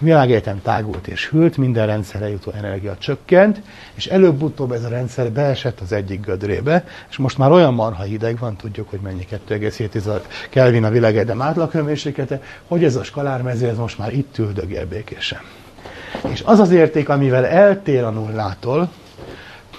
[0.00, 3.62] világegyetem tágult és hűlt, minden rendszerre jutó energia csökkent,
[3.94, 8.38] és előbb-utóbb ez a rendszer beesett az egyik gödrébe, és most már olyan marha hideg
[8.38, 13.98] van, tudjuk, hogy mennyi 2,7 Kelvin a világegyetem átlaghőmérséklete, hogy ez a skalármező, ez most
[13.98, 15.40] már itt üldögél békésen.
[16.32, 18.90] És az az érték, amivel eltér a nullától,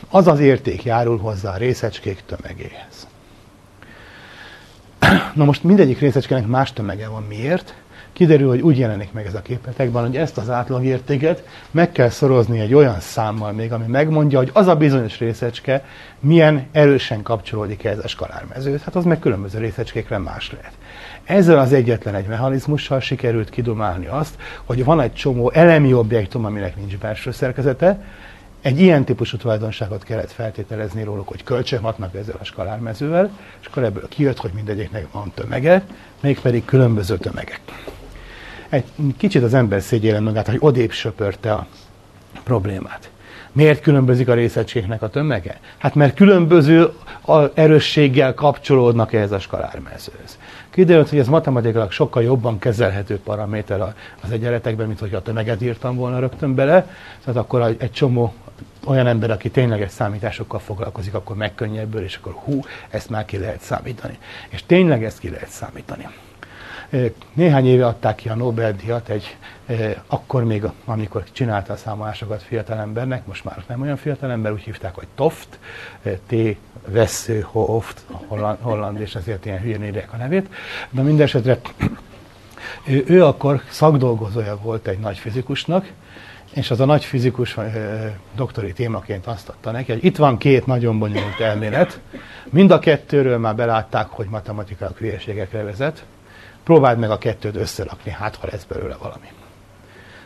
[0.09, 3.07] az az érték járul hozzá a részecskék tömegéhez.
[5.33, 7.23] Na most mindegyik részecskének más tömege van.
[7.23, 7.73] Miért?
[8.17, 12.59] Kiderül, hogy úgy jelenik meg ez a képletekben, hogy ezt az átlagértéket meg kell szorozni
[12.59, 15.85] egy olyan számmal még, ami megmondja, hogy az a bizonyos részecske
[16.19, 20.71] milyen erősen kapcsolódik ez a skalármezőt, hát az meg különböző részecskékre más lehet.
[21.23, 24.35] Ezzel az egyetlen egy mechanizmussal sikerült kidomálni azt,
[24.65, 28.03] hogy van egy csomó elemi objektum, aminek nincs belső szerkezete,
[28.61, 33.29] egy ilyen típusú tulajdonságot kellett feltételezni róluk, hogy kölcsönhatnak ezzel a skalármezővel,
[33.61, 35.83] és akkor ebből kijött, hogy mindegyiknek van tömege,
[36.21, 37.61] mégpedig különböző tömegek.
[38.69, 38.83] Egy
[39.17, 41.67] kicsit az ember szégyélen magát, hogy odébb söpörte a
[42.43, 43.09] problémát.
[43.51, 45.59] Miért különbözik a részegységnek a tömege?
[45.77, 46.89] Hát mert különböző
[47.53, 50.37] erősséggel kapcsolódnak ehhez a skalármezőhöz.
[50.69, 53.81] Kiderült, hogy ez matematikailag sokkal jobban kezelhető paraméter
[54.21, 56.89] az egyenletekben, mint hogyha a tömeget írtam volna rögtön bele.
[57.23, 58.33] Tehát akkor egy csomó
[58.85, 63.61] olyan ember, aki tényleges számításokkal foglalkozik, akkor megkönnyebből, és akkor hú, ezt már ki lehet
[63.61, 64.17] számítani.
[64.49, 66.07] És tényleg ezt ki lehet számítani.
[67.33, 69.37] Néhány éve adták ki a Nobel-díjat egy,
[70.07, 75.07] akkor még, amikor csinálta a számolásokat fiatalembernek, most már nem olyan fiatalember, úgy hívták, hogy
[75.15, 75.59] Toft,
[76.27, 76.35] T.
[76.87, 80.49] Vesző Hoft, holland, holland, és ezért ilyen hülyén írják a nevét.
[80.89, 81.59] De mindesetre
[82.85, 85.91] ő, ő akkor szakdolgozója volt egy nagy fizikusnak,
[86.53, 87.57] és az a nagy fizikus
[88.35, 91.99] doktori témaként azt adta neki, hogy itt van két nagyon bonyolult elmélet,
[92.49, 96.05] mind a kettőről már belátták, hogy matematikai hülyeségekre vezet,
[96.67, 99.27] próbáld meg a kettőt összerakni, hát ha lesz belőle valami.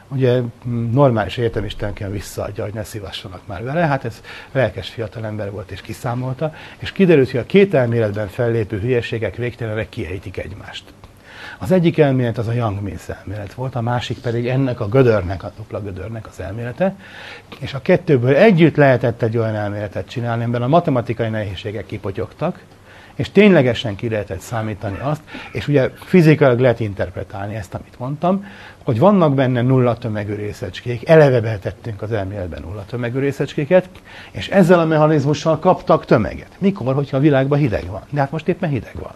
[0.07, 0.41] Ugye
[0.91, 5.81] normális egyetemistánként visszaadja, hogy ne szívassanak már vele, hát ez lelkes fiatal ember volt és
[5.81, 10.83] kiszámolta, és kiderült, hogy a két elméletben fellépő hülyeségek végtelenre kiejtik egymást.
[11.59, 15.51] Az egyik elmélet az a Young-Mills elmélet volt, a másik pedig ennek a gödörnek, a
[15.55, 16.95] dupla gödörnek az elmélete,
[17.59, 22.63] és a kettőből együtt lehetett egy olyan elméletet csinálni, amiben a matematikai nehézségek kipotyogtak,
[23.21, 25.21] és ténylegesen ki lehetett számítani azt,
[25.51, 28.45] és ugye fizikailag lehet interpretálni ezt, amit mondtam,
[28.83, 33.89] hogy vannak benne nulla tömegű részecskék, eleve betettünk az elméletben nulla tömegű részecskéket,
[34.31, 36.49] és ezzel a mechanizmussal kaptak tömeget.
[36.57, 38.01] Mikor, hogyha a világban hideg van?
[38.09, 39.13] De hát most éppen hideg van.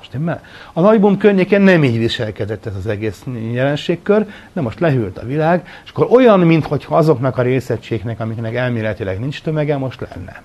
[0.00, 0.42] Stimmel?
[0.72, 5.66] A nagybum környéken nem így viselkedett ez az egész jelenségkör, de most lehűlt a világ,
[5.84, 10.42] és akkor olyan, mintha azoknak a részegységnek, amiknek elméletileg nincs tömege, most lenne.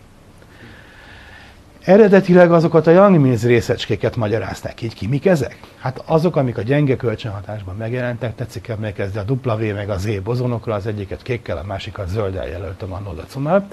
[1.85, 5.07] Eredetileg azokat a Young-Mills részecskéket magyarázták így ki.
[5.07, 5.59] Mik ezek?
[5.79, 10.73] Hát azok, amik a gyenge kölcsönhatásban megjelentek, tetszik emlékezni a W meg a Z bozonokra,
[10.73, 13.67] az egyiket kékkel, a másikat zölddel jelöltem a Nodacummal.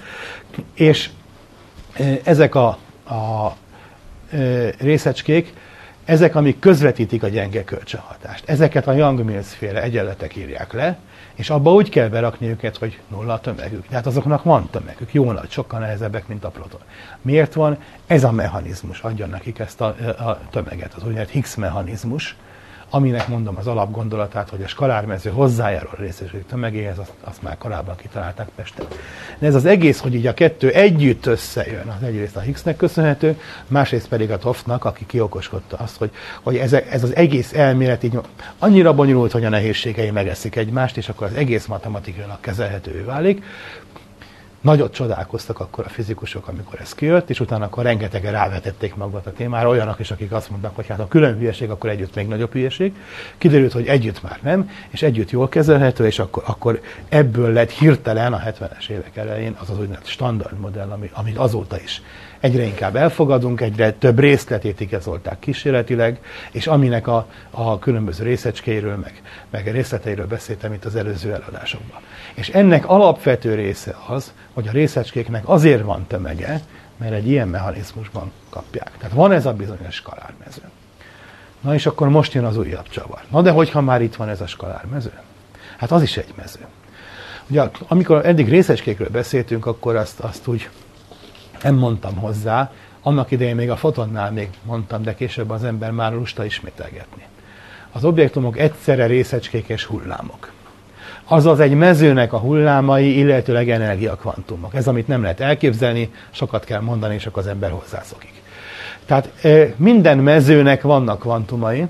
[0.74, 1.10] És
[2.22, 2.68] ezek a,
[3.08, 3.56] a
[4.78, 5.52] részecskék
[6.04, 8.48] ezek, amik közvetítik a gyenge kölcsönhatást.
[8.48, 10.98] Ezeket a Young-Mills féle egyenletek írják le,
[11.40, 13.86] és abba úgy kell berakni őket, hogy nulla a tömegük.
[13.86, 16.80] Tehát azoknak van tömegük, jó nagy, sokkal nehezebbek, mint a proton.
[17.22, 17.78] Miért van?
[18.06, 19.86] Ez a mechanizmus adja nekik ezt a,
[20.18, 22.36] a tömeget, az úgynevezett Higgs mechanizmus,
[22.90, 27.96] aminek mondom az alapgondolatát, hogy a skalármező hozzájárul a részeség tömegéhez, azt, azt már korábban
[27.96, 28.86] kitalálták Pesten.
[29.38, 33.40] De ez az egész, hogy így a kettő együtt összejön, az egyrészt a Higgsnek köszönhető,
[33.66, 36.10] másrészt pedig a Toffnak, aki kiokoskodta azt, hogy,
[36.42, 38.18] hogy ez, ez az egész elmélet így
[38.58, 43.44] annyira bonyolult, hogy a nehézségei megeszik egymást, és akkor az egész matematikailag kezelhető válik.
[44.60, 49.32] Nagyot csodálkoztak akkor a fizikusok, amikor ez kijött, és utána akkor rengetegen rávetették magukat a
[49.32, 52.52] témára, olyanok is, akik azt mondták, hogy hát a külön hülyeség, akkor együtt még nagyobb
[52.52, 52.94] hülyeség.
[53.38, 58.32] Kiderült, hogy együtt már nem, és együtt jól kezelhető, és akkor, akkor ebből lett hirtelen
[58.32, 62.02] a 70-es évek elején az az úgynevezett standard modell, ami, amit azóta is
[62.40, 69.22] egyre inkább elfogadunk, egyre több részletét igazolták kísérletileg, és aminek a, a különböző részecskéről, meg,
[69.50, 72.00] meg részleteiről beszéltem itt az előző előadásokban.
[72.34, 76.60] És ennek alapvető része az, hogy a részecskéknek azért van tömege,
[76.96, 78.90] mert egy ilyen mechanizmusban kapják.
[78.98, 80.62] Tehát van ez a bizonyos skalármező.
[81.60, 83.20] Na és akkor most jön az újabb csavar.
[83.30, 85.12] Na de hogyha már itt van ez a skalármező?
[85.76, 86.60] Hát az is egy mező.
[87.48, 90.68] Ugye amikor eddig részecskékről beszéltünk, akkor azt, azt úgy
[91.62, 92.70] nem mondtam hozzá,
[93.02, 97.22] annak idején még a fotonnál még mondtam, de később az ember már lusta ismételgetni.
[97.92, 100.52] Az objektumok egyszerre részecskék és hullámok.
[101.24, 104.74] Azaz egy mezőnek a hullámai, illetőleg energiakvantumok.
[104.74, 108.42] Ez, amit nem lehet elképzelni, sokat kell mondani, és akkor az ember hozzászokik.
[109.06, 109.28] Tehát
[109.76, 111.86] minden mezőnek vannak kvantumai,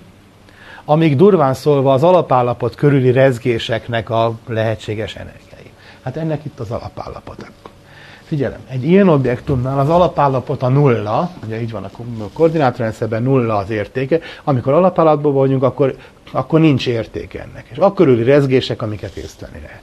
[0.85, 5.71] amik durván szólva az alapállapot körüli rezgéseknek a lehetséges energiái.
[6.03, 7.47] Hát ennek itt az alapállapota.
[8.31, 11.90] Figyelem, egy ilyen objektumnál az alapállapot a nulla, ugye így van a
[12.32, 15.97] koordinátorrendszerben nulla az értéke, amikor alapállapotban vagyunk, akkor,
[16.32, 17.66] akkor nincs értéke ennek.
[17.70, 19.81] És akkor ül rezgések, amiket észlelni lehet.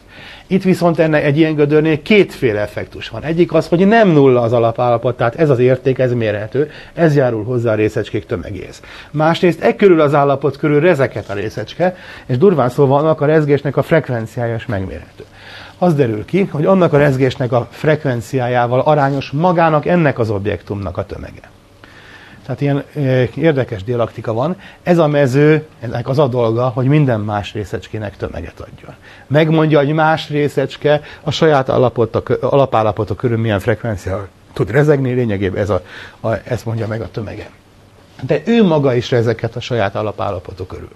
[0.48, 3.24] Itt viszont ennek egy ilyen gödörnél kétféle effektus van.
[3.24, 7.44] Egyik az, hogy nem nulla az alapállapot, tehát ez az érték, ez mérhető, ez járul
[7.44, 8.82] hozzá a részecskék tömegéhez.
[9.12, 11.96] Másrészt e körül az állapot körül rezeket a részecske,
[12.26, 15.24] és durván szóval annak a rezgésnek a frekvenciája is megmérhető.
[15.78, 21.06] Az derül ki, hogy annak a rezgésnek a frekvenciájával arányos magának ennek az objektumnak a
[21.06, 21.50] tömege.
[22.48, 22.84] Tehát ilyen
[23.36, 24.56] érdekes dialaktika van.
[24.84, 28.96] Ez a mező, ennek az a dolga, hogy minden más részecskének tömeget adjon.
[29.28, 31.70] Megmondja, hogy más részecske a saját
[32.40, 35.82] alapállapota körül milyen frekvencia tud rezegni, lényegében ez, a,
[36.20, 37.50] a, ezt mondja meg a tömege.
[38.22, 40.92] De ő maga is rezeket a saját alapállapotok körül.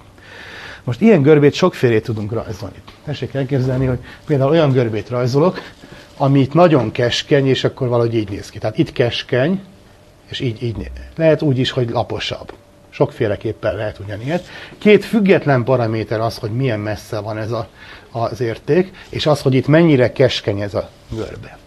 [0.84, 2.82] Most ilyen görbét sokfélét tudunk rajzolni.
[3.06, 5.60] Tessék elképzelni, hogy például olyan görbét rajzolok,
[6.18, 8.60] ami itt nagyon keskeny, és akkor valahogy így néz ki.
[8.60, 9.62] Tehát itt keskeny,
[10.30, 12.54] és így, így lehet úgy is, hogy laposabb.
[12.90, 14.48] Sokféleképpen lehet ugyanilyet.
[14.78, 17.68] Két független paraméter az, hogy milyen messze van ez a,
[18.12, 21.58] az érték, és az, hogy itt mennyire keskeny ez a görbe.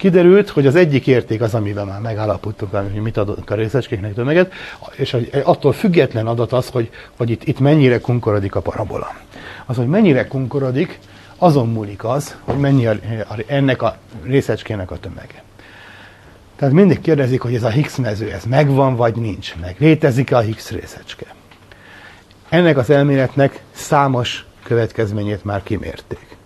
[0.00, 4.52] Kiderült, hogy az egyik érték az, amiben már megállapodtunk, hogy mit adunk a részecskéknek tömeget,
[4.96, 9.14] és attól független adat az, hogy, hogy itt, itt mennyire kunkorodik a parabola.
[9.66, 10.98] Az, hogy mennyire kunkorodik,
[11.36, 12.90] azon múlik az, hogy mennyi a,
[13.28, 15.42] a, ennek a részecskének a tömege.
[16.56, 19.76] Tehát mindig kérdezik, hogy ez a Higgs mező, ez megvan vagy nincs meg.
[19.78, 21.26] Létezik-e a Higgs részecske?
[22.48, 26.38] Ennek az elméletnek számos következményét már kimérték.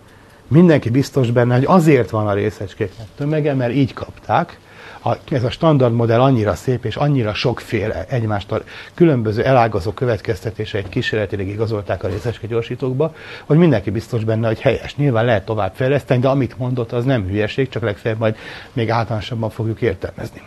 [0.47, 4.59] Mindenki biztos benne, hogy azért van a részecskéknek tömege, mert így kapták,
[5.05, 8.63] a, ez a standard modell annyira szép és annyira sokféle egymástól
[8.93, 13.15] különböző elágazó következtetéseit kísérletileg igazolták a részecske gyorsítókba,
[13.45, 14.95] hogy mindenki biztos benne, hogy helyes.
[14.95, 18.35] Nyilván lehet tovább fejleszteni, de amit mondott, az nem hülyeség, csak legfeljebb majd
[18.73, 20.41] még általánosabban fogjuk értelmezni.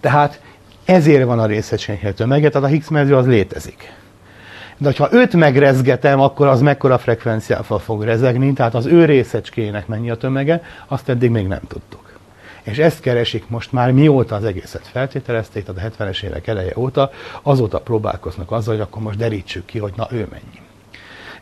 [0.00, 0.40] Tehát
[0.84, 3.92] ezért van a részecskének tömege, tehát a Higgs mező az létezik.
[4.78, 10.10] De ha őt megrezgetem, akkor az mekkora frekvenciával fog rezegni, tehát az ő részecskének mennyi
[10.10, 12.08] a tömege, azt eddig még nem tudtuk.
[12.62, 17.10] És ezt keresik most már mióta az egészet feltételezték, tehát a 70-es évek eleje óta,
[17.42, 20.66] azóta próbálkoznak azzal, hogy akkor most derítsük ki, hogy na ő mennyi.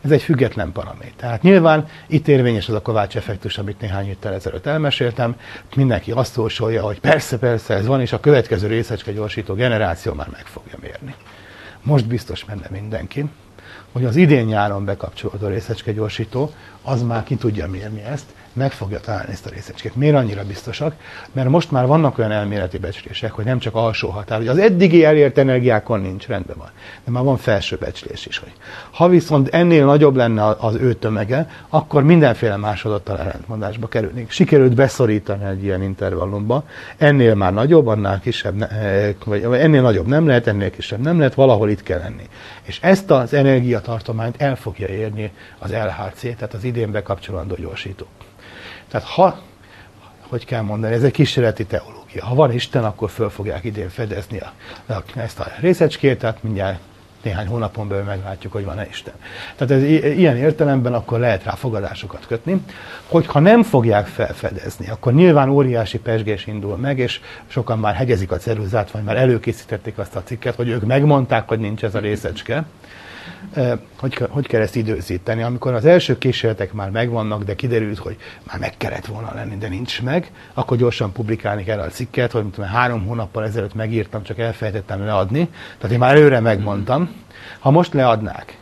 [0.01, 1.13] Ez egy független paraméter.
[1.15, 5.35] Tehát nyilván itt érvényes az a Kovács effektus, amit néhány héttel ezelőtt elmeséltem.
[5.75, 10.29] Mindenki azt jósolja, hogy persze, persze ez van, és a következő részecske gyorsító generáció már
[10.31, 11.15] meg fogja mérni.
[11.81, 13.29] Most biztos menne mindenki,
[13.91, 18.25] hogy az idén nyáron bekapcsolódó részecske gyorsító, az már ki tudja mérni ezt,
[18.57, 19.95] meg fogja találni ezt a részecskét.
[19.95, 20.93] Miért annyira biztosak?
[21.31, 25.03] Mert most már vannak olyan elméleti becslések, hogy nem csak alsó határ, hogy az eddigi
[25.03, 26.69] elért energiákon nincs, rendben van.
[27.05, 28.37] De már van felső becslés is.
[28.37, 28.51] Hogy
[28.91, 34.31] ha viszont ennél nagyobb lenne az ő tömege, akkor mindenféle másodottal ellentmondásba kerülnék.
[34.31, 36.63] Sikerült beszorítani egy ilyen intervallumba.
[36.97, 41.33] Ennél már nagyobb, annál kisebb, eh, vagy ennél nagyobb nem lehet, ennél kisebb nem lehet,
[41.33, 42.23] valahol itt kell lenni.
[42.63, 48.05] És ezt az energiatartományt el fogja érni az LHC, tehát az idén bekapcsolandó gyorsító.
[48.87, 49.39] Tehát ha,
[50.27, 52.25] hogy kell mondani, ez egy kísérleti teológia.
[52.25, 54.51] Ha van Isten, akkor föl fogják idén fedezni a,
[54.93, 56.79] a, ezt a részecskét, tehát mindjárt
[57.23, 59.13] néhány hónapon belül meglátjuk, hogy van-e Isten.
[59.55, 62.61] Tehát ez ilyen értelemben akkor lehet rá fogadásokat kötni.
[63.07, 68.37] Hogyha nem fogják felfedezni, akkor nyilván óriási pesgés indul meg, és sokan már hegyezik a
[68.37, 72.65] ceruzát, vagy már előkészítették azt a cikket, hogy ők megmondták, hogy nincs ez a részecske
[73.99, 75.41] hogy, hogy kell ezt időzíteni.
[75.41, 79.67] Amikor az első kísérletek már megvannak, de kiderült, hogy már meg kellett volna lenni, de
[79.67, 84.39] nincs meg, akkor gyorsan publikálni kell a cikket, hogy mint három hónappal ezelőtt megírtam, csak
[84.39, 85.49] elfelejtettem leadni.
[85.77, 87.09] Tehát én már előre megmondtam.
[87.59, 88.57] Ha most leadnák,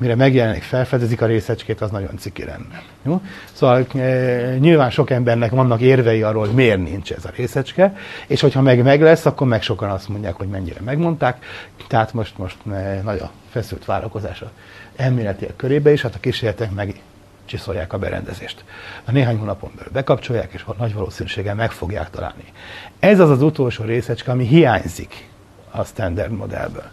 [0.00, 2.82] mire megjelenik, felfedezik a részecskét, az nagyon ciki lenne.
[3.02, 3.20] Jó?
[3.52, 7.96] Szóval e, nyilván sok embernek vannak érvei arról, hogy miért nincs ez a részecske,
[8.26, 11.44] és hogyha meg meg lesz, akkor meg sokan azt mondják, hogy mennyire megmondták.
[11.88, 14.50] Tehát most, most e, nagy a feszült várakozása
[14.96, 17.00] elméletiek körébe is, hát a kísérletek meg
[17.44, 18.64] csiszolják a berendezést.
[19.04, 22.44] A néhány hónapon belül bekapcsolják, és nagy valószínűséggel meg fogják találni.
[22.98, 25.28] Ez az az utolsó részecske, ami hiányzik
[25.70, 26.90] a standard modellből.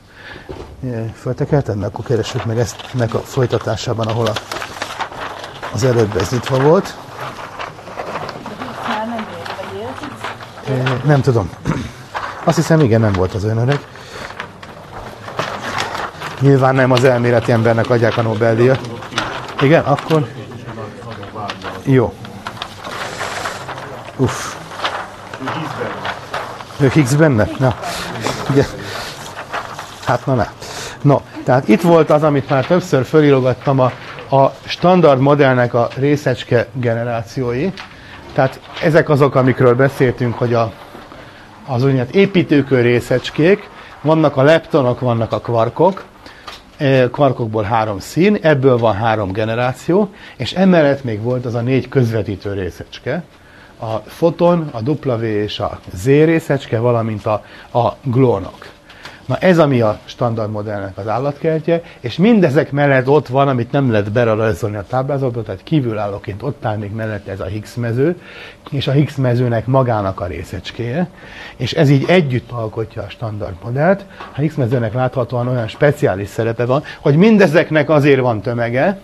[1.21, 4.33] Föltekeltem, akkor keressük meg ezt meg a folytatásában, ahol a,
[5.73, 6.95] az előbb ez nyitva volt.
[11.03, 11.49] Nem tudom.
[12.43, 13.79] Azt hiszem, igen, nem volt az olyan öreg.
[16.39, 18.89] Nyilván nem az elméleti embernek adják a Nobel-díjat.
[19.61, 20.27] Igen, akkor...
[21.83, 22.13] Jó.
[24.15, 24.53] Uff.
[26.79, 27.49] Ő Higgs benne?
[27.57, 27.75] Na.
[28.49, 28.65] Igen.
[30.07, 30.47] Hát na ne.
[31.01, 33.91] No, tehát itt volt az, amit már többször fölirogattam, a,
[34.35, 37.69] a standard modellnek a részecske generációi.
[38.33, 40.71] Tehát ezek azok, amikről beszéltünk, hogy a,
[41.65, 43.69] az úgynevezett építőkör részecskék,
[44.01, 46.05] vannak a leptonok, vannak a kvarkok,
[47.11, 52.53] kvarkokból három szín, ebből van három generáció, és emellett még volt az a négy közvetítő
[52.53, 53.23] részecske,
[53.79, 57.43] a foton, a W és a Z részecske, valamint a,
[57.73, 58.75] a glónok.
[59.27, 63.91] Na ez ami a standard modellnek az állatkertje, és mindezek mellett ott van, amit nem
[63.91, 68.21] lehet berajzolni a táblázatba, tehát kívülállóként ott áll még mellett ez a Higgs mező,
[68.71, 71.09] és a Higgs mezőnek magának a részecskéje,
[71.55, 74.05] és ez így együtt alkotja a standard modellt.
[74.35, 78.99] A Higgs mezőnek láthatóan olyan speciális szerepe van, hogy mindezeknek azért van tömege,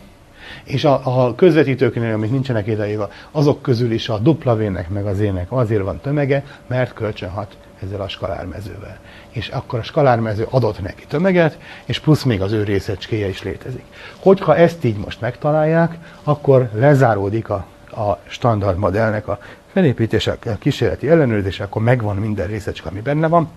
[0.64, 5.52] és a, a közvetítőknél, amik nincsenek ideírva, azok közül is a W-nek meg az ének
[5.52, 8.98] azért van tömege, mert kölcsönhat ezzel a skalármezővel.
[9.34, 13.84] És akkor a skalármező adott neki tömeget, és plusz még az ő részecskéje is létezik.
[14.20, 19.40] Hogyha ezt így most megtalálják, akkor lezáródik a, a standard modellnek a
[19.72, 23.50] felépítése, a kísérleti ellenőrzése, akkor megvan minden részecske, ami benne van,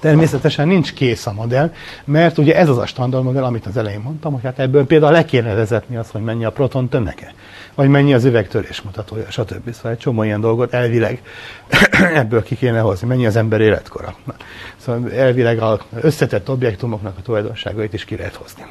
[0.00, 1.72] Természetesen nincs kész a modell,
[2.04, 5.12] mert ugye ez az a standard modell, amit az elején mondtam, hogy hát ebből például
[5.12, 7.34] le kéne vezetni azt, hogy mennyi a proton tömege,
[7.74, 9.72] vagy mennyi az üvegtörés mutatója, stb.
[9.72, 11.22] Szóval egy csomó ilyen dolgot elvileg
[12.14, 14.14] ebből ki kéne hozni, mennyi az ember életkora.
[14.24, 14.34] Na,
[14.76, 18.62] szóval elvileg az összetett objektumoknak a tulajdonságait is ki lehet hozni.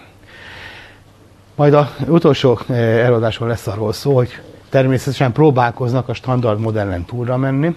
[1.56, 7.38] Majd az utolsó eh, előadáson lesz arról szó, hogy természetesen próbálkoznak a standard modellen túlra
[7.38, 7.76] menni,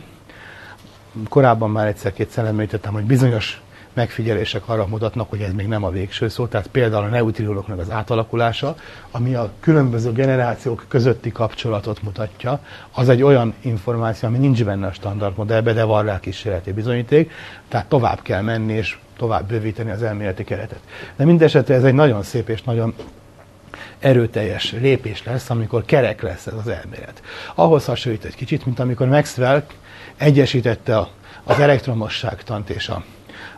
[1.29, 3.61] korábban már egyszer-kétszer említettem, hogy bizonyos
[3.93, 7.91] megfigyelések arra mutatnak, hogy ez még nem a végső szó, tehát például a neutrinoknak az
[7.91, 8.75] átalakulása,
[9.11, 12.61] ami a különböző generációk közötti kapcsolatot mutatja,
[12.93, 17.33] az egy olyan információ, ami nincs benne a standard modellben, de van rá kísérleti bizonyíték,
[17.69, 20.81] tehát tovább kell menni és tovább bővíteni az elméleti keretet.
[21.17, 22.95] De mindesetre ez egy nagyon szép és nagyon
[23.99, 27.23] erőteljes lépés lesz, amikor kerek lesz ez az elmélet.
[27.55, 29.63] Ahhoz hasonlít egy kicsit, mint amikor Maxwell
[30.17, 31.09] egyesítette
[31.45, 33.05] az elektromosságtant és a,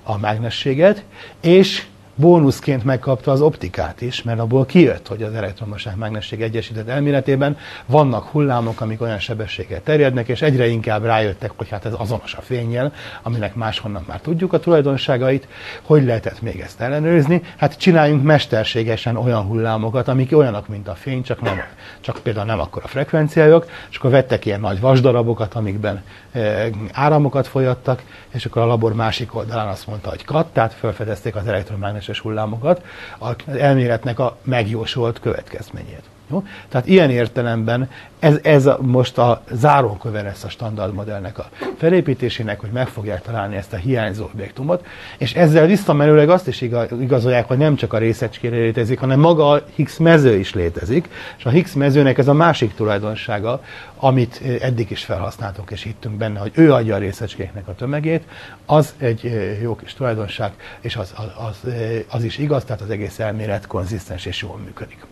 [0.02, 1.04] a mágnességet,
[1.40, 1.86] és
[2.22, 8.24] bónuszként megkapta az optikát is, mert abból kijött, hogy az elektromosság mágnesség egyesített elméletében vannak
[8.24, 12.92] hullámok, amik olyan sebességgel terjednek, és egyre inkább rájöttek, hogy hát ez azonos a fényjel,
[13.22, 15.48] aminek máshonnan már tudjuk a tulajdonságait,
[15.82, 17.42] hogy lehetett még ezt ellenőrizni.
[17.56, 21.60] Hát csináljunk mesterségesen olyan hullámokat, amik olyanok, mint a fény, csak, nem,
[22.00, 27.46] csak például nem akkor a frekvenciájuk, és akkor vettek ilyen nagy vasdarabokat, amikben e, áramokat
[27.46, 32.11] folyattak, és akkor a labor másik oldalán azt mondta, hogy kat, tehát felfedezték az elektromágneses
[32.12, 32.84] mágneses hullámokat,
[33.18, 36.11] az elméletnek a megjósolt következményét.
[36.32, 36.44] Jó?
[36.68, 37.88] Tehát ilyen értelemben
[38.22, 43.22] ez, ez a, most a záróköve lesz a standard modellnek a felépítésének, hogy meg fogják
[43.22, 44.86] találni ezt a hiányzó objektumot,
[45.18, 46.60] és ezzel visszamenőleg azt is
[47.00, 51.44] igazolják, hogy nem csak a részecskére létezik, hanem maga a Higgs mező is létezik, és
[51.44, 53.62] a Higgs mezőnek ez a másik tulajdonsága,
[53.96, 58.22] amit eddig is felhasználtunk és hittünk benne, hogy ő adja a részecskéknek a tömegét,
[58.66, 59.32] az egy
[59.62, 61.72] jó kis tulajdonság, és az, az, az,
[62.08, 65.11] az is igaz, tehát az egész elmélet konzisztens és jól működik.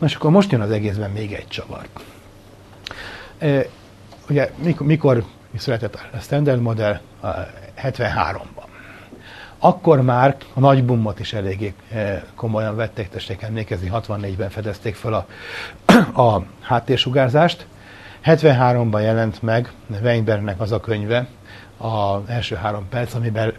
[0.00, 1.86] Na és akkor most jön az egészben még egy csavar.
[3.38, 3.66] E,
[4.28, 5.24] ugye mikor, mikor
[5.56, 7.00] született a standard modell?
[7.82, 8.68] 73-ban.
[9.58, 11.74] Akkor már a nagy bummot is eléggé
[12.34, 15.26] komolyan vették, tessék emlékezni, 64-ben fedezték fel a,
[16.22, 17.66] a háttérsugárzást.
[18.24, 19.72] 73-ban jelent meg
[20.02, 21.26] Weinbergnek az a könyve,
[21.76, 23.54] az első három perc, amiben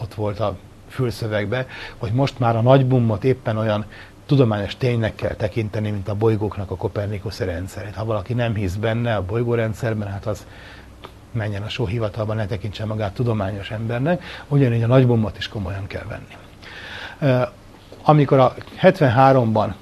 [0.00, 0.56] ott volt a
[0.88, 1.66] fülszövegbe,
[1.98, 3.84] hogy most már a nagy bummot éppen olyan
[4.32, 7.94] tudományos ténynek kell tekinteni, mint a bolygóknak a Kopernikuszi rendszerét.
[7.94, 10.46] Ha valaki nem hisz benne a bolygórendszerben, hát az
[11.32, 16.36] menjen a sóhivatalban, ne tekintse magát tudományos embernek, ugyanígy a nagybombot is komolyan kell venni.
[18.02, 19.72] Amikor a 73-ban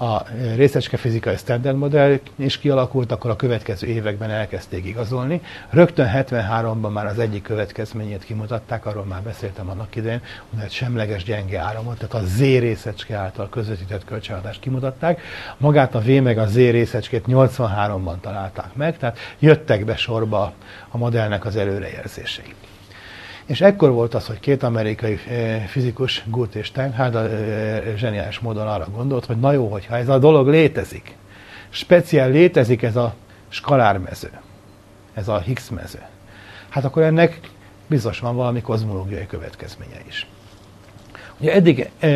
[0.00, 5.40] a részecske fizikai standard modell is kialakult, akkor a következő években elkezdték igazolni.
[5.70, 10.22] Rögtön 73-ban már az egyik következményét kimutatták, arról már beszéltem annak idején,
[10.60, 15.20] hogy semleges gyenge áramot, tehát a Z részecske által közvetített kölcsönhatást kimutatták.
[15.56, 20.52] Magát a V meg a Z részecskét 83-ban találták meg, tehát jöttek be sorba
[20.88, 22.54] a modellnek az előrejelzései.
[23.46, 28.66] És ekkor volt az, hogy két amerikai eh, fizikus, Gut és Steinhardt, eh, zseniális módon
[28.66, 31.16] arra gondolt, hogy na jó, hogyha ez a dolog létezik,
[31.70, 33.14] speciál létezik ez a
[33.48, 34.30] skalármező,
[35.14, 36.02] ez a Higgs mező,
[36.68, 37.40] hát akkor ennek
[37.86, 40.26] biztos van valami kozmológiai következménye is.
[41.40, 42.08] Ugye eddig e,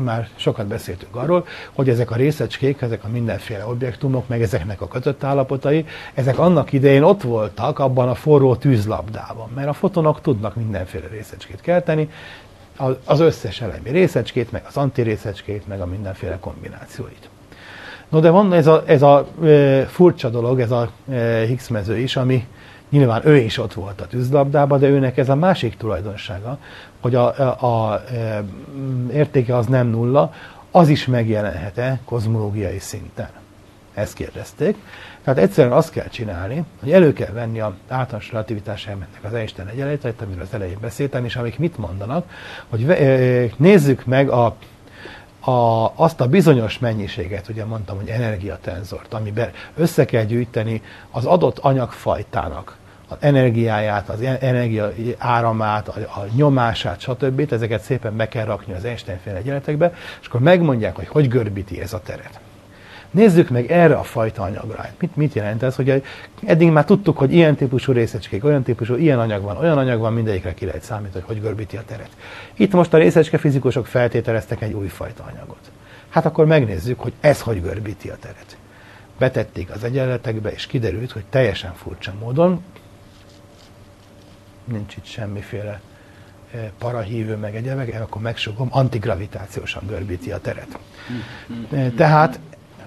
[0.00, 4.88] már sokat beszéltünk arról, hogy ezek a részecskék, ezek a mindenféle objektumok, meg ezeknek a
[4.88, 10.54] kötött állapotai, ezek annak idején ott voltak abban a forró tűzlabdában, mert a fotonok tudnak
[10.54, 12.10] mindenféle részecskét kelteni,
[13.04, 17.28] az összes elemi részecskét, meg az antirészecskét, meg a mindenféle kombinációit.
[18.08, 21.98] No de van ez a, ez a e, furcsa dolog, ez a e, Higgs mező
[21.98, 22.46] is, ami
[22.90, 26.58] Nyilván ő is ott volt a tűzlabdában, de őnek ez a másik tulajdonsága,
[27.00, 28.02] hogy a, a, a, a
[29.12, 30.32] értéke az nem nulla,
[30.70, 33.28] az is megjelenhet-e kozmológiai szinten?
[33.94, 34.76] Ezt kérdezték.
[35.24, 39.68] Tehát egyszerűen azt kell csinálni, hogy elő kell venni az általános relativitás elmennek az Einstein
[39.68, 42.30] egyenleteit, amiről az elején beszéltem, és amik mit mondanak,
[42.68, 42.86] hogy
[43.56, 44.56] nézzük meg a
[45.40, 51.58] a, azt a bizonyos mennyiséget, ugye mondtam, hogy energiatenzort, amiben össze kell gyűjteni az adott
[51.58, 52.76] anyagfajtának
[53.10, 57.52] az energiáját, az energia áramát, a, a nyomását, stb.
[57.52, 61.92] Ezeket szépen be kell rakni az Einstein-féle egyenletekbe, és akkor megmondják, hogy hogy görbíti ez
[61.92, 62.40] a teret.
[63.10, 64.86] Nézzük meg erre a fajta anyagra.
[64.98, 66.02] Mit, mit jelent ez, hogy
[66.44, 70.12] eddig már tudtuk, hogy ilyen típusú részecskék, olyan típusú, ilyen anyag van, olyan anyag van,
[70.12, 72.10] mindegyikre ki lehet számítani, hogy hogy görbíti a teret.
[72.54, 75.70] Itt most a részecske fizikusok feltételeztek egy új fajta anyagot.
[76.08, 78.56] Hát akkor megnézzük, hogy ez hogy görbíti a teret.
[79.18, 82.64] Betették az egyenletekbe, és kiderült, hogy teljesen furcsa módon,
[84.70, 85.80] nincs itt semmiféle
[86.50, 90.78] eh, parahívő meg egyebek, akkor megsugom, antigravitációsan görbíti a teret.
[91.70, 92.40] Eh, tehát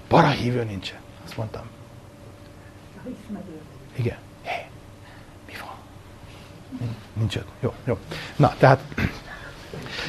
[0.08, 0.98] Parahívő nincsen.
[1.24, 1.62] Azt mondtam.
[3.94, 4.16] Igen.
[4.42, 4.66] Hé,
[5.46, 5.76] mi van?
[7.12, 7.48] Nincs ott.
[7.60, 7.98] Jó, jó.
[8.36, 8.80] Na, tehát,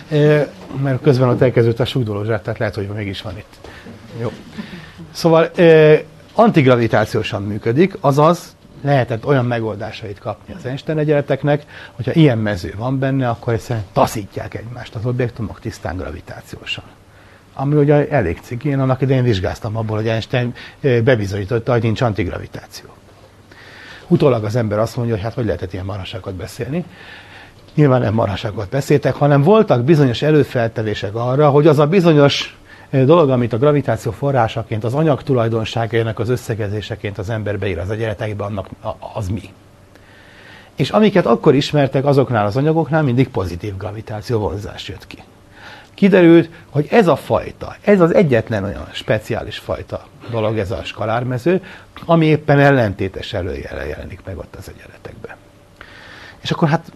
[0.09, 3.69] e, mert közben ott elkezdődött a súgdolózsát, tehát lehet, hogy mégis van itt.
[4.19, 4.31] Jó.
[5.11, 6.03] Szóval e,
[6.33, 13.29] antigravitációsan működik, azaz lehetett olyan megoldásait kapni az Einstein egyenleteknek, hogyha ilyen mező van benne,
[13.29, 16.83] akkor egyszerűen taszítják egymást az objektumok tisztán gravitációsan
[17.55, 18.69] ami ugye elég ciki.
[18.69, 22.89] Én annak idején vizsgáztam abból, hogy Einstein bebizonyította, hogy nincs antigravitáció.
[24.07, 26.85] Utólag az ember azt mondja, hogy hát hogy lehetett ilyen maraságot beszélni.
[27.75, 32.57] Nyilván nem maraságot beszéltek, hanem voltak bizonyos előfeltevések arra, hogy az a bizonyos
[33.03, 38.43] dolog, amit a gravitáció forrásaként, az anyag tulajdonságainak az összegezéseként az ember beír az egyenletekbe,
[38.43, 38.67] annak
[39.13, 39.53] az mi.
[40.75, 45.23] És amiket akkor ismertek, azoknál az anyagoknál mindig pozitív gravitáció vonzás jött ki.
[45.93, 51.63] Kiderült, hogy ez a fajta, ez az egyetlen olyan speciális fajta dolog, ez a skalármező,
[52.05, 55.35] ami éppen ellentétes előjele jelenik meg ott az egyenletekben.
[56.41, 56.91] És akkor hát,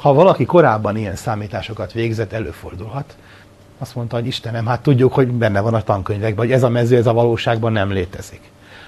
[0.00, 3.16] ha valaki korábban ilyen számításokat végzett, előfordulhat.
[3.78, 6.96] Azt mondta, hogy Istenem, hát tudjuk, hogy benne van a tankönyvekben, hogy ez a mező,
[6.96, 8.40] ez a valóságban nem létezik.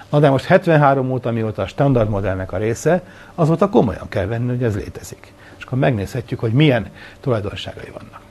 [0.09, 3.01] Na de most 73 óta, mióta a standard modellnek a része,
[3.35, 5.33] azóta komolyan kell venni, hogy ez létezik.
[5.57, 6.87] És akkor megnézhetjük, hogy milyen
[7.19, 8.21] tulajdonságai vannak.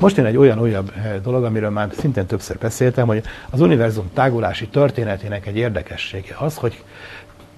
[0.00, 4.10] Most jön egy olyan újabb eh, dolog, amiről már szintén többször beszéltem, hogy az univerzum
[4.14, 6.84] tágulási történetének egy érdekessége az, hogy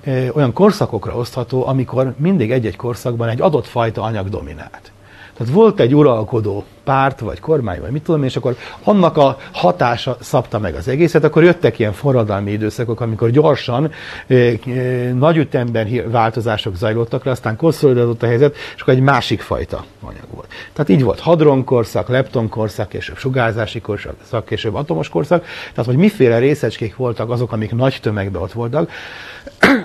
[0.05, 4.93] eh, olyan korszakokra osztható, amikor mindig egy-egy korszakban egy adott fajta anyag dominált.
[5.39, 10.17] Tehát volt egy uralkodó párt, vagy kormány, vagy mit tudom, és akkor annak a hatása
[10.21, 13.91] szabta meg az egészet, akkor jöttek ilyen forradalmi időszakok, amikor gyorsan,
[14.27, 19.41] eh, eh, nagy ütemben változások zajlottak le, aztán konszolidálódott a helyzet, és akkor egy másik
[19.41, 20.49] fajta anyag volt.
[20.73, 26.97] Tehát így volt hadronkorszak, leptonkorszak, később sugárzási korszak, később atomos korszak, tehát hogy miféle részecskék
[26.97, 28.91] voltak azok, amik nagy tömegben ott voltak,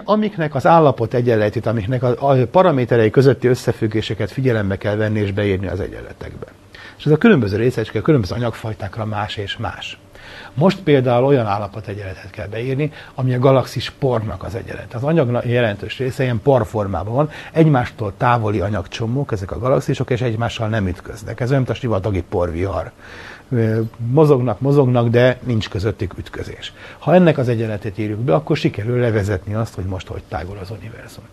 [0.03, 5.80] amiknek az állapot egyenletét, amiknek a, paraméterei közötti összefüggéseket figyelembe kell venni és beírni az
[5.80, 6.45] egyenletekbe.
[6.97, 9.97] És ez a különböző részecske, a különböző anyagfajtákra más és más.
[10.53, 14.93] Most például olyan állapot egyenletet kell beírni, ami a galaxis pornak az egyenlet.
[14.93, 20.68] Az anyag jelentős része ilyen porformában van, egymástól távoli anyagcsomók, ezek a galaxisok, és egymással
[20.68, 21.39] nem ütköznek.
[21.39, 22.91] Ez olyan, mint a sivatagi porvihar.
[23.97, 26.73] Mozognak, mozognak, de nincs közöttük ütközés.
[26.99, 30.69] Ha ennek az egyenletét írjuk be, akkor sikerül levezetni azt, hogy most hogy tágul az
[30.69, 31.23] univerzum.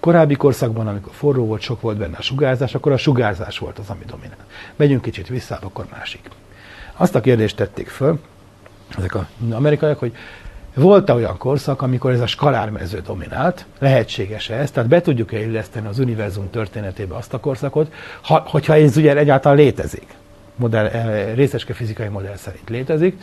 [0.00, 3.88] Korábbi korszakban, amikor forró volt, sok volt benne a sugárzás, akkor a sugárzás volt az,
[3.88, 4.44] ami dominált.
[4.76, 6.30] Megyünk kicsit vissza, akkor másik.
[6.96, 8.18] Azt a kérdést tették föl,
[8.98, 10.12] ezek az amerikaiak, hogy
[10.74, 13.66] volt-e olyan korszak, amikor ez a skalármező dominált?
[13.78, 14.70] Lehetséges-e ez?
[14.70, 19.56] Tehát be tudjuk-e illeszteni az univerzum történetébe azt a korszakot, ha, hogyha ez ugye egyáltalán
[19.56, 20.06] létezik?
[20.56, 23.22] Modell, eh, részeske fizikai modell szerint létezik,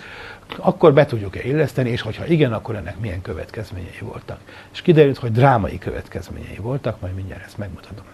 [0.57, 4.39] akkor be tudjuk-e illeszteni, és hogyha igen, akkor ennek milyen következményei voltak.
[4.73, 8.06] És kiderült, hogy drámai következményei voltak, majd mindjárt ezt megmutatom.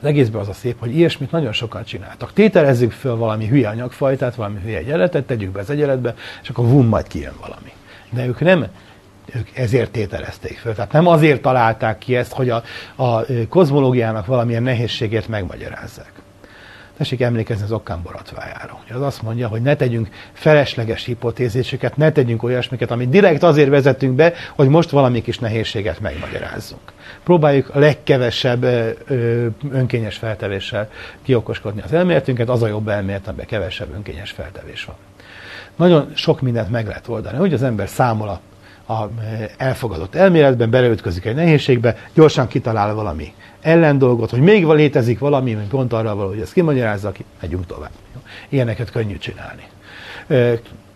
[0.00, 2.32] Az egészben az a szép, hogy ilyesmit nagyon sokan csináltak.
[2.32, 6.86] Tételezzük föl valami hülye anyagfajtát, valami hülye egyenletet, tegyük be az egyenletbe, és akkor vum,
[6.86, 7.72] majd kijön valami.
[8.10, 8.66] De ők nem
[9.34, 10.74] ők ezért tételezték föl.
[10.74, 12.62] Tehát nem azért találták ki ezt, hogy a,
[12.96, 16.12] a kozmológiának valamilyen nehézségét megmagyarázzák.
[17.00, 18.78] Tessék emlékezni az okkán borotvájára.
[18.94, 24.14] Az azt mondja, hogy ne tegyünk felesleges hipotézéseket, ne tegyünk olyasmiket, amit direkt azért vezetünk
[24.14, 26.92] be, hogy most valami kis nehézséget megmagyarázzunk.
[27.24, 28.62] Próbáljuk a legkevesebb
[29.72, 30.88] önkényes feltevéssel
[31.22, 34.96] kiokoskodni az elméletünket, az a jobb elmélet, amiben kevesebb önkényes feltevés van.
[35.76, 37.36] Nagyon sok mindent meg lehet oldani.
[37.36, 38.40] Hogy az ember számol a
[38.90, 39.10] a
[39.56, 45.92] elfogadott elméletben, beleütközik egy nehézségbe, gyorsan kitalál valami ellendolgot, hogy még létezik valami, ami pont
[45.92, 47.90] arra való, hogy ezt kimagyarázza, ki, megyünk tovább.
[48.48, 49.64] Ilyeneket könnyű csinálni.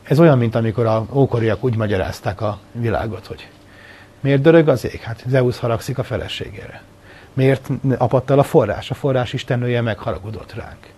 [0.02, 3.48] Ez olyan, mint amikor a ókoriak úgy magyarázták a világot, hogy
[4.20, 5.00] miért dörög az ég?
[5.00, 6.82] Hát Zeus haragszik a feleségére.
[7.32, 7.68] Miért
[7.98, 8.90] apadt el a forrás?
[8.90, 10.93] A forrás istennője megharagudott ránk.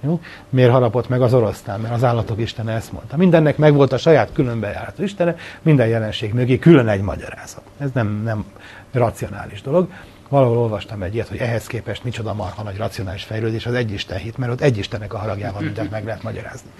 [0.00, 0.20] Jó?
[0.48, 1.80] Miért harapott meg az orosztán?
[1.80, 3.16] Mert az állatok istene ezt mondta.
[3.16, 7.62] Mindennek megvolt a saját különbejáratú istene, minden jelenség mögé külön egy magyarázat.
[7.78, 8.44] Ez nem, nem
[8.92, 9.88] racionális dolog
[10.30, 14.38] valahol olvastam egy ilyet, hogy ehhez képest micsoda marha nagy racionális fejlődés az egyisten hit,
[14.38, 16.70] mert ott egy Istennek a haragjával mindent meg lehet magyarázni.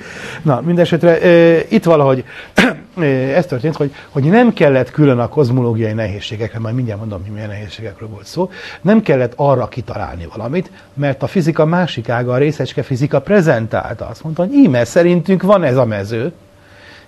[0.42, 2.24] Na, mindesetre e, itt valahogy
[2.96, 7.32] e, ez történt, hogy, hogy nem kellett külön a kozmológiai nehézségekre, majd mindjárt mondom, hogy
[7.32, 8.50] milyen nehézségekről volt szó,
[8.80, 14.06] nem kellett arra kitalálni valamit, mert a fizika másik ága, a részecske fizika prezentálta.
[14.06, 16.32] Azt mondta, hogy íme szerintünk van ez a mező,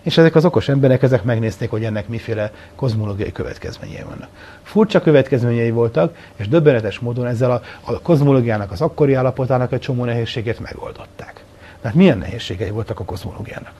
[0.02, 4.28] és ezek az okos emberek ezek megnézték, hogy ennek miféle kozmológiai következményei vannak.
[4.62, 10.04] Furcsa következményei voltak, és döbbenetes módon ezzel a, a kozmológiának az akkori állapotának egy csomó
[10.04, 11.44] nehézségét megoldották.
[11.80, 13.72] Tehát milyen nehézségei voltak a kozmológiának?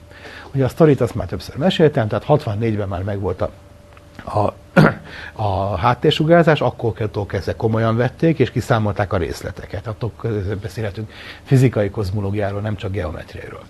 [0.53, 3.49] Ugye a sztorit azt már többször meséltem, tehát 64-ben már megvolt a
[4.25, 4.53] a,
[5.43, 6.93] a háttérsugárzás, akkor
[7.27, 9.87] kezdve komolyan vették, és kiszámolták a részleteket.
[9.87, 10.11] Attól
[10.61, 11.11] beszélhetünk
[11.43, 13.63] fizikai kozmológiáról, nem csak geometriáról.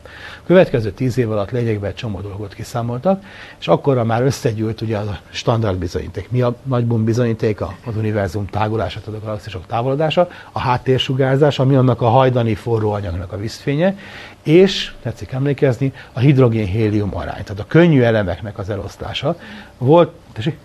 [0.46, 3.24] Következő tíz év alatt lényegben egy csomó dolgot kiszámoltak,
[3.60, 6.32] és akkorra már összegyűlt ugye a standard bizonyíték.
[6.32, 7.62] Mi a nagybum bizonyíték?
[7.62, 13.38] Az univerzum tágulása, a galaxisok távolodása, a háttérsugárzás, ami annak a hajdani forró anyagnak a
[13.38, 13.96] vízfénye,
[14.44, 19.40] és, tetszik emlékezni, a hidrogén-hélium arány, tehát a könnyű elemeknek az elosztása.
[19.78, 20.58] Volt, tessék?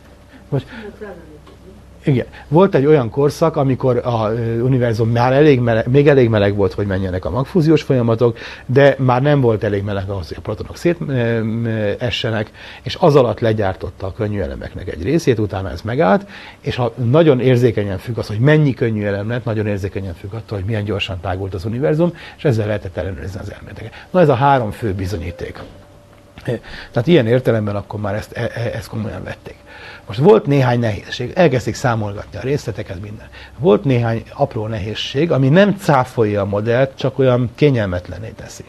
[0.48, 0.66] Vagy,
[2.08, 2.26] igen.
[2.48, 4.30] Volt egy olyan korszak, amikor a
[4.62, 9.22] univerzum már elég meleg, még elég meleg volt, hogy menjenek a magfúziós folyamatok, de már
[9.22, 12.50] nem volt elég meleg ahhoz, hogy a protonok szétessenek,
[12.82, 16.26] és az alatt legyártotta a könnyű elemeknek egy részét, utána ez megállt,
[16.60, 20.58] és ha nagyon érzékenyen függ az, hogy mennyi könnyű elem lett, nagyon érzékenyen függ attól,
[20.58, 23.92] hogy milyen gyorsan tágult az univerzum, és ezzel lehetett ellenőrizni az elméleteket.
[24.10, 25.58] Na ez a három fő bizonyíték.
[26.90, 29.56] Tehát ilyen értelemben akkor már ezt, e, e, ezt komolyan vették.
[30.08, 33.26] Most volt néhány nehézség, elkezdték számolgatni a részleteket, minden.
[33.58, 38.64] Volt néhány apró nehézség, ami nem cáfolja a modellt, csak olyan kényelmetlené teszi.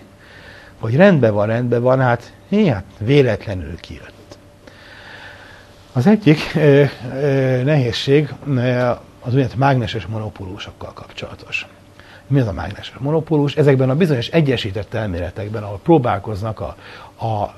[0.80, 2.34] Hogy rendben van, rendben van, hát,
[2.68, 4.38] hát véletlenül kijött.
[5.94, 6.90] Az egyik e, e,
[7.64, 8.34] nehézség
[9.20, 11.68] az úgynevezett mágneses monopólusokkal kapcsolatos.
[12.28, 13.56] Mi az a mágneses monopólus?
[13.56, 16.76] Ezekben a bizonyos egyesített elméletekben, ahol próbálkoznak a,
[17.26, 17.53] a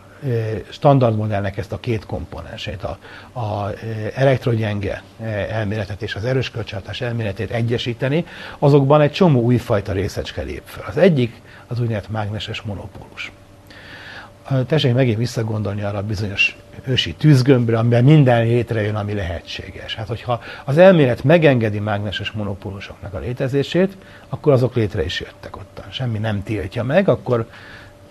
[0.70, 2.98] standard modellnek ezt a két komponensét, a,
[3.40, 3.70] a
[4.16, 5.04] elektrogyenge
[5.50, 8.26] elméletet és az erős kölcsönhatás elméletét egyesíteni,
[8.60, 10.84] azokban egy csomó újfajta részecske lép fel.
[10.88, 13.32] Az egyik az úgynevezett mágneses monopólus.
[14.68, 19.96] Tessék megint visszagondolni arra a bizonyos ősi tűzgömbre, amiben minden létrejön, ami lehetséges.
[19.96, 23.98] Hát, hogyha az elmélet megengedi mágneses monopólusoknak a létezését,
[24.30, 25.86] akkor azok létre is jöttek ottan.
[25.92, 27.48] Semmi nem tiltja meg, akkor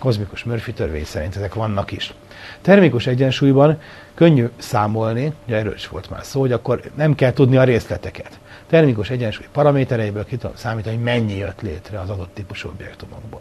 [0.00, 2.14] kozmikus Murphy törvény szerint ezek vannak is.
[2.60, 3.80] Termikus egyensúlyban
[4.14, 8.38] könnyű számolni, ugye erről is volt már szó, hogy akkor nem kell tudni a részleteket.
[8.66, 13.40] Termikus egyensúly paramétereiből ki tudom számítani, hogy mennyi jött létre az adott típusú objektumokból.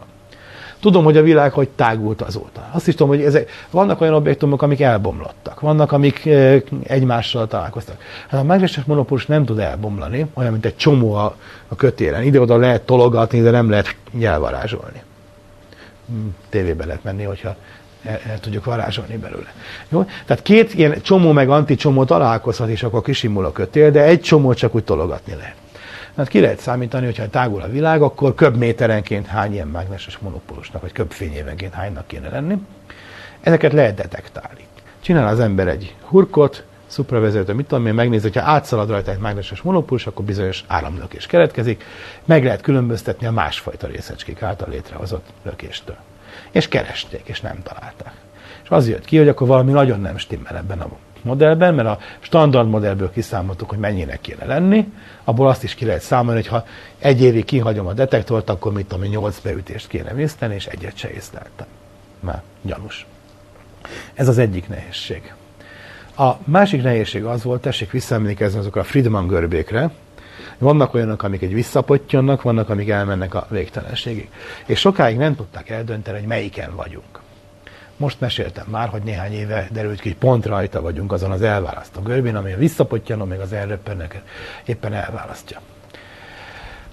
[0.80, 2.68] Tudom, hogy a világ hogy tágult azóta.
[2.72, 8.02] Azt is tudom, hogy ezek, vannak olyan objektumok, amik elbomlottak, vannak, amik e, egymással találkoztak.
[8.28, 11.36] Hát a mágneses monopólus nem tud elbomlani, olyan, mint egy csomó a,
[11.68, 12.22] a kötélen.
[12.22, 15.02] Ide-oda lehet tologatni, de nem lehet nyelvarázsolni
[16.48, 17.56] tévébe lehet menni, hogyha
[18.04, 19.52] el, el tudjuk varázsolni belőle.
[19.88, 20.06] Jó?
[20.26, 24.54] Tehát két ilyen csomó meg anticsomó találkozhat, és akkor kisimul a kötél, de egy csomó
[24.54, 25.54] csak úgy tologatni lehet.
[26.16, 30.80] Hát ki lehet számítani, hogyha tágul a világ, akkor köbb méterenként hány ilyen mágneses monopólusnak,
[30.80, 32.56] vagy köbb fényévenként hánynak kéne lenni.
[33.40, 34.66] Ezeket lehet detektálni.
[35.00, 39.62] Csinál az ember egy hurkot, szupravezető, mit tudom én, megnézi, hogyha átszalad rajta egy mágneses
[39.62, 41.84] monopólus, akkor bizonyos áramlökés keletkezik,
[42.24, 45.96] meg lehet különböztetni a másfajta részecskék által létrehozott lökéstől.
[46.50, 48.12] És keresték, és nem találták.
[48.62, 50.88] És az jött ki, hogy akkor valami nagyon nem stimmel ebben a
[51.22, 54.92] modellben, mert a standard modellből kiszámoltuk, hogy mennyinek kéne lenni,
[55.24, 56.64] abból azt is ki lehet számolni, hogy ha
[56.98, 61.10] egy évig kihagyom a detektort, akkor mit tudom, 8 beütést kéne észlelni, és egyet se
[61.10, 61.66] észleltem.
[62.20, 63.06] Már gyanús.
[64.14, 65.32] Ez az egyik nehézség.
[66.20, 69.90] A másik nehézség az volt, tessék visszaemlékezni azokra a Friedman görbékre,
[70.58, 74.28] vannak olyanok, amik egy visszapottyannak, vannak, amik elmennek a végtelenségig.
[74.66, 77.20] És sokáig nem tudták eldönteni, hogy melyiken vagyunk.
[77.96, 82.00] Most meséltem már, hogy néhány éve derült ki, hogy pont rajta vagyunk azon az elválasztó
[82.00, 84.22] görbén, ami a visszapottyanó, még az elröppennek
[84.64, 85.60] éppen elválasztja.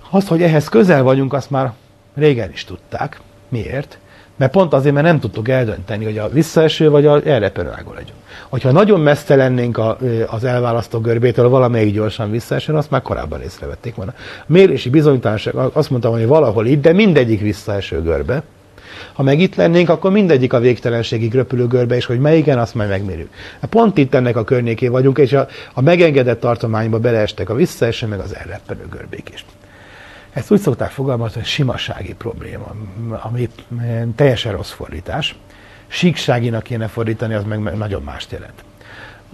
[0.09, 1.73] Azt, hogy ehhez közel vagyunk, azt már
[2.15, 3.19] régen is tudták.
[3.49, 3.99] Miért?
[4.37, 8.17] Mert pont azért, mert nem tudtuk eldönteni, hogy a visszaeső vagy a elrepenő ágon legyünk.
[8.49, 9.97] Hogyha nagyon messze lennénk a,
[10.27, 14.13] az elválasztó görbétől, valamelyik gyorsan visszaeső, azt már korábban észrevették volna.
[14.39, 18.43] A mérési bizonytalanság azt mondtam, hogy valahol itt, de mindegyik visszaeső görbe.
[19.13, 22.89] Ha meg itt lennénk, akkor mindegyik a végtelenségig röpülő görbe, és hogy melyiken, azt majd
[22.89, 23.29] megmérjük.
[23.61, 28.07] Hát pont itt ennek a környékén vagyunk, és a, a megengedett tartományba beleestek a visszaeső,
[28.07, 29.45] meg az elreppenő görbék is.
[30.37, 32.75] Ezt úgy szokták fogalmazni, hogy simasági probléma,
[33.09, 33.49] ami
[34.15, 35.35] teljesen rossz fordítás.
[35.87, 38.63] Síkságinak kéne fordítani, az meg nagyon mást jelent.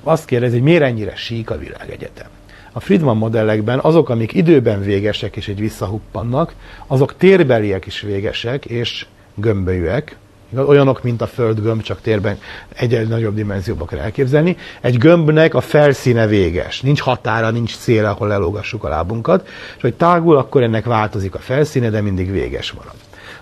[0.03, 2.27] Azt kérdezi, hogy miért ennyire sík a világegyetem?
[2.71, 6.53] A Friedman modellekben azok, amik időben végesek és egy visszahuppannak,
[6.87, 9.05] azok térbeliek is végesek és
[9.35, 10.17] gömbölyűek,
[10.57, 12.37] olyanok, mint a földgömb, csak térben
[12.73, 14.57] egy nagyobb dimenzióba kell elképzelni.
[14.81, 19.93] Egy gömbnek a felszíne véges, nincs határa, nincs cél, ahol lelógassuk a lábunkat, és hogy
[19.93, 22.93] tágul, akkor ennek változik a felszíne, de mindig véges marad.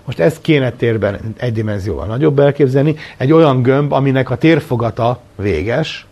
[0.04, 6.06] Most ezt kéne térben egy dimenzióval nagyobb elképzelni, egy olyan gömb, aminek a térfogata véges,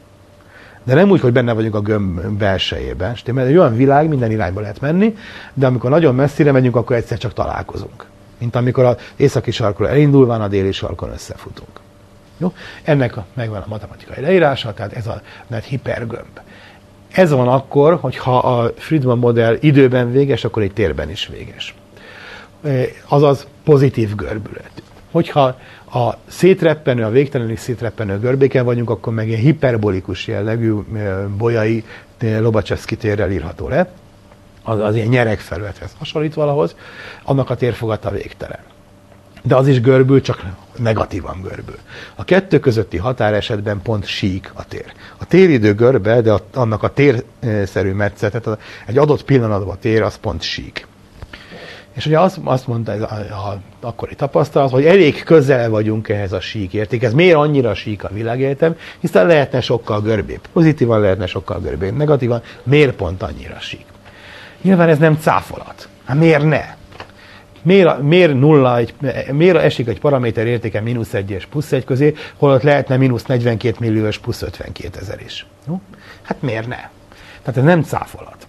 [0.85, 3.16] de nem úgy, hogy benne vagyunk a gömb belsejében.
[3.32, 5.16] Mert egy olyan világ, minden irányba lehet menni,
[5.55, 8.09] de amikor nagyon messzire megyünk, akkor egyszer csak találkozunk
[8.40, 11.80] mint amikor az északi sarkról elindulván a déli sarkon összefutunk.
[12.38, 12.52] Jó?
[12.82, 16.40] Ennek megvan a matematikai leírása, tehát ez a net hipergömb.
[17.12, 21.74] Ez van akkor, hogyha a Friedman modell időben véges, akkor egy térben is véges.
[23.08, 24.70] Azaz pozitív görbület.
[25.10, 25.56] Hogyha
[25.92, 30.72] a szétreppenő, a végtelenül szétreppenő görbéken vagyunk, akkor meg egy hiperbolikus jellegű
[31.36, 31.84] bolyai
[32.20, 33.90] Lobacsevszki térrel írható le
[34.70, 36.74] az, az ilyen nyereg felülethez hasonlít valahoz,
[37.24, 38.59] annak a térfogata végtelen.
[39.42, 40.44] De az is görbül, csak
[40.76, 41.78] negatívan görbül.
[42.14, 44.92] A kettő közötti határ esetben pont sík a tér.
[45.18, 50.16] A téridő görbe, de annak a térszerű metszet, tehát egy adott pillanatban a tér, az
[50.16, 50.86] pont sík.
[51.92, 56.32] És ugye azt, azt mondta ez a, a akkori tapasztalat, hogy elég közel vagyunk ehhez
[56.32, 57.02] a sík érték.
[57.02, 58.76] Ez miért annyira sík a világegyetem?
[59.01, 60.40] Hiszen lehetne sokkal görbébb.
[60.52, 61.97] Pozitívan lehetne sokkal görbébb.
[61.97, 63.89] Negatívan miért pont annyira sík?
[64.60, 65.88] Nyilván ez nem cáfolat.
[66.04, 66.78] Hát miért ne?
[67.62, 68.94] Miért, miért, nulla egy,
[69.32, 73.76] miért esik egy paraméter értéke mínusz egy és plusz egy közé, holott lehetne mínusz 42
[73.80, 75.46] millió és plusz 52 ezer is?
[75.68, 75.80] Jó?
[76.22, 76.76] Hát miért ne?
[77.42, 78.46] Tehát ez nem cáfolat.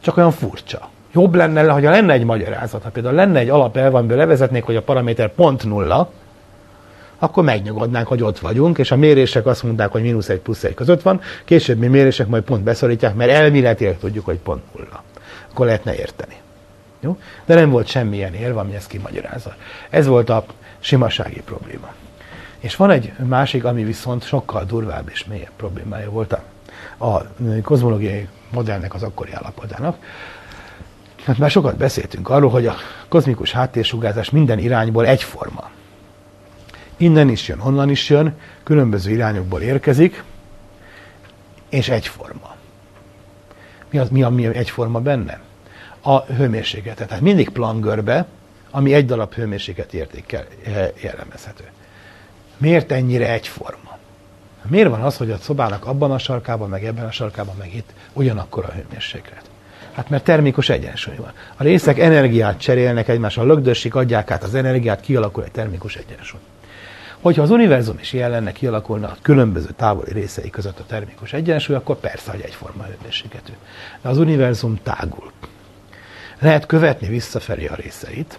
[0.00, 0.90] Csak olyan furcsa.
[1.12, 4.82] Jobb lenne, ha lenne egy magyarázat, ha például lenne egy alapelv, amiből levezetnék, hogy a
[4.82, 6.10] paraméter pont nulla,
[7.18, 10.74] akkor megnyugodnánk, hogy ott vagyunk, és a mérések azt mondták, hogy mínusz egy plusz egy
[10.74, 15.02] között van, későbbi mérések majd pont beszorítják, mert elméletileg tudjuk, hogy pont nulla
[15.58, 16.34] akkor lehetne érteni.
[17.00, 17.18] Jó?
[17.44, 19.54] De nem volt semmilyen érv, ami ezt kimagyarázza.
[19.90, 20.44] Ez volt a
[20.78, 21.92] simasági probléma.
[22.58, 26.42] És van egy másik, ami viszont sokkal durvább és mélyebb problémája volt a,
[27.06, 27.22] a
[27.62, 29.96] kozmológiai modellnek az akkori állapotának.
[31.24, 32.74] Hát már sokat beszéltünk arról, hogy a
[33.08, 35.70] kozmikus háttérsugárzás minden irányból egyforma.
[36.96, 40.24] Innen is jön, onnan is jön, különböző irányokból érkezik,
[41.68, 42.56] és egyforma.
[43.90, 45.46] Mi az, mi, ami egyforma benne?
[46.00, 47.08] A hőmérsékletet.
[47.08, 48.26] Tehát mindig plangörbe,
[48.70, 51.64] ami egy darab hőmérséklet értékkel eh, jellemezhető.
[52.56, 53.98] Miért ennyire egyforma?
[54.68, 57.90] Miért van az, hogy a szobának abban a sarkában, meg ebben a sarkában, meg itt
[58.12, 59.42] ugyanakkor a hőmérséklet?
[59.92, 61.32] Hát mert termikus egyensúly van.
[61.56, 66.40] A részek energiát cserélnek egymással, lögdösik, adják át az energiát, kialakul egy termikus egyensúly.
[67.20, 71.76] Hogyha az univerzum is ilyen lenne, kialakulna a különböző távoli részei között a termikus egyensúly,
[71.76, 73.52] akkor persze, hogy egyforma hőmérsékletű.
[74.02, 75.32] De az univerzum tágul.
[76.38, 78.38] Lehet követni visszafelé a részeit,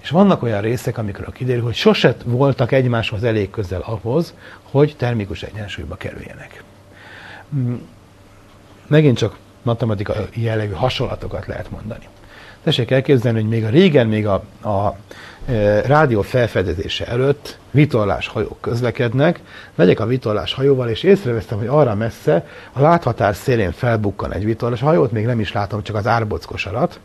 [0.00, 5.42] és vannak olyan részek, amikor kiderül, hogy sose voltak egymáshoz elég közel ahhoz, hogy termikus
[5.42, 6.62] egyensúlyba kerüljenek.
[7.50, 7.88] Hmm.
[8.86, 12.08] Megint csak matematika jellegű hasonlatokat lehet mondani.
[12.64, 14.96] Tessék elképzelni, hogy még a régen, még a, a
[15.46, 19.40] e, rádió felfedezése előtt vitorlás hajók közlekednek,
[19.74, 24.80] megyek a vitorlás hajóval, és észrevesztem, hogy arra messze a láthatár szélén felbukkan egy vitorlás
[24.80, 27.00] hajót, még nem is látom, csak az árbockosarat,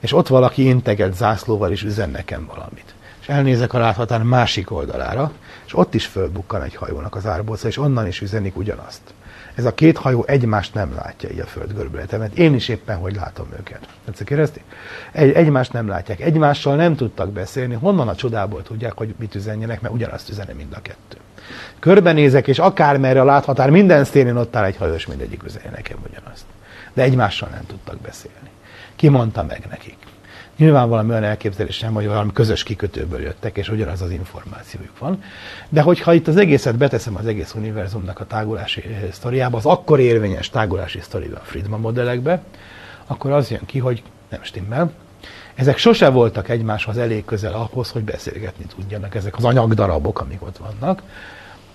[0.00, 2.94] és ott valaki integet zászlóval is üzen nekem valamit.
[3.20, 5.32] És elnézek a láthatár másik oldalára,
[5.66, 9.14] és ott is fölbukkan egy hajónak az árbocka, és onnan is üzenik ugyanazt
[9.56, 12.38] ez a két hajó egymást nem látja így a föld görbületemet.
[12.38, 13.88] Én is éppen hogy látom őket.
[14.04, 14.62] Tetszik érezni?
[15.12, 16.20] Egy, egymást nem látják.
[16.20, 17.74] Egymással nem tudtak beszélni.
[17.74, 21.16] Honnan a csodából tudják, hogy mit üzenjenek, mert ugyanazt üzene mind a kettő.
[21.78, 26.44] Körbenézek, és akármerre a láthatár minden szélén ott áll egy hajós, mindegyik üzenje nekem ugyanazt.
[26.92, 28.50] De egymással nem tudtak beszélni.
[28.96, 29.96] Ki mondta meg nekik?
[30.56, 35.22] Nyilván valami olyan elképzelés nem, hogy valami közös kikötőből jöttek, és ugyanaz az információjuk van.
[35.68, 40.00] De hogyha itt az egészet beteszem az egész univerzumnak a tágulási eh, sztoriába, az akkor
[40.00, 42.42] érvényes tágulási sztoriba, a Friedman modellekbe,
[43.06, 44.92] akkor az jön ki, hogy nem stimmel.
[45.54, 50.56] Ezek sose voltak egymáshoz elég közel ahhoz, hogy beszélgetni tudjanak ezek az anyagdarabok, amik ott
[50.56, 51.02] vannak.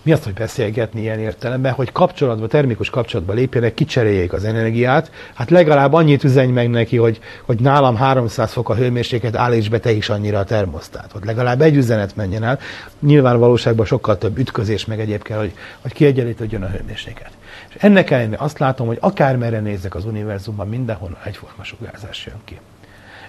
[0.03, 5.49] Mi az, hogy beszélgetni ilyen értelemben, hogy kapcsolatba, termikus kapcsolatba lépjenek, kicseréljék az energiát, hát
[5.49, 9.91] legalább annyit üzenj meg neki, hogy, hogy nálam 300 fok a hőmérséklet, állíts be te
[9.91, 11.25] is annyira a termosztátot.
[11.25, 12.59] Legalább egy üzenet menjen el.
[12.99, 17.31] Nyilván valóságban sokkal több ütközés meg egyéb kell, hogy, hogy kiegyenlítődjön a hőmérséklet.
[17.69, 22.59] És ennek ellenére azt látom, hogy akármerre nézek az univerzumban, mindenhol egyforma sugárzás jön ki.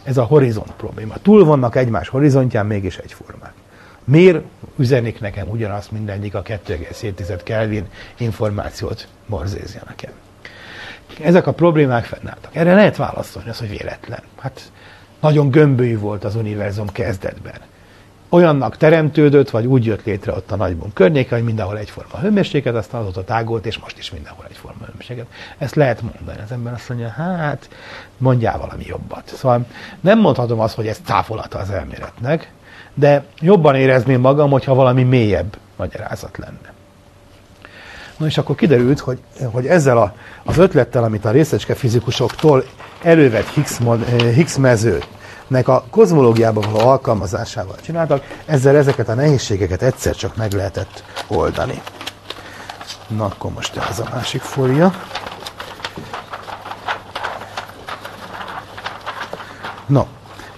[0.03, 1.15] Ez a horizont probléma.
[1.23, 3.53] Túl vannak egymás horizontján, mégis egyformák.
[4.05, 4.43] Miért
[4.77, 7.87] üzenik nekem ugyanazt mindegyik a 2,7 Kelvin
[8.17, 10.13] információt borzézja nekem?
[11.23, 12.57] Ezek a problémák fennálltak.
[12.57, 14.23] Erre lehet válaszolni, az, hogy véletlen.
[14.39, 14.73] Hát
[15.21, 17.61] nagyon gömbölyű volt az univerzum kezdetben.
[18.29, 23.01] Olyannak teremtődött, vagy úgy jött létre ott a nagybom környéke, hogy mindenhol egyforma hőmérséklet, aztán
[23.01, 25.27] azóta tágolt, és most is mindenhol egyforma hőmérséklet.
[25.59, 26.39] Ezt lehet mondani.
[26.45, 27.69] Az ember azt mondja, hát
[28.17, 29.33] mondjál valami jobbat.
[29.35, 29.67] Szóval
[30.01, 32.53] nem mondhatom azt, hogy ez cáfolata az elméletnek,
[32.95, 36.73] de jobban érezném magam, hogyha valami mélyebb magyarázat lenne.
[38.17, 40.15] Na és akkor kiderült, hogy, hogy ezzel a,
[40.45, 42.65] az ötlettel, amit a részecske fizikusoktól
[43.03, 43.79] elővett Higgs,
[44.35, 51.05] Higgs mezőnek a kozmológiában való alkalmazásával csináltak, ezzel ezeket a nehézségeket egyszer csak meg lehetett
[51.29, 51.83] oldani.
[53.07, 54.93] Na, akkor most ez a másik fólia.
[59.87, 60.07] No,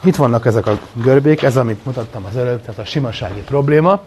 [0.05, 4.03] itt vannak ezek a görbék, ez amit mutattam az előbb, tehát a simasági probléma.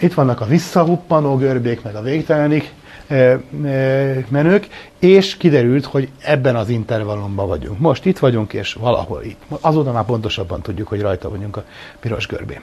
[0.00, 2.72] Itt vannak a visszahuppanó görbék, meg a végtelenik
[3.06, 4.66] eh, eh, menők,
[4.98, 7.78] és kiderült, hogy ebben az intervallumban vagyunk.
[7.78, 9.40] Most itt vagyunk, és valahol itt.
[9.60, 11.64] Azóta már pontosabban tudjuk, hogy rajta vagyunk a
[12.00, 12.62] piros görbén.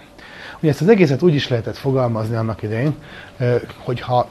[0.60, 2.96] Ugye ezt az egészet úgy is lehetett fogalmazni annak idején,
[3.38, 4.28] eh, hogy ha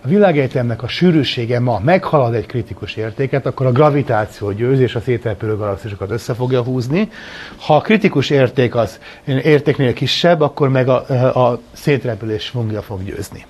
[0.00, 5.00] a világegyetemnek a sűrűsége ma meghalad egy kritikus értéket, akkor a gravitáció győz, és a
[5.00, 7.08] szétrepülő galaxisokat össze fogja húzni.
[7.58, 10.96] Ha a kritikus érték az értéknél kisebb, akkor meg a,
[11.50, 13.46] a szétrepülés fogja fog győzni.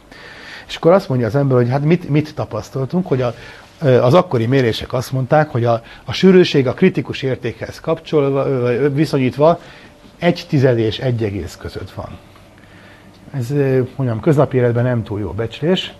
[0.68, 3.34] És akkor azt mondja az ember, hogy hát mit, mit tapasztaltunk, hogy a,
[4.00, 8.44] az akkori mérések azt mondták, hogy a, a sűrűség a kritikus értékhez kapcsolva,
[8.88, 9.60] viszonyítva
[10.18, 12.18] egy tized és egy egész között van.
[13.32, 13.54] Ez
[13.96, 15.92] mondjam, köznapi életben nem túl jó becslés,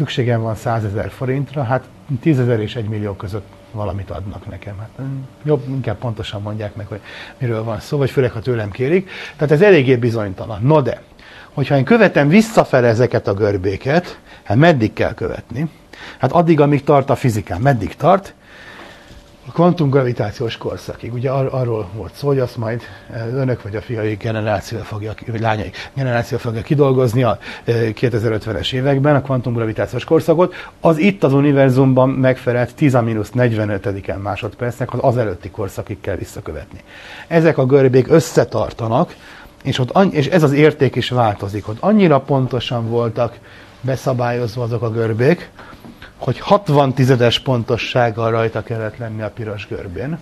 [0.00, 1.84] szükségem van 100 ezer forintra, hát
[2.20, 4.78] 10 ezer és 1 millió között valamit adnak nekem.
[4.78, 5.06] Hát
[5.42, 7.00] jobb, inkább pontosan mondják meg, hogy
[7.38, 9.10] miről van szó, vagy főleg, ha tőlem kérik.
[9.36, 10.62] Tehát ez eléggé bizonytalan.
[10.62, 11.02] No de,
[11.52, 15.70] hogyha én követem visszafele ezeket a görbéket, hát meddig kell követni?
[16.18, 17.60] Hát addig, amíg tart a fizikán.
[17.60, 18.34] Meddig tart?
[19.48, 21.12] A kvantumgravitációs korszakig.
[21.12, 25.14] Ugye ar- arról volt szó, hogy azt majd eh, önök vagy a fiai generáció fogja,
[25.26, 30.54] vagy lányai generáció fogja kidolgozni a 2050-es eh, években a kvantumgravitációs korszakot.
[30.80, 36.80] Az itt az univerzumban megfelelt 10-45-en másodpercnek, az előtti korszakig kell visszakövetni.
[37.28, 39.14] Ezek a görbék összetartanak,
[39.62, 41.68] és, ott, és ez az érték is változik.
[41.68, 43.38] Ott annyira pontosan voltak
[43.80, 45.50] beszabályozva azok a görbék,
[46.20, 50.18] hogy 60 tizedes pontossággal rajta kellett lenni a piros görbén.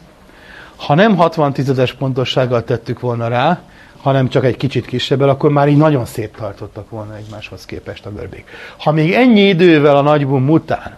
[0.77, 3.61] Ha nem 60 tizedes pontossággal tettük volna rá,
[4.03, 8.11] hanem csak egy kicsit kisebbel, akkor már így nagyon szép tartottak volna egymáshoz képest a
[8.11, 8.51] görbék.
[8.77, 10.97] Ha még ennyi idővel a nagybum után,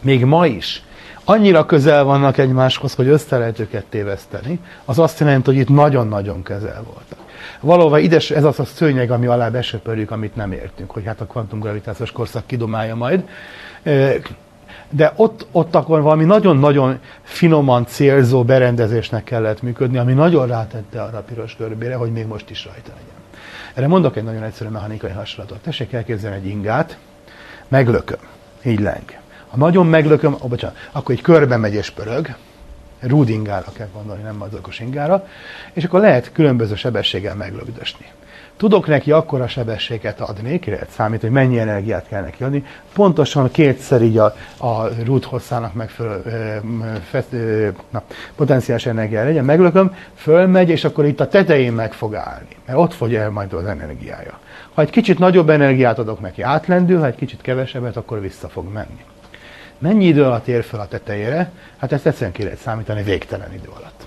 [0.00, 0.82] még ma is,
[1.24, 6.42] annyira közel vannak egymáshoz, hogy össze lehet őket téveszteni, az azt jelenti, hogy itt nagyon-nagyon
[6.42, 7.18] közel voltak.
[7.60, 11.26] Valóban ide, ez az a szőnyeg, ami alá besöpörjük, amit nem értünk, hogy hát a
[11.26, 13.28] kvantumgravitációs korszak kidomálja majd.
[14.90, 21.18] De ott, ott akkor valami nagyon-nagyon finoman célzó berendezésnek kellett működni, ami nagyon rátette arra
[21.18, 23.16] a piros görbére, hogy még most is rajta legyen.
[23.74, 25.58] Erre mondok egy nagyon egyszerű mechanikai hasonlatot.
[25.62, 26.98] Tessék elképzelni egy ingát,
[27.68, 28.18] meglököm,
[28.64, 29.16] így leng.
[29.48, 32.36] Ha nagyon meglököm, oh, bocsánat, akkor egy körbe megy és pörög,
[33.00, 35.26] rúdingára kell gondolni, nem madzagos ingára,
[35.72, 38.06] és akkor lehet különböző sebességgel meglögdösni.
[38.58, 43.50] Tudok neki akkora sebességet adni, ki lehet számít, hogy mennyi energiát kell neki adni, pontosan
[43.50, 46.62] kétszer így a, a rút hosszának megfelelő
[47.90, 48.02] na,
[48.36, 52.94] potenciális energia legyen, meglököm, fölmegy, és akkor itt a tetején meg fog állni, mert ott
[52.94, 54.38] fogy el majd az energiája.
[54.74, 58.72] Ha egy kicsit nagyobb energiát adok neki, átlendül, ha egy kicsit kevesebbet, akkor vissza fog
[58.72, 59.04] menni.
[59.78, 61.50] Mennyi idő alatt ér fel a tetejére?
[61.76, 64.06] Hát ezt egyszerűen ki lehet számítani végtelen idő alatt.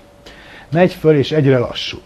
[0.70, 2.02] Megy föl, és egyre lassul.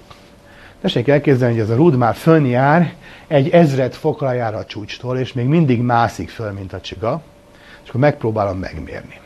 [0.80, 2.94] Tessék elképzelni, hogy ez a rúd már jár,
[3.26, 7.22] egy ezred fokra jár a csúcstól, és még mindig mászik föl, mint a csiga,
[7.82, 9.20] és akkor megpróbálom megmérni.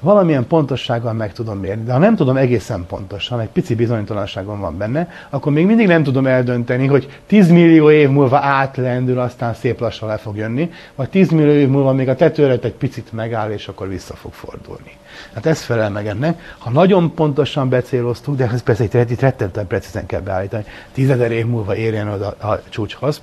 [0.00, 1.84] valamilyen pontossággal meg tudom mérni.
[1.84, 6.02] De ha nem tudom egészen pontosan, egy pici bizonytalanságom van benne, akkor még mindig nem
[6.02, 11.08] tudom eldönteni, hogy 10 millió év múlva átlendül, aztán szép lassan le fog jönni, vagy
[11.08, 14.92] 10 millió év múlva még a tetőre egy picit megáll, és akkor vissza fog fordulni.
[15.34, 16.54] Hát ez felel meg ennek.
[16.58, 21.76] Ha nagyon pontosan becéloztuk, de ez persze itt rettentően precízen kell beállítani, tízezer év múlva
[21.76, 23.22] érjen oda a csúcshoz,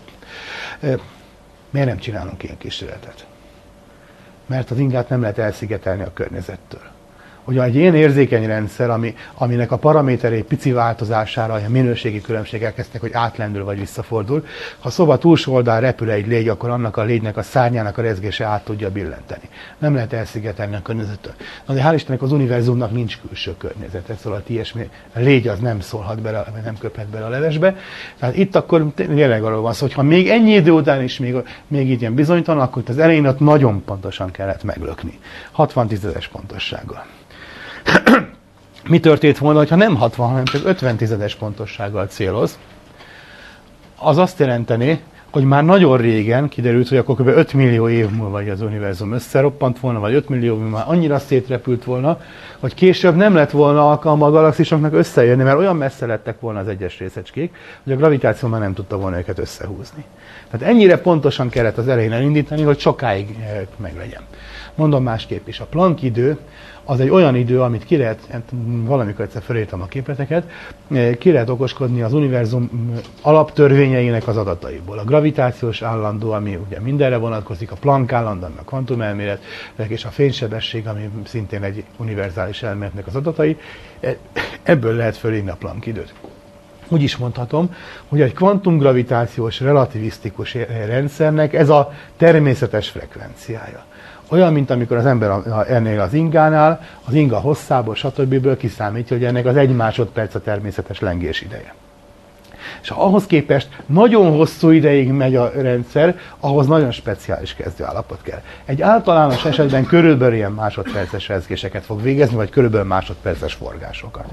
[1.69, 3.25] miért nem csinálunk ilyen kísérletet?
[4.45, 6.97] Mert az ingát nem lehet elszigetelni a környezettől.
[7.49, 13.01] Ugye egy ilyen érzékeny rendszer, ami, aminek a paraméterei pici változására a minőségi különbség elkezdtek,
[13.01, 14.45] hogy átlendül vagy visszafordul.
[14.79, 18.45] Ha szoba túlsó oldal repül egy légy, akkor annak a légynek a szárnyának a rezgése
[18.45, 19.49] át tudja billenteni.
[19.77, 21.33] Nem lehet elszigetelni a környezettől.
[21.65, 26.21] Na de hál' Istennek az univerzumnak nincs külső környezete, szóval ilyesmi, légy az nem szólhat
[26.21, 27.75] bele, vagy nem köphet bele a levesbe.
[28.19, 31.35] Tehát itt akkor tényleg arról van szó, hogy ha még ennyi idő után is még,
[31.67, 35.19] még így ilyen bizonytalan, akkor az elején ott nagyon pontosan kellett meglökni.
[35.51, 37.05] 60 tizedes pontossággal.
[38.89, 42.59] Mi történt volna, ha nem 60, hanem csak 50 tizedes pontossággal céloz?
[43.95, 45.01] Az azt jelenteni,
[45.31, 47.27] hogy már nagyon régen kiderült, hogy akkor kb.
[47.27, 51.83] 5 millió év múlva az univerzum összeroppant volna, vagy 5 millió év már annyira szétrepült
[51.83, 52.21] volna,
[52.59, 56.67] hogy később nem lett volna alkalma a galaxisoknak összejönni, mert olyan messze lettek volna az
[56.67, 60.03] egyes részecskék, hogy a gravitáció már nem tudta volna őket összehúzni.
[60.51, 64.21] Tehát ennyire pontosan kellett az elején elindítani, hogy sokáig eh, meglegyen.
[64.75, 66.37] Mondom másképp is, a Planck idő
[66.83, 68.43] az egy olyan idő, amit ki lehet, hát
[68.83, 70.49] valamikor egyszer felírtam a képleteket,
[70.91, 74.97] eh, ki lehet okoskodni az univerzum mm, alaptörvényeinek az adataiból.
[74.97, 79.43] A gravitációs állandó, ami ugye mindenre vonatkozik, a Planck állandó, a kvantumelmélet,
[79.87, 83.57] és a fénysebesség, ami szintén egy univerzális elméletnek az adatai,
[83.99, 84.15] eh,
[84.63, 86.13] ebből lehet fölírni a Planck időt.
[86.91, 87.75] Úgy is mondhatom,
[88.07, 90.53] hogy egy kvantumgravitációs relativisztikus
[90.85, 93.85] rendszernek ez a természetes frekvenciája.
[94.29, 95.31] Olyan, mint amikor az ember
[95.67, 98.57] ennél az ingánál, az inga hosszából, stb.
[98.57, 101.73] kiszámítja, hogy ennek az egy másodperc a természetes lengés ideje.
[102.81, 108.41] És ha ahhoz képest nagyon hosszú ideig megy a rendszer, ahhoz nagyon speciális kezdőállapot kell.
[108.65, 114.25] Egy általános esetben körülbelül ilyen másodperces rezgéseket fog végezni, vagy körülbelül másodperces forgásokat.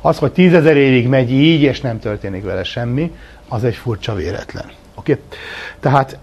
[0.00, 3.14] Az, hogy tízezer évig megy így, és nem történik vele semmi,
[3.48, 4.70] az egy furcsa véletlen.
[4.94, 5.12] Oké?
[5.12, 5.24] Okay?
[5.80, 6.18] Tehát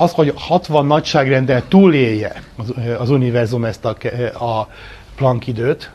[0.00, 3.96] az, hogy 60 nagyságrendel túlélje az, az univerzum ezt a,
[4.44, 4.68] a
[5.16, 5.90] Planck időt,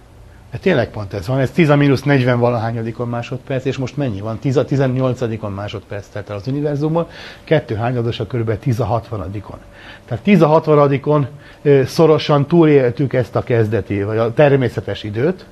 [0.52, 4.22] de tényleg pont ez van, ez 10 a mínusz 40 valahányadikon másodperc, és most mennyi
[4.22, 4.40] van?
[4.40, 5.22] 10 a 18
[5.56, 7.08] másodperc telt el az univerzumon,
[7.44, 8.58] kettő hányadosa kb.
[8.60, 9.32] 10 a 60
[10.06, 11.28] Tehát 10 a 60
[11.86, 15.46] szorosan túléltük ezt a kezdeti, vagy a természetes időt,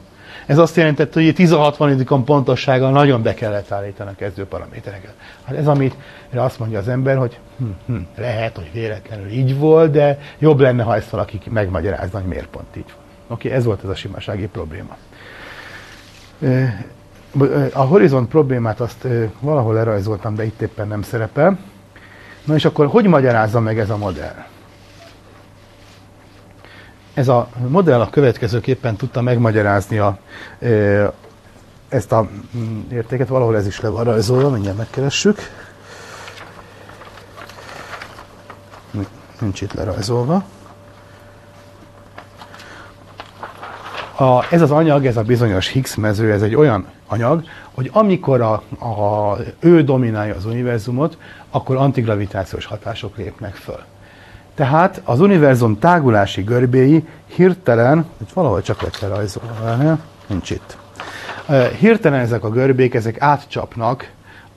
[0.51, 1.77] ez azt jelentette, hogy 16
[2.25, 5.13] pontossággal nagyon be kellett állítani a kezdő paramétereket.
[5.43, 5.95] Hát ez, amit
[6.33, 10.83] azt mondja az ember, hogy hm, hm, lehet, hogy véletlenül így volt, de jobb lenne,
[10.83, 13.03] ha ezt valaki megmagyarázna, hogy miért pont így van.
[13.27, 14.97] Oké, ez volt ez a simasági probléma.
[17.73, 19.07] A horizont problémát azt
[19.39, 21.59] valahol lerajzoltam, de itt éppen nem szerepel.
[22.45, 24.45] Na és akkor hogy magyarázza meg ez a modell?
[27.13, 30.17] Ez a modell a következőképpen tudta megmagyarázni a,
[31.89, 35.39] ezt a mm, értéket, valahol ez is le van rajzolva, mindjárt megkeressük.
[39.39, 40.43] Nincs itt lerajzolva.
[44.15, 47.43] A, ez az anyag, ez a bizonyos Higgs mező, ez egy olyan anyag,
[47.73, 48.53] hogy amikor a,
[48.85, 51.17] a, ő dominálja az univerzumot,
[51.49, 53.79] akkor antigravitációs hatások lépnek föl.
[54.55, 59.97] Tehát az univerzum tágulási görbéi hirtelen, hogy valahol csak lett rajzolva,
[60.27, 60.77] nincs itt.
[61.79, 64.11] Hirtelen ezek a görbék, ezek átcsapnak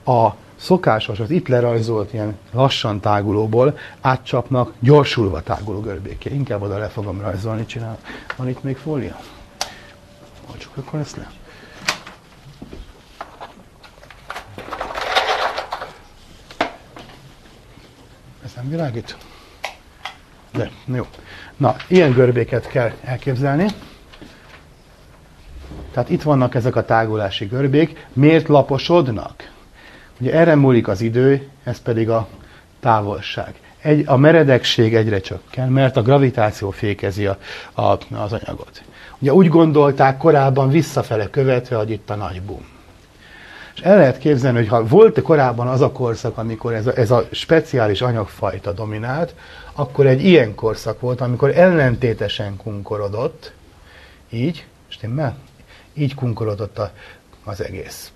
[0.05, 6.33] a szokásos, az itt lerajzolt ilyen lassan tágulóból átcsapnak gyorsulva táguló görbéké.
[6.33, 7.97] Inkább oda le fogom rajzolni, csinál.
[8.35, 9.19] Van itt még fólia?
[10.57, 11.31] Csak akkor ezt le.
[18.45, 19.17] Ez nem világít?
[20.55, 21.05] De, jó.
[21.57, 23.65] Na, ilyen görbéket kell elképzelni.
[25.91, 28.05] Tehát itt vannak ezek a tágulási görbék.
[28.13, 29.51] Miért laposodnak?
[30.19, 32.27] Ugye erre múlik az idő, ez pedig a
[32.79, 33.53] távolság.
[33.81, 37.37] Egy, a meredekség egyre csökken, mert a gravitáció fékezi a,
[37.73, 37.81] a,
[38.15, 38.83] az anyagot.
[39.19, 42.65] Ugye úgy gondolták korábban visszafele követve, hogy itt a nagy boom.
[43.75, 47.11] És el lehet képzelni, hogy ha volt korábban az a korszak, amikor ez a, ez
[47.11, 49.35] a speciális anyagfajta dominált,
[49.75, 53.53] akkor egy ilyen korszak volt, amikor ellentétesen kunkorodott,
[54.29, 55.37] így, stimmel?
[55.93, 56.91] Így kunkorodott a,
[57.43, 58.11] az egész.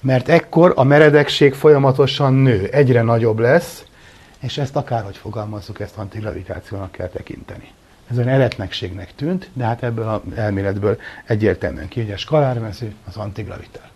[0.00, 3.84] Mert ekkor a meredekség folyamatosan nő, egyre nagyobb lesz,
[4.40, 7.72] és ezt akárhogy fogalmazzuk, ezt antigravitációnak kell tekinteni.
[8.10, 13.16] Ez olyan eretnekségnek tűnt, de hát ebből az elméletből egyértelműen ki, hogy a skalármező az
[13.16, 13.90] antigravitál.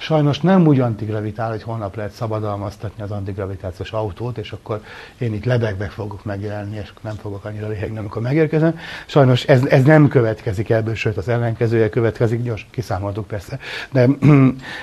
[0.00, 4.80] Sajnos nem úgy antigravitál, hogy holnap lehet szabadalmaztatni az antigravitációs autót, és akkor
[5.18, 8.78] én itt lebegve fogok megjelenni, és nem fogok annyira lihegni, amikor megérkezem.
[9.06, 13.58] Sajnos ez, ez nem következik ebből, sőt az ellenkezője következik, gyors kiszámoltuk persze,
[13.90, 14.08] de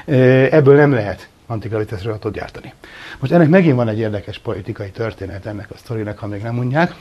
[0.57, 2.73] ebből nem lehet antigravitációs autót gyártani.
[3.19, 6.95] Most ennek megint van egy érdekes politikai történet ennek a sztorinek, ha még nem mondják.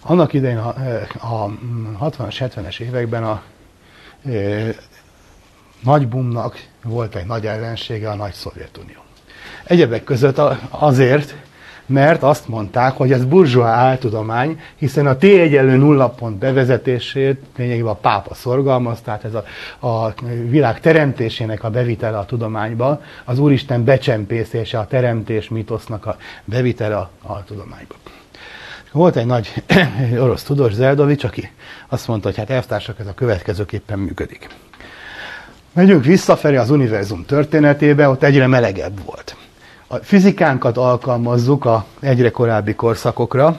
[0.00, 0.68] Annak idején a,
[1.18, 1.50] a
[2.00, 3.42] 60-as, 70-es években a
[5.82, 8.98] nagy bumnak volt egy nagy ellensége, a nagy Szovjetunió.
[9.64, 10.40] Egyebek között
[10.70, 11.34] azért,
[11.86, 17.90] mert azt mondták, hogy ez burzsóá áltudomány, hiszen a T egyenlő nulla pont bevezetését lényegében
[17.90, 19.44] a pápa szorgalmaz, tehát ez a,
[19.86, 20.14] a
[20.48, 27.10] világ teremtésének a bevitele a tudományba, az Úristen becsempészése, a teremtés mitosznak a bevitele a,
[27.22, 27.94] a tudományba.
[28.92, 29.62] Volt egy nagy
[30.24, 31.50] orosz tudós, Zeldovics, aki
[31.88, 34.48] azt mondta, hogy hát elvtársak, ez a következőképpen működik.
[35.76, 39.36] Megyünk visszafelé az univerzum történetébe, ott egyre melegebb volt.
[39.86, 43.58] A fizikánkat alkalmazzuk a egyre korábbi korszakokra,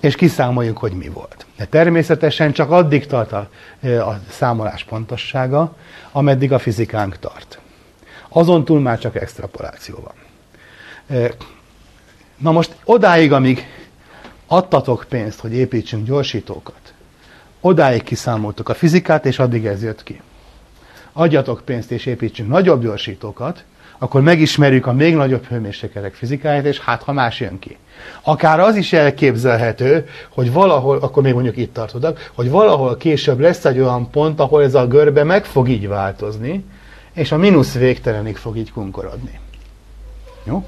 [0.00, 1.46] és kiszámoljuk, hogy mi volt.
[1.56, 3.48] De természetesen csak addig tart a,
[3.86, 5.76] a számolás pontossága,
[6.12, 7.58] ameddig a fizikánk tart.
[8.28, 10.14] Azon túl már csak extrapoláció van.
[12.38, 13.66] Na most odáig, amíg
[14.46, 16.94] adtatok pénzt, hogy építsünk gyorsítókat,
[17.60, 20.20] odáig kiszámoltuk a fizikát, és addig ez jött ki
[21.12, 23.64] adjatok pénzt és építsünk nagyobb gyorsítókat,
[23.98, 27.76] akkor megismerjük a még nagyobb hőmérsékletek fizikáját, és hát ha más jön ki.
[28.22, 33.64] Akár az is elképzelhető, hogy valahol, akkor még mondjuk itt tartodok, hogy valahol később lesz
[33.64, 36.64] egy olyan pont, ahol ez a görbe meg fog így változni,
[37.12, 39.38] és a mínusz végtelenig fog így kunkorodni.
[40.44, 40.66] Jó?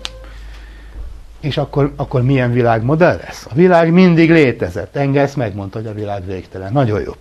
[1.41, 3.47] És akkor, akkor milyen világmodell lesz?
[3.51, 4.97] A világ mindig létezett.
[4.97, 6.73] Engels megmondta, hogy a világ végtelen.
[6.73, 7.13] Nagyon jó.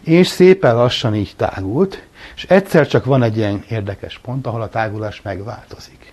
[0.00, 2.02] És szépen lassan így tágult,
[2.42, 6.12] és egyszer csak van egy ilyen érdekes pont, ahol a tágulás megváltozik.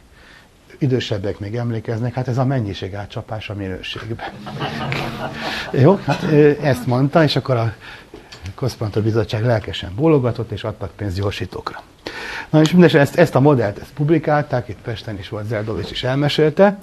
[0.77, 4.27] Idősebbek még emlékeznek, hát ez a mennyiség átcsapás a minőségben.
[5.83, 6.23] Jó, hát
[6.61, 7.73] ezt mondta, és akkor a
[8.55, 11.83] Központi Bizottság lelkesen bólogatott, és adtak pénzt gyorsítókra.
[12.49, 16.03] Na és mindesetre ezt, ezt a modellt ezt publikálták, itt Pesten is volt Zerdovics is
[16.03, 16.77] elmesélte,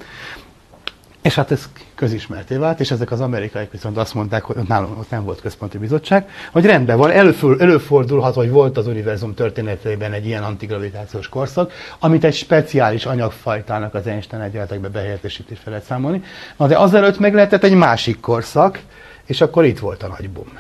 [1.26, 5.10] és hát ez közismerté vált, és ezek az amerikaiak viszont azt mondták, hogy nálunk ott
[5.10, 10.26] nem volt központi bizottság, hogy rendben van, előfordul, előfordulhat, hogy volt az univerzum történetében egy
[10.26, 16.22] ilyen antigravitációs korszak, amit egy speciális anyagfajtának az Einstein egyenletekbe behelyettesítés fel lehet számolni.
[16.56, 18.80] Na de azelőtt meg lehetett egy másik korszak,
[19.24, 20.52] és akkor itt volt a nagy bum.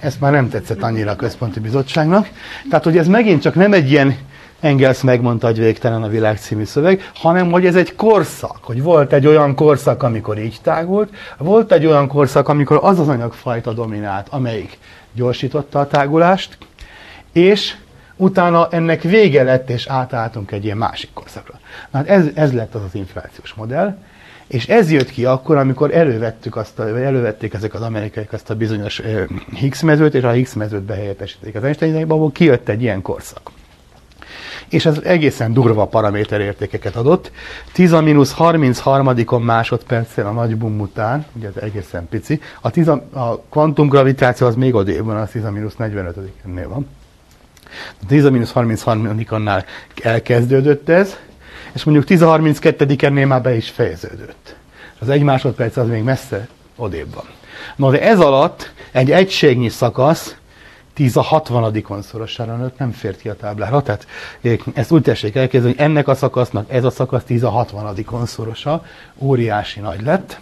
[0.00, 2.28] Ez már nem tetszett annyira a központi bizottságnak.
[2.68, 4.16] Tehát, hogy ez megint csak nem egy ilyen
[4.64, 9.12] Engels megmondta, hogy végtelen a világ című szöveg, hanem hogy ez egy korszak, hogy volt
[9.12, 14.26] egy olyan korszak, amikor így tágult, volt egy olyan korszak, amikor az az anyagfajta dominált,
[14.30, 14.78] amelyik
[15.12, 16.58] gyorsította a tágulást,
[17.32, 17.74] és
[18.16, 21.60] utána ennek vége lett, és átálltunk egy ilyen másik korszakra.
[21.92, 23.98] Hát ez, ez lett az az inflációs modell,
[24.46, 28.54] és ez jött ki akkor, amikor elővettük azt, a, elővették ezek az amerikaiak azt a
[28.54, 29.02] bizonyos
[29.54, 33.50] Higgs mezőt, és a Higgs mezőt behelyettesítették az Einstein abból kijött egy ilyen korszak
[34.68, 37.30] és ez egészen durva paraméterértékeket adott.
[37.72, 39.14] 10 a mínusz 33.
[39.42, 44.54] másodperccel a nagy bum után, ugye ez egészen pici, a, 10 a, a kvantumgravitáció az
[44.54, 46.88] még odébb van, az 10 a mínusz 45 ennél van.
[48.02, 49.64] A 10 a mínusz 33-annál
[50.02, 51.16] elkezdődött ez,
[51.72, 54.56] és mondjuk 10 a 32 ennél már be is fejeződött.
[54.98, 57.24] Az egy másodperc az még messze odébb van.
[57.76, 60.36] Na de ez alatt egy egységnyi szakasz
[60.94, 63.82] 10 a 60 szorosára nőtt, nem fért ki a táblára.
[63.82, 64.06] Tehát
[64.74, 68.84] ezt úgy tessék elképzelni, hogy ennek a szakasznak ez a szakasz 10 a 60 szorosa,
[69.18, 70.40] óriási nagy lett,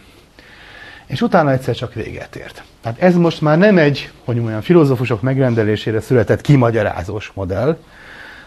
[1.06, 2.62] és utána egyszer csak véget ért.
[2.80, 7.76] Tehát ez most már nem egy, hogy olyan filozófusok megrendelésére született kimagyarázós modell,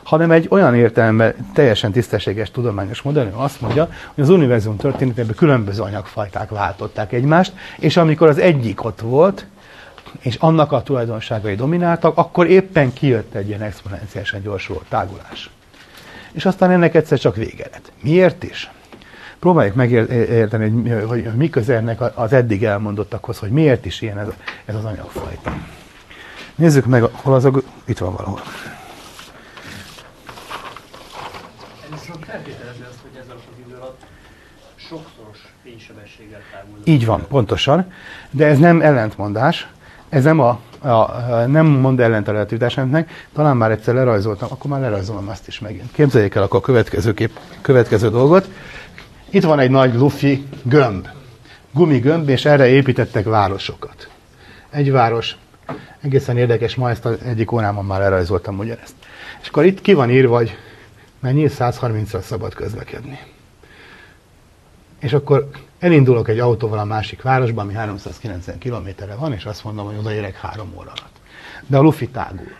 [0.03, 5.36] hanem egy olyan értelemben teljesen tisztességes tudományos modell, ami azt mondja, hogy az univerzum történetében
[5.36, 9.45] különböző anyagfajták váltották egymást, és amikor az egyik ott volt,
[10.20, 15.50] és annak a tulajdonságai domináltak, akkor éppen kijött egy ilyen exponenciálisan gyorsuló tágulás.
[16.32, 17.92] És aztán ennek egyszer csak vége lett.
[18.02, 18.72] Miért is?
[19.40, 24.28] Próbáljuk megérteni, hogy, hogy mi köze ennek az eddig elmondottakhoz, hogy miért is ilyen ez,
[24.66, 25.54] ez az anyagfajta.
[26.56, 27.52] Nézzük meg, hol az a...
[27.86, 28.42] Itt van valahol.
[36.84, 37.92] Így van, pontosan.
[38.32, 39.68] De ez nem ellentmondás,
[40.16, 44.80] ez nem, a, a, nem mond ellent a relativitásnak, talán már egyszer lerajzoltam, akkor már
[44.80, 45.92] lerajzolom azt is megint.
[45.92, 48.50] Képzeljék el akkor a következő, kép, következő dolgot.
[49.30, 51.08] Itt van egy nagy lufi gömb.
[51.72, 54.10] gumigömb, és erre építettek városokat.
[54.70, 55.38] Egy város,
[56.02, 58.96] egészen érdekes, ma ezt az egyik órámon már elrajzoltam ugyanezt.
[59.42, 60.58] És akkor itt ki van írva, hogy
[61.20, 63.20] mennyi 130-ra szabad közlekedni.
[65.00, 65.50] És akkor
[65.80, 70.36] elindulok egy autóval a másik városba, ami 390 kilométerre van, és azt mondom, hogy odaérek
[70.36, 71.16] három óra alatt.
[71.68, 72.52] De a lufi tágul.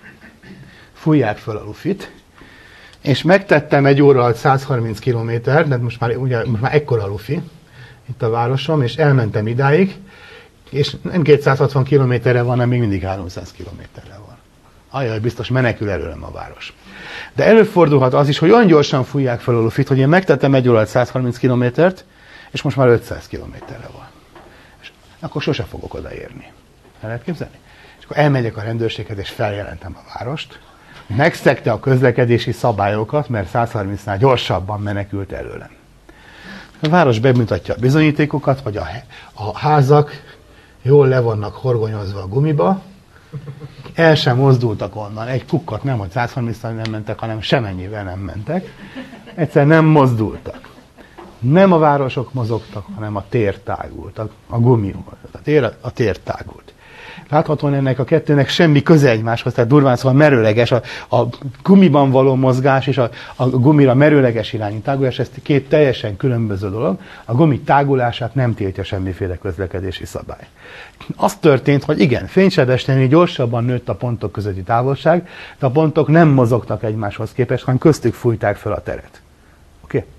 [0.94, 2.12] Fújják föl a lufit,
[3.02, 7.42] és megtettem egy óra alatt 130 kilométer, de most már, ugye, most már ekkora lufi,
[8.10, 9.96] itt a városom, és elmentem idáig,
[10.70, 14.38] és nem 260 kilométerre van, hanem még mindig 300 kilométerre van.
[14.90, 16.74] Ajaj, biztos menekül előlem a város.
[17.34, 20.70] De előfordulhat az is, hogy olyan gyorsan fújják fel a lufit, hogy én megtettem egy
[20.70, 22.06] óra 130 kilométert,
[22.56, 24.08] és most már 500 kilométerre van.
[24.82, 26.52] És akkor sose fogok odaérni.
[27.02, 27.58] El lehet képzelni?
[27.98, 30.60] És akkor elmegyek a rendőrséghez, és feljelentem a várost.
[31.08, 35.70] Megszegte a közlekedési szabályokat, mert 130-nál gyorsabban menekült előlem.
[36.82, 38.88] A város bemutatja a bizonyítékokat, vagy a,
[39.34, 40.12] a házak
[40.82, 42.82] jól le vannak horgonyozva a gumiba,
[43.94, 48.76] el sem mozdultak onnan, egy kukkat nem, hogy 130 nem mentek, hanem semennyivel nem mentek.
[49.34, 50.65] Egyszer nem mozdultak.
[51.52, 54.96] Nem a városok mozogtak, hanem a tér tágult, a, a gumi
[55.32, 56.74] A tér, a tér tágult.
[57.30, 61.24] Láthatóan ennek a kettőnek semmi köze egymáshoz, tehát durván szóval merőleges, a, a
[61.64, 67.00] gumiban való mozgás és a, a gumira merőleges irányú tágulás, ez két teljesen különböző dolog.
[67.26, 70.48] A gumi tágulását nem tiltja semmiféle közlekedési szabály.
[71.16, 75.28] Az történt, hogy igen, fénysebességnél gyorsabban nőtt a pontok közötti távolság,
[75.60, 79.22] de a pontok nem mozogtak egymáshoz képest, hanem köztük fújták fel a teret.
[79.84, 79.98] Oké?
[79.98, 80.10] Okay?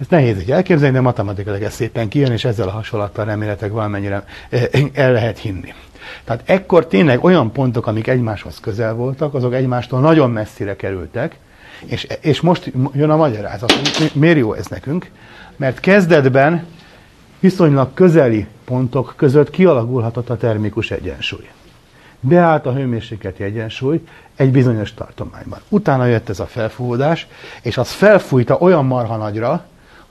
[0.00, 4.24] Ez nehéz így elképzelni, de matematikailag ez szépen kijön, és ezzel a hasonlattal remélhetőleg valamennyire
[4.48, 4.62] eh,
[4.92, 5.74] el lehet hinni.
[6.24, 11.36] Tehát ekkor tényleg olyan pontok, amik egymáshoz közel voltak, azok egymástól nagyon messzire kerültek,
[11.84, 13.72] és, és most jön a magyarázat.
[14.12, 15.10] Miért jó ez nekünk?
[15.56, 16.66] Mert kezdetben
[17.40, 21.48] viszonylag közeli pontok között kialakulhatott a termikus egyensúly.
[22.20, 24.04] Beállt a hőmérsékleti egyensúly
[24.36, 25.58] egy bizonyos tartományban.
[25.68, 27.26] Utána jött ez a felfúvódás,
[27.62, 29.64] és az felfújta olyan marha nagyra,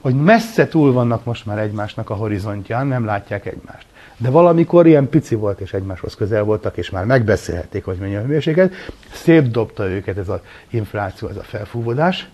[0.03, 3.85] hogy messze túl vannak most már egymásnak a horizontján, nem látják egymást.
[4.17, 8.19] De valamikor ilyen pici volt, és egymáshoz közel voltak, és már megbeszélhették, hogy mennyi a
[8.19, 8.73] hőmérséklet.
[9.13, 10.39] Szép dobta őket ez az
[10.69, 12.29] infláció, ez a felfúvódás.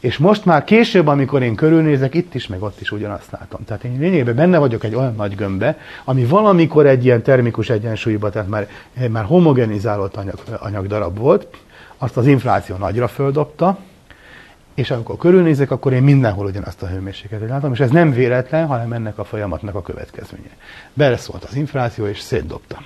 [0.00, 3.64] És most már később, amikor én körülnézek, itt is, meg ott is ugyanazt látom.
[3.64, 8.30] Tehát én lényegében benne vagyok egy olyan nagy gömbbe, ami valamikor egy ilyen termikus egyensúlyba,
[8.30, 8.68] tehát már,
[9.10, 11.46] már homogenizálott anyag, anyagdarab volt,
[11.98, 13.78] azt az infláció nagyra földobta,
[14.74, 18.92] és amikor körülnézek, akkor én mindenhol ugyanazt a hőmérsékletet látom, és ez nem véletlen, hanem
[18.92, 20.56] ennek a folyamatnak a következménye.
[20.92, 22.82] Beleszólt az infláció, és szétdobta.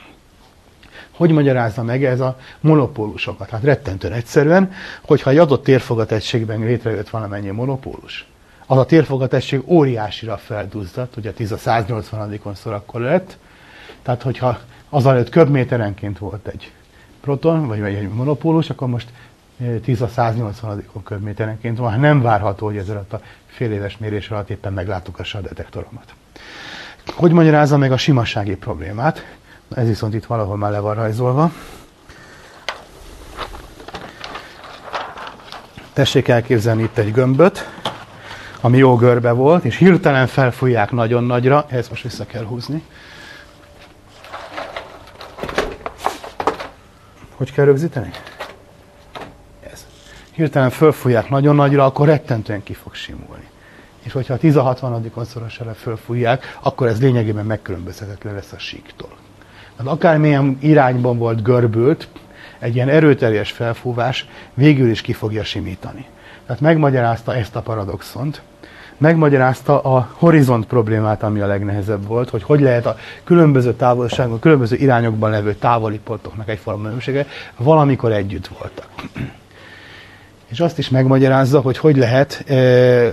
[1.11, 3.51] Hogy magyarázza meg ez a monopólusokat?
[3.51, 8.27] Hát rettentően egyszerűen, hogyha egy adott térfogategységben létrejött valamennyi monopólus,
[8.67, 13.39] az a térfogategység óriásira felduzzadt, ugye 10 a 180-on szor akkor lett,
[14.03, 14.59] tehát hogyha
[14.89, 16.73] azelőtt köbméterenként volt egy
[17.21, 19.09] proton, vagy egy monopólus, akkor most
[19.83, 24.51] 10 a 180 köbméterenként van, nem várható, hogy ez alatt a fél éves mérés alatt
[24.51, 26.15] éppen megláttuk a detektoromat.
[27.07, 29.37] Hogy magyarázza meg a simassági problémát?
[29.75, 31.53] Ez viszont itt valahol már le van rajzolva.
[35.93, 37.69] Tessék elképzelni itt egy gömböt,
[38.61, 42.83] ami jó görbe volt, és hirtelen felfújják nagyon nagyra, ezt most vissza kell húzni.
[47.37, 48.11] Hogy kell rögzíteni?
[50.37, 53.49] Hirtelen fölfújják nagyon nagyra, akkor rettentően ki fog simulni.
[54.03, 55.25] És hogyha a 10-60.
[55.25, 59.11] szorosára fölfújják, akkor ez lényegében megkülönbözhetetlen lesz a síktól.
[59.79, 62.09] Hát akármilyen irányban volt görbült,
[62.59, 66.07] egy ilyen erőteljes felfúvás végül is ki fogja simítani.
[66.47, 68.43] Tehát megmagyarázta ezt a paradoxont,
[68.97, 74.77] megmagyarázta a horizont problémát, ami a legnehezebb volt, hogy hogy lehet a különböző távolságban, különböző
[74.77, 77.27] irányokban levő távoli pontoknak egyforma minősége,
[77.57, 78.89] valamikor együtt voltak
[80.51, 83.11] és azt is megmagyarázza, hogy hogy lehet, e, e,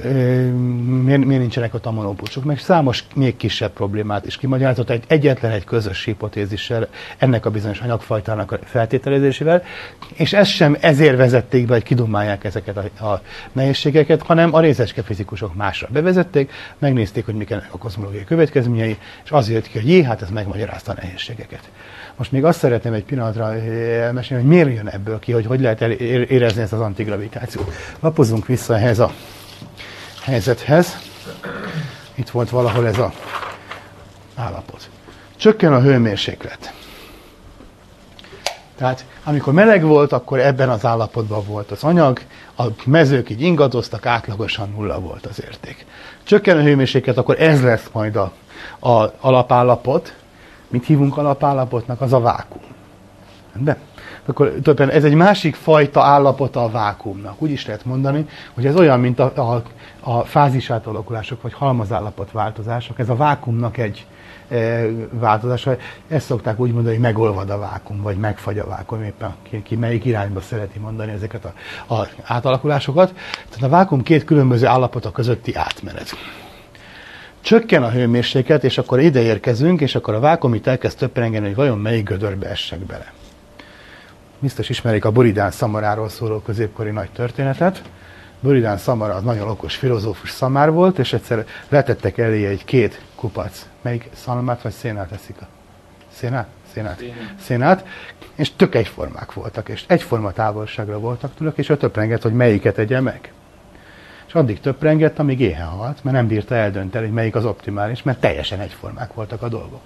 [1.04, 4.90] miért, miért nincsenek ott a monopulcsok, meg számos még kisebb problémát is kimagyarázott.
[4.90, 6.88] Egy, egyetlen egy közös hipotézissel,
[7.18, 9.64] ennek a bizonyos anyagfajtának a feltételezésével,
[10.14, 15.02] és ezt sem ezért vezették be, hogy kidumálják ezeket a, a nehézségeket, hanem a részecske
[15.02, 20.22] fizikusok másra bevezették, megnézték, hogy mik a kozmológiai következményei, és azért ki, hogy jé, hát
[20.22, 21.70] ez megmagyarázta a nehézségeket.
[22.16, 25.82] Most még azt szeretném egy pillanatra elmesélni, hogy miért jön ebből ki, hogy hogy lehet
[25.82, 27.74] érezni ezt az antigravitációt.
[28.00, 29.12] Lapozzunk vissza ehhez a
[30.24, 30.98] helyzethez.
[32.16, 33.14] Itt volt valahol ez a
[34.36, 34.90] állapot.
[35.36, 36.74] Csökken a hőmérséklet.
[38.78, 42.20] Tehát amikor meleg volt, akkor ebben az állapotban volt az anyag,
[42.58, 45.86] a mezők így ingadoztak, átlagosan nulla volt az érték.
[46.24, 48.32] Csökken a hőmérséklet, akkor ez lesz majd a,
[48.90, 50.14] a alapállapot.
[50.74, 52.02] Mit hívunk alapállapotnak?
[52.02, 52.62] Az a vákum.
[53.58, 53.78] De
[54.26, 57.42] akkor tulajdonképpen ez egy másik fajta állapota a vákumnak.
[57.42, 59.64] Úgy is lehet mondani, hogy ez olyan, mint a, a,
[60.00, 63.00] a fázis átalakulások, vagy halmazállapot változások.
[63.00, 64.06] Ez a vákumnak egy
[64.50, 65.76] e, változása.
[66.08, 69.76] Ezt szokták úgy mondani, hogy megolvad a vákum, vagy megfagy a vákum, éppen ki, ki
[69.76, 71.54] melyik irányba szereti mondani ezeket a,
[71.94, 73.14] a átalakulásokat.
[73.50, 76.16] Tehát a vákum két különböző állapota közötti átmenet
[77.44, 81.56] csökken a hőmérséklet, és akkor ide érkezünk, és akkor a vákum itt elkezd töprengeni, hogy
[81.56, 83.14] vajon melyik gödörbe essek bele
[84.44, 87.82] biztos ismerik a Buridán szamaráról szóló középkori nagy történetet.
[88.40, 93.68] Buridán szamara az nagyon okos filozófus szamár volt, és egyszer letettek elé egy két kupac.
[93.82, 95.36] Melyik szalmát vagy szénát eszik?
[95.42, 95.46] A
[96.14, 96.48] szénát?
[96.74, 97.04] Szénát.
[97.42, 97.86] Szénát.
[98.36, 103.00] És tök egyformák voltak, és egyforma távolságra voltak tőlük, és ő töprengett, hogy melyiket egye
[103.00, 103.32] meg
[104.34, 108.20] és addig töprengett, amíg éhen halt, mert nem bírta eldönteni, hogy melyik az optimális, mert
[108.20, 109.82] teljesen egyformák voltak a dolgok.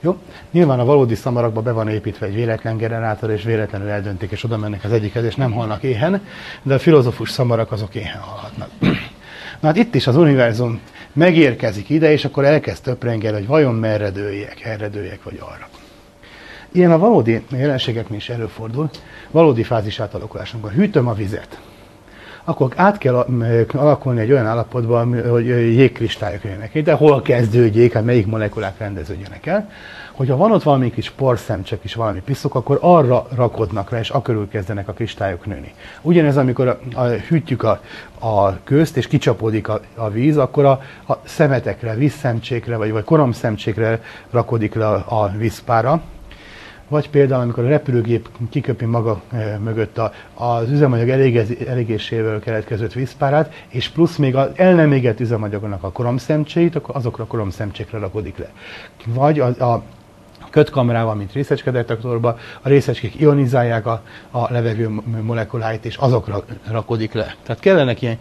[0.00, 0.16] Jó?
[0.50, 4.56] Nyilván a valódi szamarakba be van építve egy véletlen generátor, és véletlenül eldöntik, és oda
[4.56, 6.22] mennek az egyikhez, és nem halnak éhen,
[6.62, 8.68] de a filozofus szamarak azok éhen halhatnak.
[9.60, 10.80] Na hát itt is az univerzum
[11.12, 15.68] megérkezik ide, és akkor elkezd töprengeni, hogy vajon merre dőljek, erre dőljek, vagy arra.
[16.72, 18.90] Ilyen a valódi jelenségeknél is előfordul,
[19.30, 20.72] valódi fázis átalakulásunkban.
[20.72, 21.60] Hűtöm a vizet,
[22.50, 23.26] akkor át kell
[23.72, 29.70] alakulni egy olyan állapotba, hogy jégkristályok jönnek De hol kezdődjék, hát melyik molekulák rendeződjenek el.
[30.12, 34.48] Hogyha van ott valami kis porszemcsek is, valami piszok, akkor arra rakodnak rá, és akörül
[34.48, 35.72] kezdenek a kristályok nőni.
[36.02, 37.80] Ugyanez, amikor a, a, hűtjük a,
[38.18, 44.02] a közt, és kicsapódik a, a víz, akkor a, a szemetekre, vízszemcsékre, vagy, vagy koromszemcsékre
[44.30, 46.02] rakodik le a, a vízpára,
[46.90, 52.92] vagy például, amikor a repülőgép kiköpi maga e, mögött a, az üzemanyag elégez, elégésével keletkezett
[52.92, 58.38] vízpárát, és plusz még az el nem égett üzemanyagnak a koromszemcséit, azokra a koromszemcsékre rakodik
[58.38, 58.50] le.
[59.06, 59.82] Vagy a, a
[60.50, 64.88] kötkamerával, mint részecskedetektorba, a részecskék ionizálják a, a levegő
[65.20, 67.34] molekuláit, és azokra rakodik le.
[67.42, 68.18] Tehát kellenek ilyen,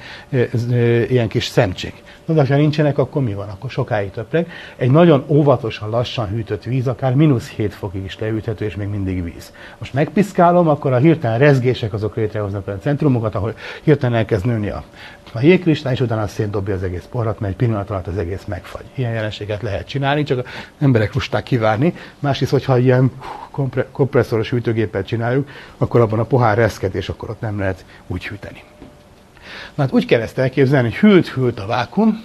[1.10, 2.04] ilyen kis szemcsék.
[2.30, 3.50] Na, de ha nincsenek, akkor mi van?
[3.50, 4.52] Akkor sokáig töpreg.
[4.76, 9.24] Egy nagyon óvatosan, lassan hűtött víz, akár mínusz 7 fokig is leüthető, és még mindig
[9.24, 9.54] víz.
[9.78, 13.54] Most megpiszkálom, akkor a hirtelen rezgések azok létrehoznak a centrumokat, ahol
[13.84, 14.84] hirtelen elkezd nőni a,
[15.34, 18.84] a jégkristály, és utána szétdobja az egész porrat, mert egy pillanat alatt az egész megfagy.
[18.96, 20.46] Ilyen jelenséget lehet csinálni, csak az
[20.80, 21.94] emberek lusták kivárni.
[22.20, 23.12] Másrészt, hogyha ilyen
[23.52, 28.28] kompre, kompresszoros hűtőgépet csináljuk, akkor abban a pohár reszket, és akkor ott nem lehet úgy
[28.28, 28.64] hűteni.
[29.76, 32.24] Na hát úgy kell ezt elképzelni, hogy hűlt-hűlt a vákum,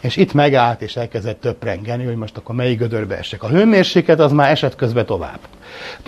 [0.00, 3.42] és itt megállt, és elkezdett töprengeni, hogy most akkor melyik gödörbe esek.
[3.42, 5.38] A hőmérséklet az már esett közben tovább.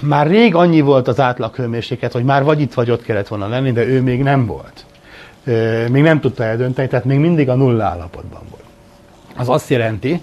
[0.03, 3.49] Már rég annyi volt az átlag hőmérséklet, hogy már vagy itt vagy ott kellett volna
[3.49, 4.85] lenni, de ő még nem volt.
[5.91, 8.63] Még nem tudta eldönteni, tehát még mindig a nulla állapotban volt.
[9.37, 10.21] Az azt jelenti,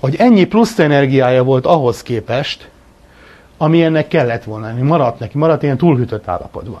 [0.00, 2.68] hogy ennyi plusz energiája volt ahhoz képest,
[3.56, 4.82] ami ennek kellett volna lenni.
[4.82, 6.80] Maradt neki, maradt ilyen túlhűtött állapotban.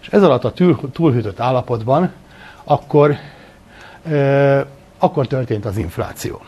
[0.00, 0.52] És ez alatt a
[0.92, 2.12] túlhűtött állapotban
[2.64, 3.16] akkor,
[4.10, 4.60] ö,
[4.98, 6.40] akkor történt az infláció.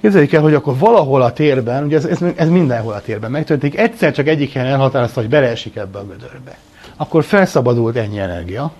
[0.00, 3.78] Képzeljük el, hogy akkor valahol a térben, ugye ez, ez, ez mindenhol a térben megtörténik,
[3.78, 6.58] egyszer csak egyik helyen elhatározta, hogy beleesik ebbe a gödörbe.
[6.96, 8.72] Akkor felszabadult ennyi energia,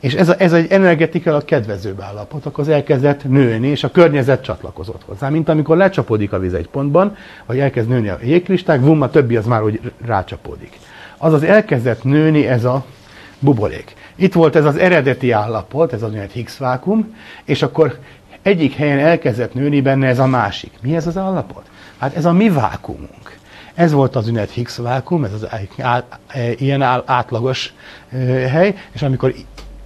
[0.00, 4.42] és ez, a, ez egy energetikailag kedvezőbb állapot, akkor az elkezdett nőni, és a környezet
[4.42, 5.28] csatlakozott hozzá.
[5.28, 7.16] Mint amikor lecsapódik a víz egy pontban,
[7.46, 10.78] vagy elkezd nőni a jégkristály, vum, a többi az már úgy rácsapódik.
[11.16, 12.84] Azaz elkezdett nőni ez a
[13.38, 13.94] buborék.
[14.16, 17.98] Itt volt ez az eredeti állapot, ez az olyan Higgs vákum, és akkor
[18.42, 20.72] egyik helyen elkezdett nőni benne ez a másik.
[20.82, 21.64] Mi ez az állapot?
[21.98, 23.38] Hát ez a mi vákumunk.
[23.74, 25.46] Ez volt az ünnep Higgs vákum, ez az
[25.78, 26.18] át,
[26.56, 27.74] ilyen átlagos
[28.50, 29.34] hely, és amikor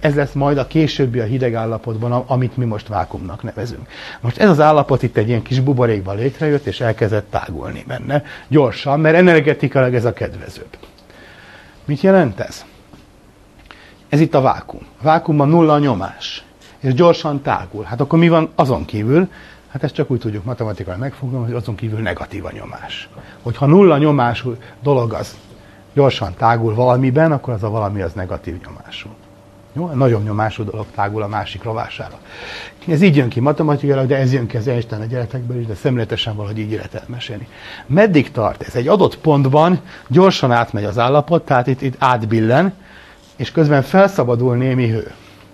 [0.01, 3.87] ez lesz majd a későbbi a hideg állapotban, amit mi most vákumnak nevezünk.
[4.19, 8.99] Most ez az állapot itt egy ilyen kis buborékban létrejött, és elkezdett tágulni benne gyorsan,
[8.99, 10.77] mert energetikailag ez a kedvezőbb.
[11.85, 12.65] Mit jelent ez?
[14.09, 14.81] Ez itt a vákum.
[14.99, 16.43] A vákumban nulla a nyomás,
[16.79, 17.83] és gyorsan tágul.
[17.83, 19.29] Hát akkor mi van azon kívül?
[19.69, 23.09] Hát ezt csak úgy tudjuk matematikai megfogalmazni, hogy azon kívül negatív a nyomás.
[23.41, 25.37] Hogyha nulla nyomású dolog az
[25.93, 29.09] gyorsan tágul valamiben, akkor az a valami az negatív nyomású.
[29.73, 29.87] Jó?
[29.87, 32.19] Nagyon nyomású dolog tágul a másik rovására.
[32.87, 35.75] Ez így jön ki matematikailag, de ez jön ki az Einstein a gyerekekből is, de
[35.75, 37.47] szemléletesen valahogy így lehet elmesélni.
[37.85, 38.75] Meddig tart ez?
[38.75, 42.73] Egy adott pontban gyorsan átmegy az állapot, tehát itt, itt átbillen,
[43.35, 45.11] és közben felszabadul némi hő.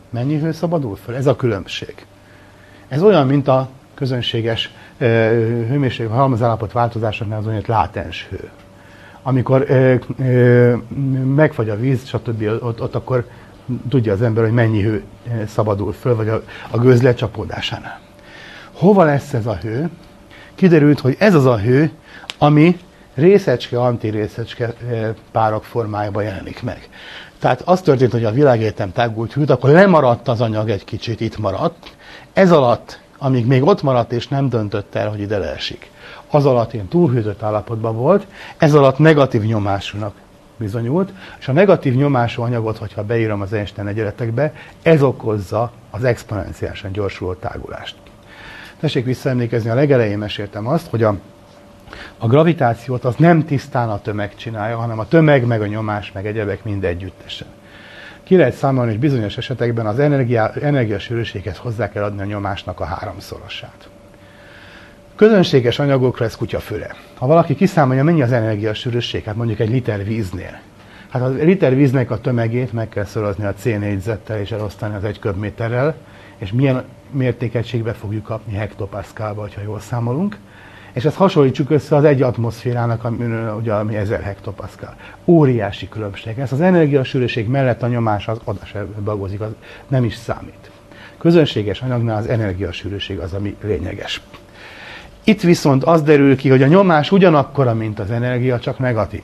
[0.09, 1.15] Mennyi hő szabadul föl?
[1.15, 2.05] Ez a különbség.
[2.87, 8.49] Ez olyan, mint a közönséges hőmérséklet halmazállapot változásoknál az olyan látens hő
[9.27, 10.75] amikor ö, ö,
[11.35, 12.41] megfagy a víz, stb.
[12.61, 13.25] Ott, ott akkor
[13.89, 15.03] tudja az ember, hogy mennyi hő
[15.47, 17.99] szabadul föl, vagy a, a gőz lecsapódásánál.
[18.73, 19.89] Hova lesz ez a hő?
[20.55, 21.91] Kiderült, hogy ez az a hő,
[22.37, 22.79] ami
[23.13, 24.73] részecske, antirészecske
[25.31, 26.89] párok formájában jelenik meg.
[27.39, 31.37] Tehát az történt, hogy a világegyetem tágult hűt, akkor lemaradt az anyag egy kicsit, itt
[31.37, 31.95] maradt.
[32.33, 35.91] Ez alatt, amíg még ott maradt és nem döntött el, hogy ide leesik,
[36.29, 38.27] az alatt ilyen túlhűtött állapotban volt,
[38.57, 40.13] ez alatt negatív nyomásúnak
[40.57, 46.91] bizonyult, és a negatív nyomású anyagot, hogyha beírom az Einstein egyenletekbe, ez okozza az exponenciálisan
[46.91, 47.95] gyorsuló tágulást.
[48.79, 51.15] Tessék visszaemlékezni, a legelején meséltem azt, hogy a,
[52.17, 56.25] a gravitációt az nem tisztán a tömeg csinálja, hanem a tömeg, meg a nyomás, meg
[56.25, 57.47] egyebek mind együttesen.
[58.23, 62.85] Ki lehet számolni, hogy bizonyos esetekben az energia, energiasűrűséghez hozzá kell adni a nyomásnak a
[62.85, 63.89] háromszorosát.
[65.17, 66.95] Közönséges anyagokra ez kutyafüle.
[67.15, 70.59] Ha valaki kiszámolja, mennyi az energiasűrűség, hát mondjuk egy liter víznél,
[71.09, 75.19] hát a liter víznek a tömegét meg kell szorozni a C4-zettel és elosztani az egy
[75.19, 75.95] köbméterrel,
[76.37, 80.37] és milyen mértékegységbe fogjuk kapni hektopaszkálba, ha jól számolunk.
[80.93, 83.25] És ezt hasonlítsuk össze az egy atmoszférának, ami,
[83.57, 84.95] ugye, ami 1000 hektopaszkál.
[85.25, 86.39] Óriási különbség.
[86.39, 89.51] Ez az energiasűrűség mellett a nyomás az oda se bagozik, az
[89.87, 90.71] nem is számít.
[91.17, 94.21] Közönséges anyagnál az energiasűrűség az, ami lényeges.
[95.27, 99.23] Itt viszont az derül ki, hogy a nyomás ugyanakkora, mint az energia, csak negatív.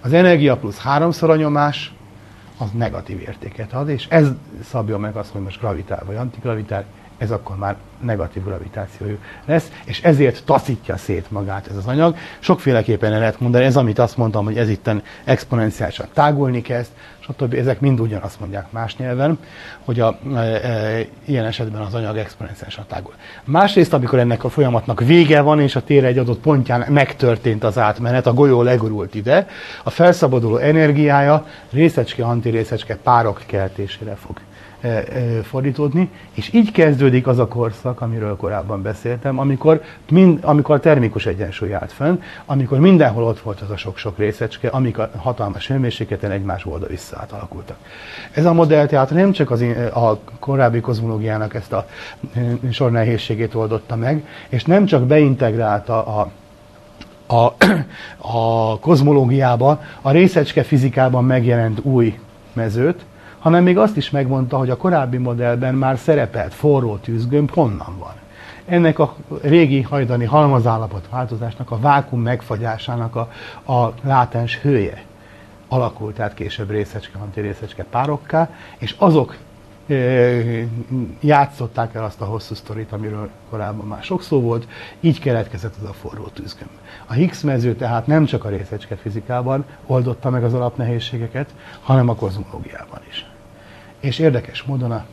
[0.00, 1.92] Az energia plusz háromszor a nyomás,
[2.58, 4.28] az negatív értéket ad, és ez
[4.64, 6.84] szabja meg azt, hogy most gravitál vagy antigravitál,
[7.18, 12.16] ez akkor már negatív gravitációjú lesz, és ezért taszítja szét magát ez az anyag.
[12.38, 16.90] Sokféleképpen lehet mondani, ez amit azt mondtam, hogy ez itten exponenciálisan tágulni kezd,
[17.20, 17.54] stb.
[17.54, 19.38] Ezek mind ugyanazt mondják más nyelven,
[19.84, 23.14] hogy a, e, e, ilyen esetben az anyag exponenciálisan tágul.
[23.44, 27.78] Másrészt, amikor ennek a folyamatnak vége van, és a tér egy adott pontján megtörtént az
[27.78, 29.46] átmenet, a golyó legurult ide,
[29.84, 34.40] a felszabaduló energiája részecske, antirészecske párok keltésére fog
[35.42, 41.26] fordítódni, és így kezdődik az a korszak, amiről korábban beszéltem, amikor, mind, amikor a termikus
[41.26, 46.30] egyensúly állt fenn, amikor mindenhol ott volt az a sok-sok részecske, amik a hatalmas hőmérsékleten
[46.30, 47.76] egymás oldal-vissza átalakultak.
[48.32, 49.64] Ez a modell tehát nem csak az,
[49.94, 51.86] a korábbi kozmológiának ezt a
[52.70, 56.30] sor nehézségét oldotta meg, és nem csak beintegrálta a
[57.30, 57.54] a,
[58.38, 62.18] a kozmológiába, a részecske fizikában megjelent új
[62.52, 63.04] mezőt,
[63.38, 68.14] hanem még azt is megmondta, hogy a korábbi modellben már szerepelt forró tűzgömb honnan van.
[68.66, 73.30] Ennek a régi hajdani halmazállapot változásnak, a vákum megfagyásának a,
[73.72, 75.06] a látens hője
[75.68, 79.36] alakult tehát később részecske, antirészecske párokká, és azok
[79.88, 79.94] e,
[81.20, 84.68] játszották el azt a hosszú sztorit, amiről korábban már sok szó volt,
[85.00, 86.70] így keletkezett az a forró tűzgömb.
[87.06, 92.14] A Higgs mező tehát nem csak a részecske fizikában oldotta meg az alapnehézségeket, hanem a
[92.14, 93.27] kozmológiában is.
[94.00, 95.06] És érdekes módon a,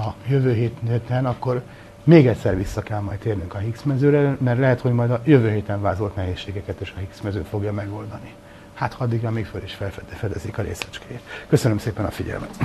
[0.00, 1.62] a jövő héten akkor
[2.04, 5.50] még egyszer vissza kell majd térnünk a Higgs mezőre, mert lehet, hogy majd a jövő
[5.50, 8.34] héten vázolt nehézségeket és a Higgs mező fogja megoldani.
[8.74, 11.22] Hát addigra még föl is felfedezik a részecskéjét.
[11.48, 12.56] Köszönöm szépen a figyelmet!